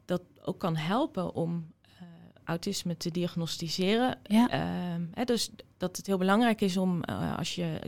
dat 0.05 0.23
ook 0.43 0.59
kan 0.59 0.77
helpen 0.77 1.35
om 1.35 1.73
autisme 2.49 2.97
te 2.97 3.11
diagnosticeren. 3.11 4.19
ja. 4.23 4.49
Ehm, 4.49 5.03
hè, 5.15 5.25
dus 5.25 5.51
dat 5.77 5.97
het 5.97 6.07
heel 6.07 6.19
belangrijk 6.19 6.61
is 6.61 6.77
om 6.77 7.03
eh, 7.03 7.37
als 7.39 7.55
je 7.55 7.81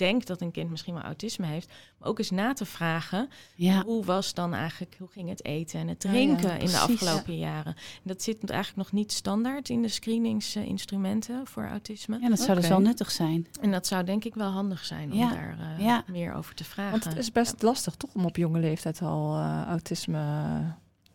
denkt 0.00 0.26
dat 0.26 0.40
een 0.40 0.50
kind 0.50 0.70
misschien 0.70 0.94
wel 0.94 1.02
autisme 1.02 1.46
heeft, 1.46 1.72
maar 1.98 2.08
ook 2.08 2.18
eens 2.18 2.30
na 2.30 2.52
te 2.52 2.64
vragen 2.64 3.28
ja. 3.54 3.82
hoe 3.82 4.04
was 4.04 4.34
dan 4.34 4.54
eigenlijk, 4.54 4.96
hoe 4.98 5.08
ging 5.08 5.28
het 5.28 5.44
eten 5.44 5.80
en 5.80 5.88
het 5.88 6.02
Ja, 6.02 6.10
ja, 6.10 6.16
drinken 6.16 6.58
in 6.58 6.66
de 6.66 6.78
afgelopen 6.78 7.38
jaren? 7.38 7.74
En 7.74 8.02
dat 8.02 8.22
zit 8.22 8.50
eigenlijk 8.50 8.76
nog 8.76 8.92
niet 8.92 9.12
standaard 9.12 9.68
in 9.68 9.82
de 9.82 9.88
screeningsinstrumenten 9.88 11.46
voor 11.46 11.68
autisme. 11.68 12.18
Ja, 12.20 12.28
dat 12.28 12.40
zou 12.40 12.60
dus 12.60 12.68
wel 12.68 12.80
nuttig 12.80 13.10
zijn. 13.10 13.46
En 13.60 13.70
dat 13.70 13.86
zou 13.86 14.04
denk 14.04 14.24
ik 14.24 14.34
wel 14.34 14.50
handig 14.50 14.84
zijn 14.84 15.12
om 15.12 15.18
Ja, 15.18 15.30
daar 15.30 15.58
eh, 15.58 15.84
ja. 15.84 16.04
meer 16.06 16.34
over 16.34 16.54
te 16.54 16.64
vragen. 16.64 16.90
Want 16.90 17.04
het 17.04 17.16
is 17.16 17.32
best 17.32 17.62
lastig 17.62 17.94
toch 17.94 18.14
om 18.14 18.24
op 18.24 18.36
jonge 18.36 18.60
leeftijd 18.60 19.02
al 19.02 19.36
eh, 19.36 19.62
autisme 19.66 20.22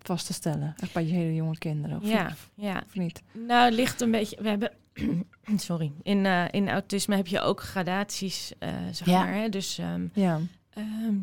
vast 0.05 0.25
te 0.25 0.33
stellen. 0.33 0.73
Echt 0.79 0.93
bij 0.93 1.05
je 1.05 1.13
hele 1.13 1.33
jonge 1.35 1.57
kinderen. 1.57 1.97
Of, 2.01 2.07
ja, 2.09 2.35
ja. 2.55 2.83
of 2.87 2.95
niet? 2.95 3.21
Nou, 3.31 3.65
het 3.65 3.73
ligt 3.73 4.01
een 4.01 4.11
beetje. 4.11 4.37
We 4.41 4.49
hebben. 4.49 4.71
Sorry. 5.57 5.91
In, 6.03 6.25
eh, 6.25 6.43
in 6.51 6.69
autisme 6.69 7.15
heb 7.15 7.27
je 7.27 7.39
ook 7.41 7.61
gradaties, 7.61 8.51
eh, 8.59 8.69
zeg 8.91 9.07
Ja. 9.07 9.19
maar. 9.23 9.33
Hè? 9.33 9.49
Dus. 9.49 9.77
ehm, 9.77 10.07
Ja. 10.13 10.39
ehm, 10.73 11.13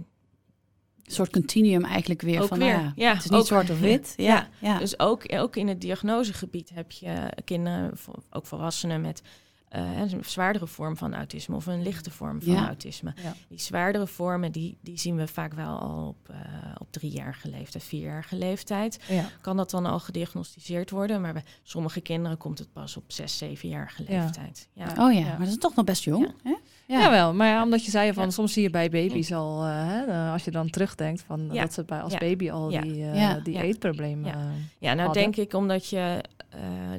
Een 1.03 1.19
soort 1.19 1.31
continuum 1.31 1.85
eigenlijk 1.85 2.23
weer 2.23 2.43
Ook 2.43 2.49
van, 2.49 2.59
weer, 2.59 2.75
ah 2.75 2.81
ja, 2.83 2.93
ja, 2.97 3.13
het 3.15 3.25
is 3.25 3.31
niet 3.31 3.41
ook- 3.41 3.47
zwart 3.47 3.71
of 3.71 3.81
wit. 3.81 4.15
Ja, 4.17 4.25
Ja, 4.25 4.49
ja. 4.59 4.79
Dus 4.79 4.99
ook, 4.99 5.33
ook 5.35 5.57
in 5.57 5.69
het 5.69 5.81
diagnosegebied 5.81 6.71
heb 6.75 6.91
je 6.91 7.29
kinderen, 7.45 7.93
ook 8.31 8.47
volwassenen 8.47 9.01
met 9.01 9.23
eh, 9.73 9.99
een 10.01 10.25
zwaardere 10.25 10.67
vorm 10.67 10.97
van 10.97 11.15
autisme 11.15 11.55
of 11.57 11.67
een 11.67 11.83
lichte 11.83 12.11
vorm 12.11 12.43
van 12.43 12.53
Ja. 12.53 12.67
autisme. 12.67 13.13
Ja. 13.23 13.35
Die 13.49 13.61
zwaardere 13.61 14.07
vormen, 14.07 14.53
die, 14.53 14.77
die 14.81 14.99
zien 14.99 15.17
we 15.17 15.27
vaak 15.27 15.55
wel 15.55 15.79
al 15.79 16.07
op, 16.09 16.29
eh, 16.29 16.37
op 16.79 16.93
driejarige 16.93 17.49
leeftijd, 17.51 17.85
vierjarige 17.85 18.37
leeftijd. 18.37 18.99
Ja. 19.09 19.25
Kan 19.41 19.57
dat 19.57 19.71
dan 19.71 19.87
al 19.87 19.99
gediagnosticeerd 20.01 20.91
worden, 20.91 21.21
maar 21.21 21.33
bij 21.33 21.45
sommige 21.63 22.01
kinderen 22.01 22.39
komt 22.39 22.59
het 22.59 22.73
pas 22.73 22.97
op 22.97 23.05
zes, 23.07 23.39
zevenjarige 23.39 24.05
Ja. 24.09 24.23
leeftijd. 24.23 24.69
Ja. 24.73 24.85
Oh 24.99 25.13
ja, 25.13 25.19
Ja. 25.19 25.25
maar 25.29 25.39
dat 25.39 25.49
is 25.49 25.59
toch 25.59 25.75
nog 25.75 25.85
best 25.85 26.05
jong. 26.05 26.27
Ja. 26.27 26.33
Hè? 26.51 26.57
Ja. 26.87 27.01
Jawel, 27.01 27.35
maar 27.35 27.49
ja, 27.49 27.63
omdat 27.63 27.85
je 27.85 27.91
zei 27.91 28.13
van 28.13 28.25
Ja. 28.25 28.31
soms 28.31 28.53
zie 28.53 28.63
je 28.63 28.71
bij 28.71 28.89
baby's 28.91 29.33
al, 29.33 29.65
eh, 29.65 29.71
hè, 29.87 30.31
als 30.33 30.45
je 30.45 30.51
dan 30.51 30.71
terugdenkt 30.71 31.23
van 31.27 31.49
Ja. 31.53 31.61
dat 31.63 31.73
ze 31.73 31.85
bij 31.85 32.01
als 32.01 32.13
Ja. 32.13 32.19
baby 32.19 32.51
al 32.51 32.71
Ja. 32.71 32.81
die, 32.81 32.93
eh, 33.05 33.15
Ja. 33.21 33.41
die 33.41 33.55
Ja. 33.55 33.61
eetproblemen. 33.61 34.25
Ja. 34.31 34.51
Ja, 34.79 34.95
nou 34.95 35.05
hadden. 35.07 35.23
denk 35.23 35.37
ik 35.37 35.55
omdat 35.55 35.89
je 35.89 36.25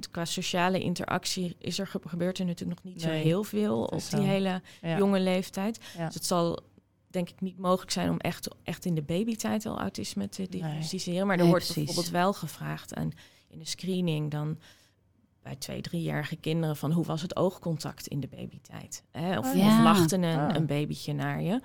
het- 0.04 0.12
qua 0.12 0.26
sociale 0.26 0.80
interactie 0.80 1.56
is 1.60 1.80
er 1.80 1.88
ge- 1.88 2.00
gebeurt 2.08 2.40
er 2.40 2.46
natuurlijk 2.46 2.84
nog 2.84 2.94
niet 2.94 3.04
Nee, 3.06 3.18
zo 3.18 3.24
heel 3.24 3.44
veel 3.44 3.84
op 3.84 4.02
die 4.10 4.20
hele 4.22 4.62
ja. 4.82 4.98
jonge 4.98 5.20
leeftijd. 5.20 5.80
Ja. 5.98 6.06
Dus 6.06 6.14
het 6.16 6.26
zal 6.26 6.60
denk 7.08 7.30
ik 7.30 7.42
niet 7.42 7.58
mogelijk 7.58 7.92
zijn 7.92 8.10
om 8.10 8.18
echt, 8.20 8.48
echt 8.64 8.86
in 8.86 8.96
de 8.96 9.02
babytijd 9.02 9.66
al 9.66 9.80
autisme 9.80 10.30
te 10.30 10.48
diagnosticeren. 10.50 11.28
Maar 11.28 11.36
er 11.36 11.42
Nee, 11.42 11.50
wordt 11.52 11.66
precies. 11.66 11.84
bijvoorbeeld 11.86 12.14
wel 12.16 12.34
gevraagd 12.34 12.94
en 12.94 13.12
in 13.50 13.60
de 13.60 13.66
screening 13.66 14.32
dan 14.32 14.58
bij 15.44 15.56
twee, 15.56 15.82
driejarige 15.82 16.36
kinderen 16.36 16.76
van 16.78 16.92
hoe 16.92 17.06
was 17.06 17.22
het 17.22 17.36
oogcontact 17.36 18.08
in 18.08 18.20
de 18.20 18.28
babytijd? 18.28 19.04
Hè? 19.12 19.38
Of, 19.38 19.50
Oh, 19.52 19.56
ja. 19.58 19.78
of 19.78 19.84
lachte 19.84 20.16
een, 20.16 20.24
Ah. 20.40 20.56
een 20.56 20.66
babytje 20.66 21.14
naar 21.14 21.42
je? 21.42 21.62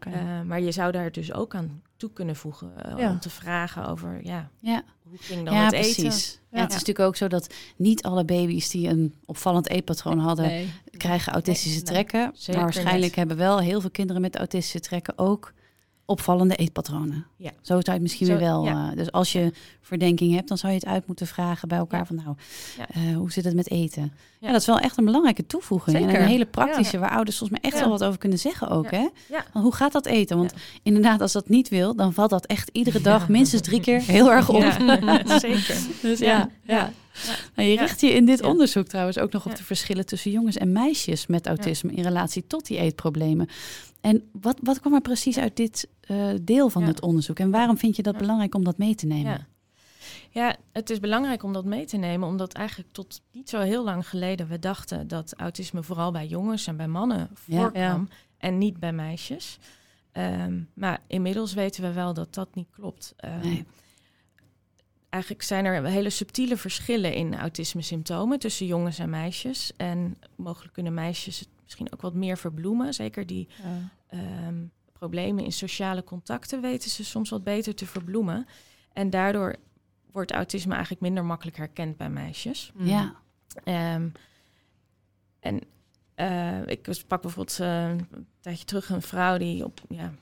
Eh, 0.00 0.40
maar 0.46 0.60
je 0.60 0.72
zou 0.72 0.92
daar 0.92 1.12
dus 1.12 1.32
ook 1.32 1.54
aan 1.54 1.82
toe 1.96 2.12
kunnen 2.12 2.36
voegen 2.36 2.72
eh, 2.84 2.98
Ja. 2.98 3.10
om 3.10 3.18
te 3.20 3.30
vragen 3.30 3.88
over 3.88 4.20
ja, 4.24 4.50
Ja, 4.60 4.82
hoe 5.08 5.18
ging 5.18 5.44
dan 5.44 5.54
ja 5.54 5.60
het 5.64 5.74
precies. 5.74 5.96
eten? 5.98 6.40
Ja, 6.50 6.58
het 6.60 6.68
is 6.68 6.74
natuurlijk 6.78 7.06
ook 7.06 7.16
zo 7.16 7.28
dat 7.28 7.54
niet 7.76 8.02
alle 8.02 8.24
baby's 8.24 8.70
die 8.70 8.88
een 8.88 9.14
opvallend 9.24 9.68
eetpatroon 9.68 10.18
hadden, 10.18 10.46
nee. 10.46 10.72
krijgen 10.90 11.32
autistische 11.32 11.76
Nee, 11.76 11.86
trekken. 11.86 12.34
maar 12.46 12.56
waarschijnlijk 12.56 13.02
niet. 13.02 13.14
hebben 13.14 13.36
wel 13.36 13.60
heel 13.60 13.80
veel 13.80 13.90
kinderen 13.90 14.22
met 14.22 14.36
autistische 14.36 14.80
trekken 14.80 15.18
ook 15.18 15.52
opvallende 16.12 16.54
eetpatronen. 16.56 17.26
Ja. 17.36 17.50
Zo 17.60 17.80
zou 17.80 17.90
het 17.92 18.00
misschien 18.00 18.26
Zo, 18.26 18.32
weer 18.32 18.42
wel. 18.42 18.64
ja. 18.64 18.90
eh, 18.90 18.96
dus 18.96 19.12
als 19.12 19.32
je 19.32 19.52
verdenking 19.80 20.34
hebt, 20.34 20.48
dan 20.48 20.58
zou 20.58 20.72
je 20.72 20.78
het 20.78 20.88
uit 20.88 21.06
moeten 21.06 21.26
vragen 21.26 21.68
bij 21.68 21.78
elkaar 21.78 22.00
Ja. 22.00 22.06
van 22.06 22.16
nou, 22.16 22.36
Ja. 22.78 22.86
eh, 22.88 23.16
hoe 23.16 23.32
zit 23.32 23.44
het 23.44 23.54
met 23.54 23.70
eten? 23.70 24.12
Ja. 24.40 24.52
Dat 24.52 24.60
is 24.60 24.66
wel 24.66 24.78
echt 24.78 24.98
een 24.98 25.04
belangrijke 25.04 25.46
toevoeging. 25.46 25.96
En 25.96 26.14
een 26.20 26.26
hele 26.26 26.46
praktische, 26.46 26.98
waar 26.98 27.10
ouders 27.10 27.38
volgens 27.38 27.60
mij 27.60 27.70
echt 27.70 27.80
wel 27.80 27.90
wat 27.90 28.04
over 28.04 28.18
kunnen 28.18 28.38
zeggen 28.38 28.68
ook. 28.68 28.90
Hè? 28.90 29.08
Van, 29.52 29.62
hoe 29.62 29.74
gaat 29.74 29.92
dat 29.92 30.06
eten? 30.06 30.36
Want 30.36 30.52
inderdaad, 30.82 31.20
als 31.20 31.32
dat 31.32 31.48
niet 31.48 31.68
wil, 31.68 31.94
dan 31.96 32.12
valt 32.12 32.30
dat 32.30 32.46
echt 32.46 32.68
iedere 32.72 33.00
dag 33.10 33.28
minstens 33.28 33.62
drie 33.62 33.80
keer 33.80 34.00
heel 34.00 34.32
erg 34.32 34.48
op. 34.48 34.60
Ja, 34.82 35.38
zeker. 35.38 35.76
Dus 36.02 36.18
ja. 36.18 36.48
Ja. 36.62 36.92
Nou, 37.56 37.68
je 37.68 37.76
richt 37.76 38.00
je 38.00 38.10
in 38.10 38.24
dit 38.26 38.42
onderzoek 38.42 38.86
trouwens 38.86 39.18
ook 39.18 39.32
nog 39.32 39.46
op 39.46 39.56
de 39.56 39.64
verschillen 39.64 40.06
tussen 40.06 40.30
jongens 40.30 40.56
en 40.56 40.72
meisjes 40.72 41.26
met 41.26 41.46
autisme 41.46 41.92
in 41.92 42.02
relatie 42.02 42.46
tot 42.46 42.66
die 42.66 42.78
eetproblemen. 42.78 43.48
En 44.00 44.28
wat, 44.32 44.58
wat 44.62 44.80
kwam 44.80 44.94
er 44.94 45.00
precies 45.00 45.38
uit 45.38 45.56
dit 45.56 45.88
eh, 46.00 46.28
deel 46.42 46.68
van 46.68 46.82
het 46.82 47.00
onderzoek? 47.00 47.38
En 47.38 47.50
waarom 47.50 47.78
vind 47.78 47.96
je 47.96 48.02
dat 48.02 48.16
belangrijk 48.18 48.54
om 48.54 48.64
dat 48.64 48.78
mee 48.78 48.94
te 48.94 49.06
nemen? 49.06 49.46
Ja. 50.30 50.56
het 50.72 50.90
is 50.90 51.00
belangrijk 51.00 51.42
om 51.42 51.52
dat 51.52 51.64
mee 51.64 51.84
te 51.84 51.96
nemen, 51.96 52.28
omdat 52.28 52.52
eigenlijk 52.52 52.92
tot 52.92 53.20
niet 53.32 53.48
zo 53.48 53.60
heel 53.60 53.84
lang 53.84 54.08
geleden 54.08 54.48
we 54.48 54.58
dachten 54.58 55.08
dat 55.08 55.34
autisme 55.36 55.82
vooral 55.82 56.12
bij 56.12 56.26
jongens 56.26 56.66
en 56.66 56.76
bij 56.76 56.88
mannen 56.88 57.28
Ja. 57.44 57.60
voorkwam 57.60 58.08
en 58.38 58.58
niet 58.58 58.78
bij 58.78 58.92
meisjes. 58.92 59.58
Ehm, 60.12 60.60
maar 60.74 61.00
inmiddels 61.06 61.54
weten 61.54 61.82
we 61.82 61.92
wel 61.92 62.14
dat 62.14 62.34
dat 62.34 62.54
niet 62.54 62.68
klopt. 62.70 63.14
Ehm, 63.16 63.40
Nee. 63.40 63.64
Eigenlijk 65.12 65.42
zijn 65.42 65.64
er 65.64 65.84
hele 65.84 66.10
subtiele 66.10 66.56
verschillen 66.56 67.14
in 67.14 67.38
autisme-symptomen 67.38 68.38
tussen 68.38 68.66
jongens 68.66 68.98
en 68.98 69.10
meisjes. 69.10 69.72
En 69.76 70.16
mogelijk 70.36 70.72
kunnen 70.72 70.94
meisjes 70.94 71.38
het 71.38 71.48
misschien 71.62 71.92
ook 71.92 72.00
wat 72.00 72.14
meer 72.14 72.38
verbloemen. 72.38 72.94
Zeker 72.94 73.26
die 73.26 73.48
Ja. 73.62 73.88
ehm, 74.06 74.54
problemen 74.92 75.44
in 75.44 75.52
sociale 75.52 76.04
contacten 76.04 76.60
weten 76.60 76.90
ze 76.90 77.04
soms 77.04 77.30
wat 77.30 77.44
beter 77.44 77.74
te 77.74 77.86
verbloemen. 77.86 78.46
En 78.92 79.10
daardoor 79.10 79.56
wordt 80.10 80.32
autisme 80.32 80.72
eigenlijk 80.72 81.02
minder 81.02 81.24
makkelijk 81.24 81.56
herkend 81.56 81.96
bij 81.96 82.10
meisjes. 82.10 82.72
Mm. 82.74 82.86
Ja. 82.86 83.14
Ehm, 83.64 84.08
en 85.40 85.60
eh, 86.14 86.66
ik 86.66 86.86
sprak 86.90 87.22
bijvoorbeeld 87.22 87.60
eh, 87.60 87.88
een 87.88 88.26
tijdje 88.40 88.64
terug 88.64 88.90
een 88.90 89.02
vrouw 89.02 89.38
die 89.38 89.64
op 89.64 89.80
ja, 89.88 90.12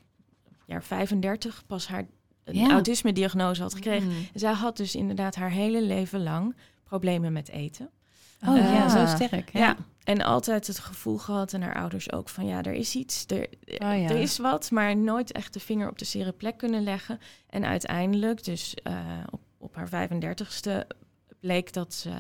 jaar 0.67 0.85
35 0.85 1.67
pas 1.67 1.89
haar 1.89 2.07
een 2.51 2.61
Ja. 2.67 2.71
autisme-diagnose 2.71 3.63
had 3.63 3.75
gekregen. 3.75 4.09
Mm. 4.09 4.27
Zij 4.35 4.53
had 4.53 4.77
dus 4.77 4.95
inderdaad 4.95 5.35
haar 5.35 5.51
hele 5.51 5.83
leven 5.83 6.23
lang 6.23 6.57
problemen 6.85 7.33
met 7.33 7.49
eten. 7.49 7.91
Oh 8.47 8.57
ja, 8.57 8.85
Ah. 8.85 8.91
zo 8.91 9.07
sterk. 9.25 9.53
Ja. 9.53 9.77
En 10.05 10.23
altijd 10.23 10.67
het 10.67 10.79
gevoel 10.79 11.19
gehad, 11.19 11.53
en 11.53 11.63
haar 11.63 11.75
ouders 11.75 12.13
ook, 12.13 12.29
van 12.29 12.47
ja, 12.47 12.63
er 12.63 12.73
is 12.73 12.95
iets, 12.95 13.25
er, 13.27 13.47
ja. 13.65 14.09
er 14.09 14.17
is 14.21 14.39
wat, 14.39 14.71
maar 14.71 14.97
nooit 14.97 15.33
echt 15.33 15.53
de 15.53 15.61
vinger 15.61 15.89
op 15.89 15.99
de 15.99 16.05
zere 16.05 16.33
plek 16.33 16.57
kunnen 16.57 16.83
leggen. 16.83 17.19
En 17.47 17.65
uiteindelijk, 17.65 18.45
dus 18.45 18.75
eh, 18.75 18.95
op, 19.31 19.41
op 19.59 19.75
haar 19.77 19.89
35ste, 19.89 20.87
bleek 21.41 21.73
dat 21.73 21.95
ze 21.95 22.11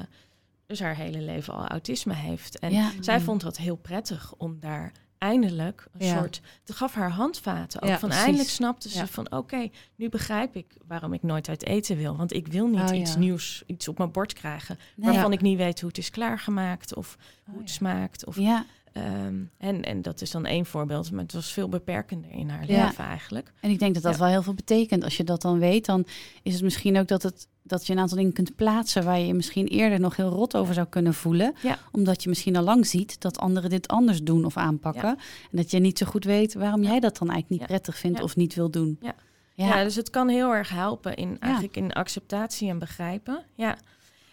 dus 0.66 0.80
haar 0.80 0.96
hele 0.96 1.20
leven 1.20 1.54
al 1.54 1.66
autisme 1.66 2.14
heeft. 2.14 2.58
En 2.58 2.72
Ja. 2.72 2.90
zij 3.00 3.20
vond 3.20 3.40
dat 3.40 3.56
heel 3.56 3.76
prettig 3.76 4.34
om 4.36 4.60
daar 4.60 4.92
eindelijk 5.20 5.86
een 5.92 6.06
Ja. 6.06 6.18
soort... 6.18 6.40
Het 6.64 6.76
gaf 6.76 6.94
haar 6.94 7.10
handvaten 7.10 7.82
ook. 7.82 7.88
Ja, 7.88 7.98
van 7.98 8.08
precies. 8.08 8.24
eindelijk 8.24 8.50
snapte 8.52 8.88
ze 8.88 8.98
Ja. 8.98 9.06
van... 9.06 9.32
oké, 9.32 9.68
nu 9.96 10.08
begrijp 10.08 10.56
ik 10.56 10.76
waarom 10.86 11.12
ik 11.12 11.22
nooit 11.22 11.48
uit 11.48 11.64
eten 11.66 11.96
wil. 11.96 12.16
Want 12.16 12.32
ik 12.32 12.46
wil 12.46 12.66
niet 12.66 12.90
Oh, 12.90 12.96
iets 12.96 13.16
nieuws, 13.16 13.62
iets 13.66 13.88
op 13.88 13.98
mijn 13.98 14.10
bord 14.12 14.32
krijgen... 14.32 14.78
Nee. 14.96 15.10
waarvan 15.12 15.32
ik 15.32 15.40
niet 15.40 15.56
weet 15.56 15.80
hoe 15.80 15.88
het 15.88 15.98
is 15.98 16.10
klaargemaakt 16.10 16.94
of 16.94 17.16
hoe 17.44 17.54
Oh, 17.54 17.60
het 17.60 17.70
smaakt. 17.70 18.24
Of, 18.26 18.36
Ja, 18.36 18.64
ehm, 18.92 19.34
en, 19.58 19.82
en 19.84 20.02
dat 20.02 20.20
is 20.20 20.30
dan 20.30 20.46
één 20.46 20.66
voorbeeld, 20.66 21.10
maar 21.12 21.22
het 21.22 21.32
was 21.32 21.52
veel 21.52 21.68
beperkender 21.68 22.30
in 22.30 22.48
haar 22.48 22.66
Ja. 22.70 22.84
leven 22.86 23.04
eigenlijk. 23.04 23.52
en 23.60 23.70
ik 23.70 23.78
denk 23.78 23.94
dat 23.94 24.02
dat 24.02 24.12
Ja. 24.12 24.18
wel 24.18 24.28
heel 24.28 24.42
veel 24.42 24.54
betekent. 24.54 25.04
Als 25.04 25.16
je 25.16 25.24
dat 25.24 25.42
dan 25.42 25.58
weet, 25.58 25.86
dan 25.86 26.04
is 26.42 26.52
het 26.54 26.62
misschien 26.62 26.98
ook 26.98 27.08
dat, 27.08 27.22
het, 27.22 27.46
dat 27.62 27.86
je 27.86 27.92
een 27.92 27.98
aantal 27.98 28.16
dingen 28.16 28.32
kunt 28.32 28.56
plaatsen 28.56 29.04
waar 29.04 29.18
je 29.18 29.26
je 29.26 29.34
misschien 29.34 29.66
eerder 29.66 30.00
nog 30.00 30.16
heel 30.16 30.28
rot 30.28 30.56
over 30.56 30.74
zou 30.74 30.86
kunnen 30.86 31.14
voelen. 31.14 31.54
Ja. 31.62 31.78
Omdat 31.92 32.22
je 32.22 32.28
misschien 32.28 32.56
al 32.56 32.62
lang 32.64 32.86
ziet 32.86 33.20
dat 33.20 33.38
anderen 33.38 33.70
dit 33.70 33.88
anders 33.88 34.22
doen 34.22 34.44
of 34.44 34.56
aanpakken. 34.56 35.08
En 35.50 35.56
dat 35.56 35.70
je 35.70 35.78
niet 35.78 35.98
zo 35.98 36.06
goed 36.06 36.24
weet 36.24 36.54
waarom 36.54 36.82
jij 36.82 37.00
dat 37.00 37.18
dan 37.18 37.30
eigenlijk 37.30 37.60
niet 37.60 37.68
prettig 37.70 37.98
vindt 37.98 38.22
of 38.22 38.36
niet 38.36 38.54
wil 38.54 38.70
doen. 38.70 38.98
Ja. 39.00 39.14
Ja. 39.54 39.66
Ja. 39.76 39.84
dus 39.84 39.94
het 39.96 40.10
kan 40.10 40.28
heel 40.28 40.54
erg 40.54 40.68
helpen 40.68 41.14
in 41.16 41.36
eigenlijk 41.40 41.76
in 41.76 41.92
acceptatie 41.92 42.68
en 42.68 42.78
begrijpen. 42.78 43.42
Ja. 43.54 43.76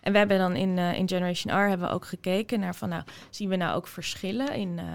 En 0.08 0.14
we 0.14 0.20
hebben 0.20 0.38
dan 0.38 0.56
in, 0.56 0.78
eh, 0.78 0.94
in 0.94 1.08
Generation 1.08 1.54
R 1.56 1.68
hebben 1.68 1.88
we 1.88 1.94
ook 1.94 2.06
gekeken 2.06 2.60
naar 2.60 2.76
van 2.76 2.90
nou 2.90 3.04
zien 3.30 3.50
we 3.50 3.56
nou 3.56 3.76
ook 3.76 3.88
verschillen 3.88 4.54
in 4.56 4.80
eh, 4.80 4.86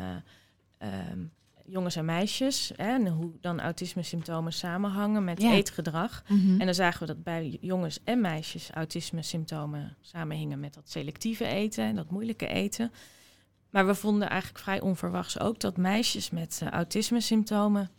ehm, 0.78 1.18
jongens 1.66 1.96
en 1.96 2.04
meisjes 2.04 2.72
hè, 2.76 2.92
en 2.94 3.06
hoe 3.06 3.32
dan 3.40 3.60
autisme-symptomen 3.60 4.52
samenhangen 4.52 5.24
met 5.24 5.42
Ja. 5.42 5.52
eetgedrag. 5.52 6.22
Mhm. 6.28 6.60
En 6.60 6.66
dan 6.66 6.74
zagen 6.74 7.00
we 7.00 7.06
dat 7.06 7.22
bij 7.22 7.58
jongens 7.60 7.98
en 8.04 8.20
meisjes 8.20 8.70
autisme-symptomen 8.70 9.96
samenhingen 10.00 10.60
met 10.60 10.74
dat 10.74 10.90
selectieve 10.90 11.44
eten 11.46 11.84
en 11.84 11.96
dat 11.96 12.10
moeilijke 12.10 12.46
eten. 12.46 12.92
Maar 13.70 13.86
we 13.86 13.94
vonden 13.94 14.28
eigenlijk 14.28 14.60
vrij 14.62 14.80
onverwachts 14.80 15.38
ook 15.40 15.60
dat 15.60 15.76
meisjes 15.76 16.30
met 16.30 16.60
eh, 16.62 16.68
autisme-symptomen 16.68 17.90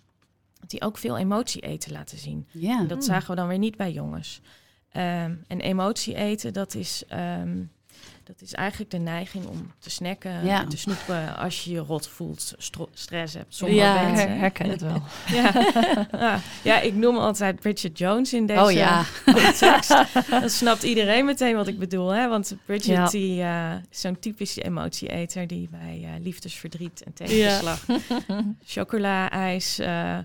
dat 0.60 0.70
die 0.70 0.82
ook 0.82 0.98
veel 0.98 1.18
emotie 1.18 1.62
eten 1.62 1.92
laten 1.92 2.18
zien. 2.18 2.48
ja. 2.52 2.80
En 2.80 2.88
dat 2.88 2.98
Hmm. 2.98 3.08
zagen 3.08 3.30
we 3.30 3.36
dan 3.36 3.48
weer 3.48 3.58
niet 3.58 3.78
bij 3.78 3.92
jongens. 3.92 4.42
Ehm, 4.94 5.34
en 5.48 5.60
emotie 5.62 6.16
eten, 6.16 6.54
dat 6.54 6.76
is, 6.76 7.04
ehm, 7.08 7.58
dat 8.24 8.42
is 8.42 8.54
eigenlijk 8.54 8.92
de 8.92 8.98
neiging 8.98 9.46
om 9.46 9.72
te 9.80 9.90
snacken, 9.90 10.46
Ja. 10.46 10.66
te 10.68 10.78
snoepen 10.78 11.36
als 11.38 11.64
je 11.64 11.72
je 11.72 11.80
rot 11.80 12.08
voelt, 12.08 12.54
stress 12.94 13.34
hebt. 13.34 13.56
Sommige 13.56 13.80
ja, 13.80 13.96
her- 14.14 14.38
herken 14.38 14.70
het 14.70 14.82
wel. 14.82 15.02
Ja. 15.34 15.52
ja. 16.12 16.40
ja, 16.64 16.80
ik 16.80 16.94
noem 16.96 17.18
altijd 17.18 17.60
Bridget 17.60 17.98
Jones 17.98 18.34
in 18.34 18.46
deze 18.46 18.62
oh 18.62 18.72
ja. 18.72 19.04
context. 19.26 19.90
Dan 20.30 20.50
snapt 20.50 20.84
iedereen 20.84 21.26
meteen 21.26 21.56
wat 21.56 21.68
ik 21.68 21.80
bedoel. 21.80 22.10
Hè? 22.10 22.28
Want 22.28 22.56
Bridget 22.66 23.12
die, 23.12 23.42
eh, 23.42 23.72
is 23.90 24.02
zo'n 24.02 24.20
typische 24.20 24.62
emotieeter 24.62 25.48
die 25.48 25.70
bij 25.72 26.02
eh, 26.04 26.10
liefdesverdriet 26.24 27.04
en 27.04 27.14
tegenslag 27.14 27.86
chocola-ijs 28.66 29.80
eh, 29.80 30.18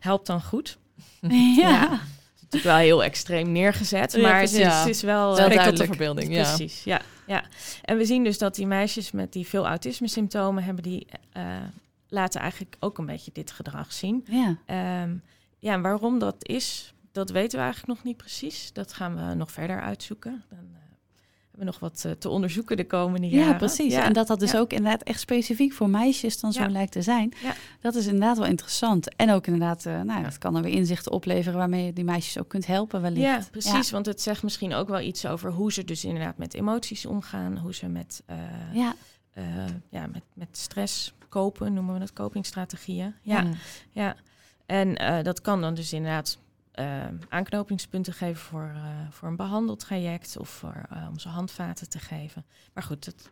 helpt 0.00 0.26
dan 0.26 0.42
goed. 0.42 0.78
ja. 1.56 2.00
Is 2.50 2.62
wel 2.62 2.76
heel 2.76 3.04
extreem 3.04 3.52
neergezet, 3.52 4.12
Ja, 4.12 4.20
maar 4.20 4.40
het 4.40 4.52
is, 4.52 4.58
Ja. 4.58 4.78
het 4.78 4.88
is 4.88 5.02
wel... 5.02 5.26
Wel 5.26 5.36
tot 5.36 5.48
de 5.48 5.54
duidelijk. 5.54 5.88
verbeelding, 5.88 6.34
ja. 6.34 6.42
Precies, 6.54 6.84
ja, 6.84 7.00
ja. 7.26 7.44
En 7.82 7.96
we 7.96 8.04
zien 8.04 8.24
dus 8.24 8.38
dat 8.38 8.54
die 8.54 8.66
meisjes 8.66 9.10
met 9.10 9.32
die 9.32 9.46
veel 9.46 9.66
autisme-symptomen 9.66 10.64
hebben, 10.64 10.82
die 10.82 11.06
eh, 11.32 11.44
laten 12.08 12.40
eigenlijk 12.40 12.76
ook 12.80 12.98
een 12.98 13.06
beetje 13.06 13.30
dit 13.34 13.50
gedrag 13.50 13.92
zien. 13.92 14.24
Ja. 14.30 14.56
Ehm, 14.66 15.14
ja, 15.58 15.72
en 15.72 15.82
waarom 15.82 16.18
dat 16.18 16.36
is, 16.38 16.94
dat 17.12 17.30
weten 17.30 17.58
we 17.58 17.64
eigenlijk 17.64 17.94
nog 17.94 18.04
niet 18.04 18.16
precies. 18.16 18.72
Dat 18.72 18.92
gaan 18.92 19.28
we 19.28 19.34
nog 19.34 19.50
verder 19.52 19.80
uitzoeken. 19.80 20.44
Dan 20.48 20.58
eh, 20.58 20.78
we 21.60 21.66
nog 21.66 21.78
wat 21.78 22.02
eh, 22.06 22.12
te 22.12 22.28
onderzoeken 22.28 22.76
de 22.76 22.86
komende 22.86 23.28
Ja, 23.28 23.38
jaren. 23.38 23.56
precies. 23.56 23.92
Ja. 23.92 24.04
En 24.04 24.12
dat 24.12 24.26
dat 24.26 24.40
dus 24.40 24.50
Ja. 24.52 24.58
ook 24.58 24.72
inderdaad 24.72 25.02
echt 25.02 25.20
specifiek 25.20 25.72
voor 25.72 25.90
meisjes 25.90 26.40
dan 26.40 26.52
zo 26.52 26.62
Ja. 26.62 26.68
lijkt 26.68 26.92
te 26.92 27.02
zijn. 27.02 27.32
Dat 27.80 27.94
is 27.94 28.06
inderdaad 28.06 28.36
wel 28.38 28.46
interessant. 28.46 29.14
En 29.16 29.30
ook 29.30 29.46
inderdaad, 29.46 29.86
eh 29.86 30.00
nou, 30.00 30.24
het 30.24 30.38
kan 30.38 30.56
er 30.56 30.62
weer 30.62 30.72
inzichten 30.72 31.12
opleveren 31.12 31.58
waarmee 31.58 31.84
je 31.84 31.92
die 31.92 32.04
meisjes 32.04 32.38
ook 32.38 32.48
kunt 32.48 32.66
helpen 32.66 33.00
wellicht. 33.02 33.22
Ja, 33.26 33.42
precies. 33.50 33.90
Want 33.90 34.06
het 34.06 34.20
zegt 34.22 34.42
misschien 34.42 34.74
ook 34.74 34.88
wel 34.88 35.00
iets 35.00 35.26
over 35.26 35.50
hoe 35.52 35.72
ze 35.72 35.84
dus 35.84 36.04
inderdaad 36.04 36.38
met 36.38 36.54
emoties 36.54 37.06
omgaan. 37.06 37.58
Hoe 37.58 37.74
ze 37.74 37.88
met, 37.88 38.22
eh, 38.26 38.36
Ja, 38.72 38.94
ja, 39.90 40.06
met, 40.06 40.22
met 40.34 40.48
stress 40.52 41.14
kopen, 41.28 41.72
noemen 41.72 41.94
we 41.94 42.00
dat 42.00 42.12
copingstrategieën. 42.12 43.14
Ja, 43.22 43.44
ja. 43.92 44.16
En 44.66 44.94
dat 45.24 45.40
kan 45.40 45.60
dan 45.60 45.74
dus 45.74 45.92
inderdaad 45.92 46.38
eh, 46.70 47.06
aanknopingspunten 47.28 48.12
geven 48.12 48.42
voor, 48.42 48.72
eh, 48.74 48.82
voor 49.10 49.28
een 49.28 49.36
behandeltraject 49.36 50.36
of 50.38 50.48
voor, 50.48 50.82
eh, 50.90 51.06
om 51.10 51.18
ze 51.18 51.28
handvaten 51.28 51.88
te 51.88 51.98
geven. 51.98 52.44
Maar 52.74 52.82
goed, 52.82 53.04
dat, 53.04 53.30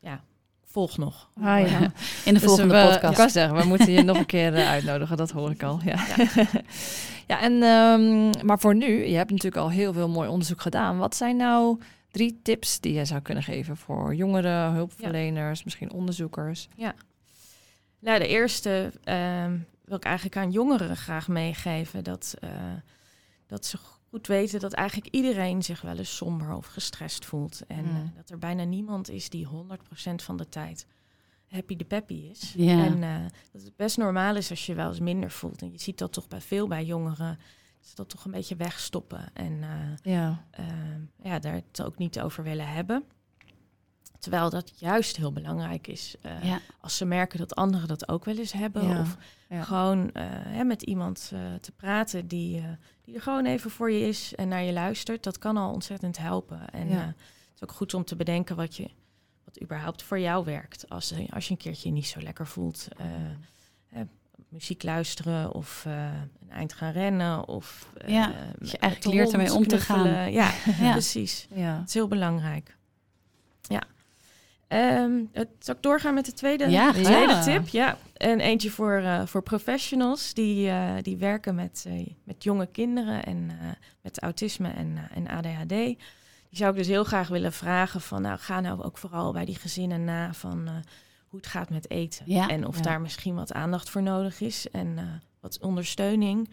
ja, 0.00 0.22
volg 0.64 0.98
nog. 0.98 1.30
Ah, 1.40 1.70
ja. 1.70 1.80
In 1.80 1.90
de 2.24 2.32
Dus 2.32 2.42
volgende 2.42 2.74
we, 2.74 2.82
podcast. 2.82 3.10
Ik 3.10 3.16
kan 3.16 3.30
zeggen, 3.30 3.56
we 3.56 3.64
moeten 3.64 3.92
je 3.92 4.02
nog 4.02 4.16
een 4.16 4.26
keer 4.26 4.54
eh, 4.54 4.68
uitnodigen, 4.68 5.16
dat 5.16 5.30
hoor 5.30 5.50
ik 5.50 5.62
al. 5.62 5.80
Ja, 5.84 6.06
ja. 7.26 7.40
en, 7.40 7.62
ehm, 7.62 8.46
maar 8.46 8.58
voor 8.58 8.74
nu, 8.74 9.06
je 9.06 9.16
hebt 9.16 9.30
natuurlijk 9.30 9.62
al 9.62 9.70
heel 9.70 9.92
veel 9.92 10.08
mooi 10.08 10.28
onderzoek 10.28 10.60
gedaan. 10.60 10.98
Wat 10.98 11.16
zijn 11.16 11.36
nou 11.36 11.78
drie 12.10 12.40
tips 12.42 12.80
die 12.80 12.92
je 12.92 13.04
zou 13.04 13.20
kunnen 13.20 13.42
geven 13.42 13.76
voor 13.76 14.14
jongeren, 14.14 14.72
hulpverleners, 14.72 15.64
misschien 15.64 15.92
onderzoekers? 15.92 16.68
Nou, 18.00 18.18
de 18.18 18.26
eerste 18.26 18.92
ehm, 19.04 19.56
wil 19.88 19.96
ik 19.96 20.04
eigenlijk 20.04 20.36
aan 20.36 20.50
jongeren 20.50 20.96
graag 20.96 21.28
meegeven. 21.28 22.04
Dat, 22.04 22.34
eh, 22.40 22.50
dat 23.46 23.66
ze 23.66 23.78
goed 24.10 24.26
weten 24.26 24.60
dat 24.60 24.72
eigenlijk 24.72 25.14
iedereen 25.14 25.62
zich 25.62 25.80
wel 25.80 25.96
eens 25.98 26.16
somber 26.16 26.52
of 26.52 26.66
gestrest 26.66 27.24
voelt. 27.24 27.62
En 27.66 27.84
Mm. 27.84 27.96
eh, 27.96 28.16
dat 28.16 28.30
er 28.30 28.38
bijna 28.38 28.64
niemand 28.64 29.10
is 29.10 29.30
die 29.30 29.46
100% 29.46 30.22
van 30.22 30.36
de 30.36 30.48
tijd 30.48 30.86
happy 31.48 31.76
de 31.76 31.84
peppy 31.84 32.14
is. 32.14 32.54
En 32.86 33.02
eh, 33.02 33.24
dat 33.52 33.62
het 33.62 33.76
best 33.76 33.96
normaal 33.96 34.36
is 34.36 34.50
als 34.50 34.66
je 34.66 34.74
wel 34.74 34.88
eens 34.88 35.00
minder 35.00 35.30
voelt. 35.30 35.62
En 35.62 35.72
je 35.72 35.78
ziet 35.78 35.98
dat 35.98 36.12
toch 36.12 36.28
bij 36.28 36.40
veel 36.40 36.68
bij 36.68 36.84
jongeren. 36.84 37.38
Ze 37.80 37.94
dat 37.94 38.08
toch 38.08 38.24
een 38.24 38.30
beetje 38.30 38.56
wegstoppen. 38.56 39.30
En 39.32 39.62
eh, 39.62 40.12
Ehm, 40.50 41.00
ja, 41.22 41.38
daar 41.38 41.54
het 41.54 41.82
ook 41.82 41.98
niet 41.98 42.20
over 42.20 42.42
willen 42.44 42.68
hebben. 42.68 43.04
Terwijl 44.18 44.50
dat 44.50 44.72
juist 44.80 45.16
heel 45.16 45.32
belangrijk 45.32 45.86
is. 45.86 46.14
eh, 46.22 46.44
Ja. 46.44 46.60
Als 46.80 46.96
ze 46.96 47.04
merken 47.04 47.38
dat 47.38 47.54
anderen 47.54 47.88
dat 47.88 48.08
ook 48.08 48.24
wel 48.24 48.36
eens 48.36 48.52
hebben. 48.52 48.88
Ja, 48.88 49.00
Of 49.00 49.16
ja. 49.48 49.62
gewoon 49.62 50.12
eh, 50.12 50.24
hè, 50.30 50.64
met 50.64 50.82
iemand 50.82 51.30
eh, 51.34 51.40
te 51.60 51.72
praten 51.72 52.28
die, 52.28 52.64
die 53.04 53.14
er 53.14 53.22
gewoon 53.22 53.44
even 53.46 53.70
voor 53.70 53.90
je 53.90 54.00
is 54.08 54.34
en 54.34 54.48
naar 54.48 54.62
je 54.62 54.72
luistert. 54.72 55.22
Dat 55.22 55.38
kan 55.38 55.56
al 55.56 55.72
ontzettend 55.72 56.18
helpen. 56.18 56.70
En 56.70 56.88
het 56.90 57.14
is 57.54 57.62
ook 57.62 57.72
goed 57.72 57.94
om 57.94 58.04
te 58.04 58.16
bedenken 58.16 58.56
wat, 58.56 58.76
je, 58.76 58.90
wat 59.44 59.62
überhaupt 59.62 60.02
voor 60.02 60.18
jou 60.20 60.44
werkt. 60.44 60.88
Als, 60.88 61.14
als 61.30 61.44
je 61.44 61.50
een 61.50 61.56
keertje 61.56 61.88
je 61.88 61.94
niet 61.94 62.06
zo 62.06 62.20
lekker 62.20 62.46
voelt. 62.46 62.88
hè, 63.86 64.02
muziek 64.48 64.82
luisteren 64.82 65.52
of 65.54 65.84
een 65.84 66.50
eind 66.50 66.72
gaan 66.72 66.92
rennen. 66.92 67.48
Of 67.48 67.92
Ja, 68.06 68.28
je 68.60 68.78
eigenlijk 68.78 69.14
leert 69.14 69.32
ermee 69.32 69.52
om 69.54 69.66
te 69.66 69.78
gaan. 69.80 70.32
Ja, 70.32 70.52
Ja. 70.80 70.92
precies. 70.92 71.46
ja. 71.54 71.78
Het 71.78 71.88
is 71.88 71.94
heel 71.94 72.08
belangrijk. 72.08 72.76
Ja. 73.62 73.82
Ehm, 74.68 75.24
het, 75.32 75.48
zal 75.58 75.74
ik 75.74 75.82
doorgaan 75.82 76.14
met 76.14 76.24
de 76.24 76.32
tweede, 76.32 76.70
Ja, 76.70 76.92
de 76.92 77.00
tweede 77.00 77.38
tip? 77.38 77.68
Ja. 77.68 77.96
En 78.12 78.40
eentje 78.40 78.70
voor, 78.70 78.96
eh, 78.96 79.26
voor 79.26 79.42
professionals 79.42 80.34
die, 80.34 80.68
eh, 80.68 80.94
die 81.02 81.16
werken 81.16 81.54
met, 81.54 81.84
eh, 81.86 82.06
met 82.24 82.44
jonge 82.44 82.66
kinderen 82.66 83.24
en 83.24 83.50
met 84.02 84.20
autisme 84.20 84.70
en, 84.70 84.98
en 85.14 85.28
ADHD. 85.28 85.68
Die 85.68 86.58
zou 86.58 86.70
ik 86.70 86.76
dus 86.76 86.86
heel 86.86 87.04
graag 87.04 87.28
willen 87.28 87.52
vragen 87.52 88.00
van, 88.00 88.22
nou, 88.22 88.38
ga 88.38 88.60
nou 88.60 88.82
ook 88.82 88.98
vooral 88.98 89.32
bij 89.32 89.44
die 89.44 89.54
gezinnen 89.54 90.04
na 90.04 90.32
van 90.32 90.68
hoe 91.28 91.40
het 91.40 91.48
gaat 91.48 91.70
met 91.70 91.90
eten. 91.90 92.24
Ja, 92.26 92.48
en 92.48 92.66
of 92.66 92.76
ja. 92.76 92.82
daar 92.82 93.00
misschien 93.00 93.34
wat 93.34 93.52
aandacht 93.52 93.90
voor 93.90 94.02
nodig 94.02 94.40
is 94.40 94.70
en 94.70 95.22
wat 95.40 95.58
ondersteuning. 95.60 96.50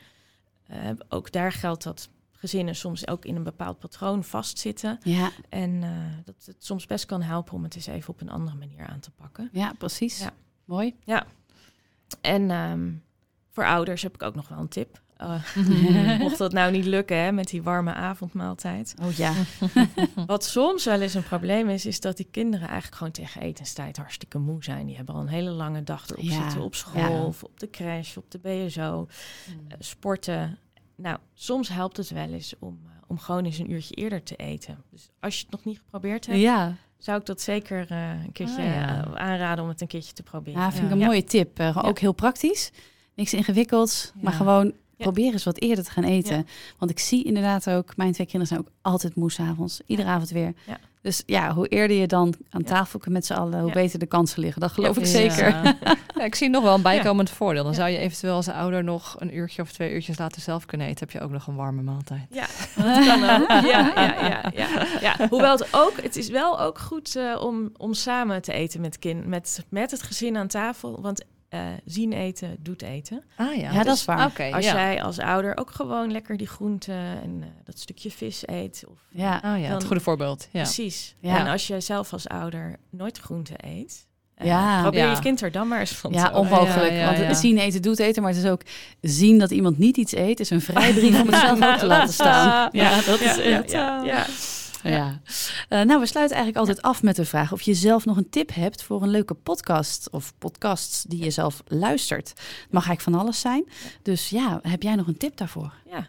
Ook 1.10 1.32
daar 1.32 1.52
geldt 1.52 1.84
dat 1.84 2.10
gezinnen 2.50 2.76
soms 2.76 3.08
ook 3.08 3.26
in 3.26 3.36
een 3.36 3.44
bepaald 3.44 3.80
patroon 3.80 4.24
vastzitten. 4.24 5.00
Ja, 5.04 5.32
En 5.50 5.84
eh, 5.84 5.90
dat 6.26 6.36
het 6.46 6.66
soms 6.66 6.86
best 6.86 7.06
kan 7.06 7.22
helpen 7.22 7.54
om 7.54 7.64
het 7.64 7.76
eens 7.76 7.88
even 7.88 8.10
op 8.10 8.22
een 8.22 8.30
andere 8.30 8.58
manier 8.58 8.86
aan 8.88 9.00
te 9.00 9.12
pakken. 9.12 9.50
ja, 9.52 9.74
precies. 9.78 10.20
Ja. 10.20 10.34
Mooi. 10.66 10.96
En 12.22 12.52
ehm, 12.52 12.92
voor 13.52 13.66
ouders 13.66 14.02
heb 14.02 14.14
ik 14.14 14.24
ook 14.24 14.36
nog 14.36 14.48
wel 14.48 14.60
een 14.60 14.68
tip. 14.68 15.04
Eh, 15.18 15.56
mocht 16.20 16.38
dat 16.38 16.52
nou 16.54 16.72
niet 16.72 16.86
lukken 16.86 17.18
hè, 17.18 17.32
met 17.32 17.48
die 17.48 17.64
warme 17.64 17.94
avondmaaltijd. 17.94 18.96
Oh 19.02 19.12
ja. 19.12 19.34
Wat 20.26 20.44
soms 20.44 20.86
wel 20.86 21.02
eens 21.02 21.14
een 21.14 21.24
probleem 21.24 21.70
is, 21.70 21.86
is 21.86 22.00
dat 22.00 22.18
die 22.18 22.28
kinderen 22.32 22.68
eigenlijk 22.68 22.98
gewoon 22.98 23.12
tegen 23.14 23.42
etenstijd 23.42 23.98
hartstikke 23.98 24.38
moe 24.38 24.64
zijn. 24.64 24.86
Die 24.86 24.96
hebben 24.96 25.16
al 25.16 25.22
een 25.22 25.28
hele 25.28 25.50
lange 25.50 25.84
dag 25.84 26.10
erop 26.10 26.24
Ja, 26.24 26.42
zitten 26.44 26.62
op 26.62 26.76
school 26.76 27.02
ja. 27.12 27.26
of 27.26 27.44
op 27.44 27.60
de 27.60 27.70
crash, 27.70 28.18
op 28.18 28.32
de 28.32 28.40
BSO, 28.40 29.08
eh, 29.48 29.76
sporten. 29.80 30.58
Nou, 30.96 31.18
soms 31.34 31.70
helpt 31.70 31.98
het 31.98 32.10
wel 32.10 32.30
eens 32.30 32.54
om, 32.60 32.80
eh, 32.86 32.92
om 33.08 33.20
gewoon 33.20 33.46
eens 33.46 33.58
een 33.58 33.72
uurtje 33.72 33.96
eerder 33.96 34.24
te 34.24 34.36
eten. 34.36 34.84
Dus 34.92 35.10
als 35.20 35.36
je 35.36 35.42
het 35.42 35.52
nog 35.52 35.64
niet 35.66 35.78
geprobeerd 35.78 36.26
hebt, 36.26 36.40
Ja, 36.40 36.76
zou 36.98 37.20
ik 37.20 37.26
dat 37.26 37.42
zeker 37.42 37.92
eh, 37.92 38.10
een 38.24 38.32
keertje 38.32 38.62
Ah, 38.62 38.68
ja. 38.68 39.04
eh, 39.06 39.14
aanraden 39.14 39.64
om 39.64 39.70
het 39.70 39.82
een 39.82 39.88
keertje 39.88 40.14
te 40.14 40.24
proberen. 40.24 40.62
ja 40.62 40.72
vind 40.72 40.86
ik 40.86 40.92
een 40.92 41.00
Ja. 41.00 41.06
mooie 41.06 41.24
tip. 41.24 41.58
Ja. 41.58 41.74
Ook 41.86 42.00
heel 42.00 42.14
praktisch. 42.14 42.72
Niks 43.16 43.34
ingewikkelds, 43.34 44.12
maar 44.22 44.34
Ja. 44.98 45.04
probeer 45.04 45.32
eens 45.34 45.44
wat 45.44 45.60
eerder 45.62 45.84
te 45.84 45.92
gaan 45.92 46.04
eten. 46.04 46.36
Ja. 46.38 46.44
Want 46.78 46.92
ik 46.92 47.00
zie 47.00 47.24
inderdaad 47.24 47.70
ook, 47.70 47.98
mijn 47.98 48.12
twee 48.12 48.28
kinderen 48.28 48.48
zijn 48.48 48.60
ook 48.60 48.72
altijd 48.82 49.16
moe 49.16 49.32
's 49.32 49.40
avonds. 49.40 49.82
Iedere 49.86 50.08
avond 50.10 50.30
weer. 50.30 50.54
Ja. 50.66 50.78
Dus 51.02 51.24
ja, 51.26 51.54
hoe 51.54 51.68
eerder 51.68 51.98
je 51.98 52.08
dan 52.08 52.34
aan 52.50 52.64
tafel 52.64 53.00
kunt 53.00 53.14
met 53.14 53.26
z'n 53.26 53.34
allen, 53.34 53.60
hoe 53.60 53.68
Ja. 53.68 53.74
beter 53.74 54.00
de 54.00 54.06
kansen 54.06 54.40
liggen. 54.42 54.62
Dat 54.62 54.72
geloof 54.72 54.96
Ja, 54.96 55.02
ik 55.02 55.08
zeker. 55.08 55.48
Ja, 56.16 56.24
ik 56.30 56.36
zie 56.36 56.50
nog 56.50 56.64
wel 56.64 56.74
een 56.76 56.82
bijkomend 56.82 57.30
voordeel. 57.30 57.64
Dan 57.64 57.72
Ja. 57.72 57.78
zou 57.78 57.90
je 57.90 57.98
eventueel 57.98 58.34
als 58.36 58.48
ouder 58.50 58.84
nog 58.84 59.16
een 59.20 59.36
uurtje 59.36 59.62
of 59.62 59.72
twee 59.72 59.94
uurtjes 59.94 60.18
later 60.18 60.42
zelf 60.42 60.66
kunnen 60.66 60.88
eten. 60.88 61.00
Heb 61.00 61.12
je 61.12 61.22
ook 61.22 61.32
nog 61.32 61.48
een 61.48 61.56
warme 61.56 61.82
maaltijd. 61.82 62.22
Ja, 62.32 62.46
dat 62.76 63.06
kan 63.06 63.24
ook. 63.30 63.50
Ja, 63.72 63.92
ja, 63.96 64.28
ja, 64.28 64.52
ja, 64.56 64.86
ja. 65.02 65.28
Hoewel 65.30 65.52
het 65.58 65.68
ook, 65.72 66.02
het 66.02 66.16
is 66.16 66.30
wel 66.30 66.60
ook 66.62 66.80
goed 66.80 67.16
eh, 67.16 67.42
om, 67.42 67.70
om 67.78 67.94
samen 67.94 68.42
te 68.42 68.54
eten 68.54 68.82
met, 68.82 69.00
kind, 69.00 69.26
met, 69.26 69.64
met 69.70 69.92
het 69.92 70.02
gezin 70.04 70.38
aan 70.38 70.48
tafel. 70.48 71.02
Want 71.02 71.24
eh, 71.50 71.60
zien 71.86 72.14
eten 72.14 72.56
doet 72.60 72.82
eten. 72.82 73.24
Ah 73.38 73.56
ja, 73.56 73.72
Ja, 73.72 73.84
dat 73.84 73.96
is 73.96 74.06
waar. 74.06 74.26
Oké, 74.26 74.50
Als 74.54 74.66
ja. 74.66 74.74
jij 74.74 75.04
als 75.04 75.20
ouder 75.20 75.58
ook 75.58 75.72
gewoon 75.72 76.12
lekker 76.12 76.38
die 76.38 76.48
groenten 76.48 76.96
en 76.96 77.38
eh, 77.42 77.48
dat 77.64 77.80
stukje 77.80 78.12
vis 78.12 78.44
eet. 78.48 78.84
Of, 78.92 79.00
Ja, 79.10 79.36
Oh 79.36 79.42
ja, 79.44 79.52
het 79.58 79.70
dan- 79.70 79.86
goede 79.86 80.02
voorbeeld. 80.02 80.48
Ja. 80.52 80.62
Precies. 80.62 81.16
Ja. 81.20 81.40
En 81.40 81.48
als 81.48 81.68
jij 81.68 81.82
zelf 81.82 82.14
als 82.14 82.28
ouder 82.28 82.76
nooit 82.90 83.18
groenten 83.18 83.56
eet, 83.66 84.08
eh, 84.36 84.48
Ja. 84.48 84.82
probeer 84.82 85.00
Ja. 85.06 85.12
je 85.12 85.20
kind 85.20 85.42
er 85.42 85.52
dan 85.52 85.68
maar 85.68 85.80
eens 85.80 85.92
van 85.96 86.12
ja 86.14 86.30
te 86.30 86.38
onmogelijk. 86.38 86.92
Ja, 86.94 87.12
ja, 87.12 87.20
want 87.26 87.38
zien 87.38 87.58
eten 87.58 87.82
doet 87.82 88.00
eten, 88.00 88.22
maar 88.24 88.32
het 88.34 88.44
is 88.44 88.50
ook 88.50 88.62
zien 89.02 89.40
dat 89.40 89.52
iemand 89.52 89.78
niet 89.78 89.98
iets 89.98 90.16
eet, 90.16 90.40
is 90.40 90.50
een 90.50 90.62
vrijbrief 90.62 91.22
om 91.22 91.28
het 91.28 91.36
zelf 91.46 91.64
ook 91.64 91.78
te 91.80 91.86
laten 91.86 92.14
staan. 92.14 92.70
Ja, 92.72 92.96
dat 93.02 93.20
is 93.22 93.36
ja, 93.36 93.42
echt. 93.42 93.72
ja. 93.72 94.26
Ja. 94.90 95.20
Eh, 95.70 95.82
nou, 95.82 96.00
we 96.00 96.06
sluiten 96.06 96.38
eigenlijk 96.38 96.58
altijd 96.68 96.82
af 96.82 97.04
met 97.04 97.16
de 97.16 97.26
vraag 97.26 97.52
of 97.52 97.62
je 97.62 97.74
zelf 97.74 98.06
nog 98.06 98.18
een 98.18 98.30
tip 98.30 98.54
hebt 98.54 98.84
voor 98.84 99.02
een 99.02 99.10
leuke 99.10 99.34
podcast 99.34 100.10
of 100.12 100.34
podcasts 100.38 101.04
die 101.04 101.24
je 101.24 101.30
zelf 101.30 101.64
luistert. 101.68 102.30
Het 102.30 102.72
mag 102.72 102.88
eigenlijk 102.88 103.02
van 103.02 103.26
alles 103.26 103.40
zijn. 103.40 103.66
Dus 104.02 104.30
ja, 104.30 104.60
heb 104.62 104.82
jij 104.84 104.96
nog 104.96 105.08
een 105.08 105.18
tip 105.18 105.38
daarvoor? 105.38 105.74
Ja. 105.90 106.08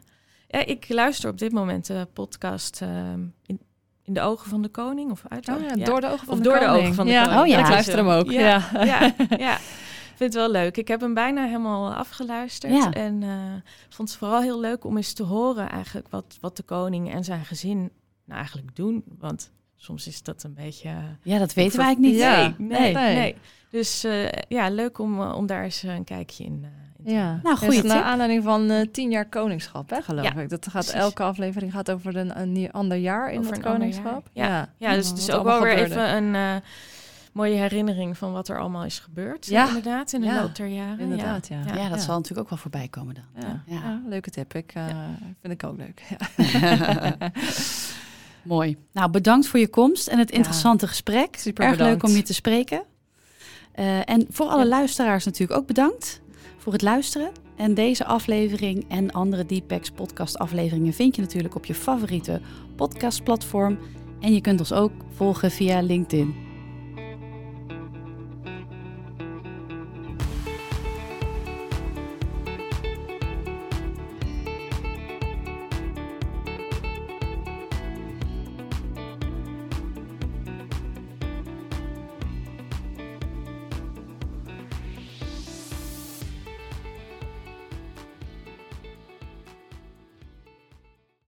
Ja, 0.49 0.66
ik 0.66 0.89
luister 0.89 1.31
op 1.31 1.39
dit 1.39 1.53
moment 1.53 1.87
de 1.87 2.09
podcast 2.12 2.81
ehm, 2.83 3.20
in, 3.47 3.61
in 4.05 4.14
de 4.14 4.20
ogen 4.20 4.49
van 4.49 4.62
de 4.62 4.68
koning 4.68 5.11
of 5.11 5.22
uit. 5.29 5.49
Oh 5.49 5.61
ja, 5.61 5.85
door 5.85 6.01
de 6.01 6.07
ogen 6.07 6.27
van 6.27 6.35
Of 6.35 6.37
de 6.37 6.43
door 6.45 6.59
de 6.59 6.64
koning. 6.64 6.83
ogen 6.83 6.95
van 6.95 7.07
de 7.07 7.12
ja. 7.12 7.22
koning. 7.22 7.41
Oh 7.41 7.47
ja. 7.47 7.59
ik 7.59 7.68
luister 7.68 7.97
hem 7.97 8.09
ook. 8.09 8.31
Ja. 8.31 8.68
Ja, 8.72 9.14
ja. 9.39 9.59
Ik 10.16 10.22
vind 10.22 10.35
het 10.35 10.43
wel 10.43 10.51
leuk. 10.51 10.77
Ik 10.77 10.89
heb 10.89 11.01
hem 11.01 11.14
bijna 11.14 11.45
helemaal 11.45 11.95
afgeluisterd. 11.95 12.95
En 12.95 13.22
eh, 13.22 13.72
vond 13.89 14.09
het 14.09 14.18
vooral 14.18 14.41
heel 14.41 14.61
leuk 14.61 14.85
om 14.85 14.97
eens 14.97 15.12
te 15.12 15.22
horen 15.22 15.70
eigenlijk 15.70 16.09
wat, 16.09 16.39
wat 16.41 16.57
de 16.57 16.62
koning 16.62 17.12
en 17.12 17.24
zijn 17.24 17.45
gezin 17.45 17.91
nou 18.27 18.39
eigenlijk 18.39 18.77
doen. 18.77 19.05
Want 19.18 19.51
soms 19.77 20.07
is 20.07 20.22
dat 20.22 20.43
een 20.43 20.55
beetje... 20.55 20.91
Ja, 21.22 21.39
dat 21.39 21.55
weten 21.55 21.79
we 21.79 21.85
eigenlijk 21.85 22.12
niet. 22.14 22.22
Ja. 22.22 22.55
Nee, 22.59 22.79
nee, 22.81 22.95
Nee. 22.95 23.14
nee. 23.16 23.37
Dus 23.70 24.05
eh, 24.05 24.29
ja, 24.49 24.68
leuk 24.70 24.99
om, 24.99 25.20
eh, 25.20 25.35
om 25.37 25.47
daar 25.47 25.64
eens 25.64 25.83
een 25.83 26.05
kijkje 26.05 26.45
in, 26.45 26.61
eh, 26.64 26.68
in 26.99 27.05
te 27.05 27.12
Ja, 27.12 27.41
Nou, 27.43 27.66
is 27.66 27.83
naar 27.83 28.03
aanleiding 28.03 28.43
van 28.45 28.70
eh, 28.70 28.87
tien 28.93 29.11
jaar 29.11 29.29
koningschap, 29.29 29.91
hè, 29.91 30.03
geloof 30.03 30.24
Ja, 30.24 30.35
ik. 30.35 30.49
Dat 30.49 30.64
gaat, 30.64 30.72
precies. 30.72 30.93
elke 31.01 31.22
aflevering 31.22 31.72
gaat 31.72 31.91
over 31.91 32.16
een, 32.16 32.41
een 32.41 32.53
nieuw- 32.53 32.70
ander 32.70 32.97
jaar 32.99 33.33
in 33.33 33.39
Over 33.39 33.53
het 33.53 33.62
koningschap. 33.62 34.29
Ja. 34.33 34.68
Ja, 34.77 34.95
dus 34.95 35.09
het 35.09 35.18
is 35.18 35.27
wat 35.27 35.37
ook 35.37 35.45
wel 35.45 35.61
weer 35.62 35.79
even 35.79 36.16
een 36.16 36.35
eh, 36.35 36.55
mooie 37.33 37.55
herinnering 37.57 38.18
van 38.18 38.33
wat 38.33 38.49
er 38.49 38.59
allemaal 38.59 38.85
is 38.85 38.99
gebeurd. 38.99 39.47
Ja. 39.47 39.66
Inderdaad, 39.68 40.12
in 40.12 40.20
de 40.20 40.27
Ja. 40.27 40.41
loop 40.43 40.55
der 40.55 40.66
jaren. 40.66 40.99
Inderdaad, 41.01 41.49
ja. 41.49 41.61
Ja. 41.66 41.74
Ja, 41.74 41.89
dat 41.89 42.01
zal 42.03 42.14
natuurlijk 42.16 42.41
ook 42.43 42.49
wel 42.49 42.59
voorbij 42.59 42.89
komen 42.89 43.14
dan. 43.14 43.24
Ja, 43.43 43.62
Ja. 43.66 43.81
ja, 43.85 44.01
leuke 44.09 44.31
tip. 44.31 44.55
Ik 44.55 44.72
eh, 44.74 44.85
vind 45.41 45.53
ik 45.53 45.64
ook 45.64 45.77
leuk. 45.77 46.03
Mooi. 48.47 48.76
Nou, 48.92 49.11
bedankt 49.11 49.47
voor 49.47 49.61
je 49.61 49.68
komst 49.68 50.07
en 50.09 50.18
het 50.18 50.30
Ja. 50.30 50.36
interessante 50.36 50.86
gesprek. 50.88 51.36
Super 51.38 51.64
Erg 51.64 51.76
bedankt. 51.76 52.03
leuk 52.03 52.11
om 52.11 52.16
je 52.16 52.22
te 52.22 52.34
spreken. 52.34 52.82
Eh, 53.72 54.09
en 54.11 54.26
voor 54.30 54.47
alle 54.47 54.62
Ja. 54.62 54.68
luisteraars 54.68 55.24
natuurlijk 55.24 55.61
ook 55.61 55.66
bedankt 55.66 56.20
voor 56.57 56.72
het 56.72 56.82
luisteren. 56.82 57.30
En 57.57 57.74
deze 57.74 58.05
aflevering 58.05 58.84
en 58.88 59.12
andere 59.12 59.47
Deepex 59.47 59.90
podcast 59.90 60.38
afleveringen 60.38 60.92
vind 60.92 61.16
je 61.16 61.22
natuurlijk 61.22 61.55
op 61.55 61.64
je 61.64 61.74
favoriete 61.74 62.40
podcastplatform. 62.76 63.78
En 64.20 64.34
je 64.34 64.40
kunt 64.40 64.59
ons 64.61 64.72
ook 64.72 64.92
volgen 65.14 65.51
via 65.51 65.80
LinkedIn. 65.82 66.34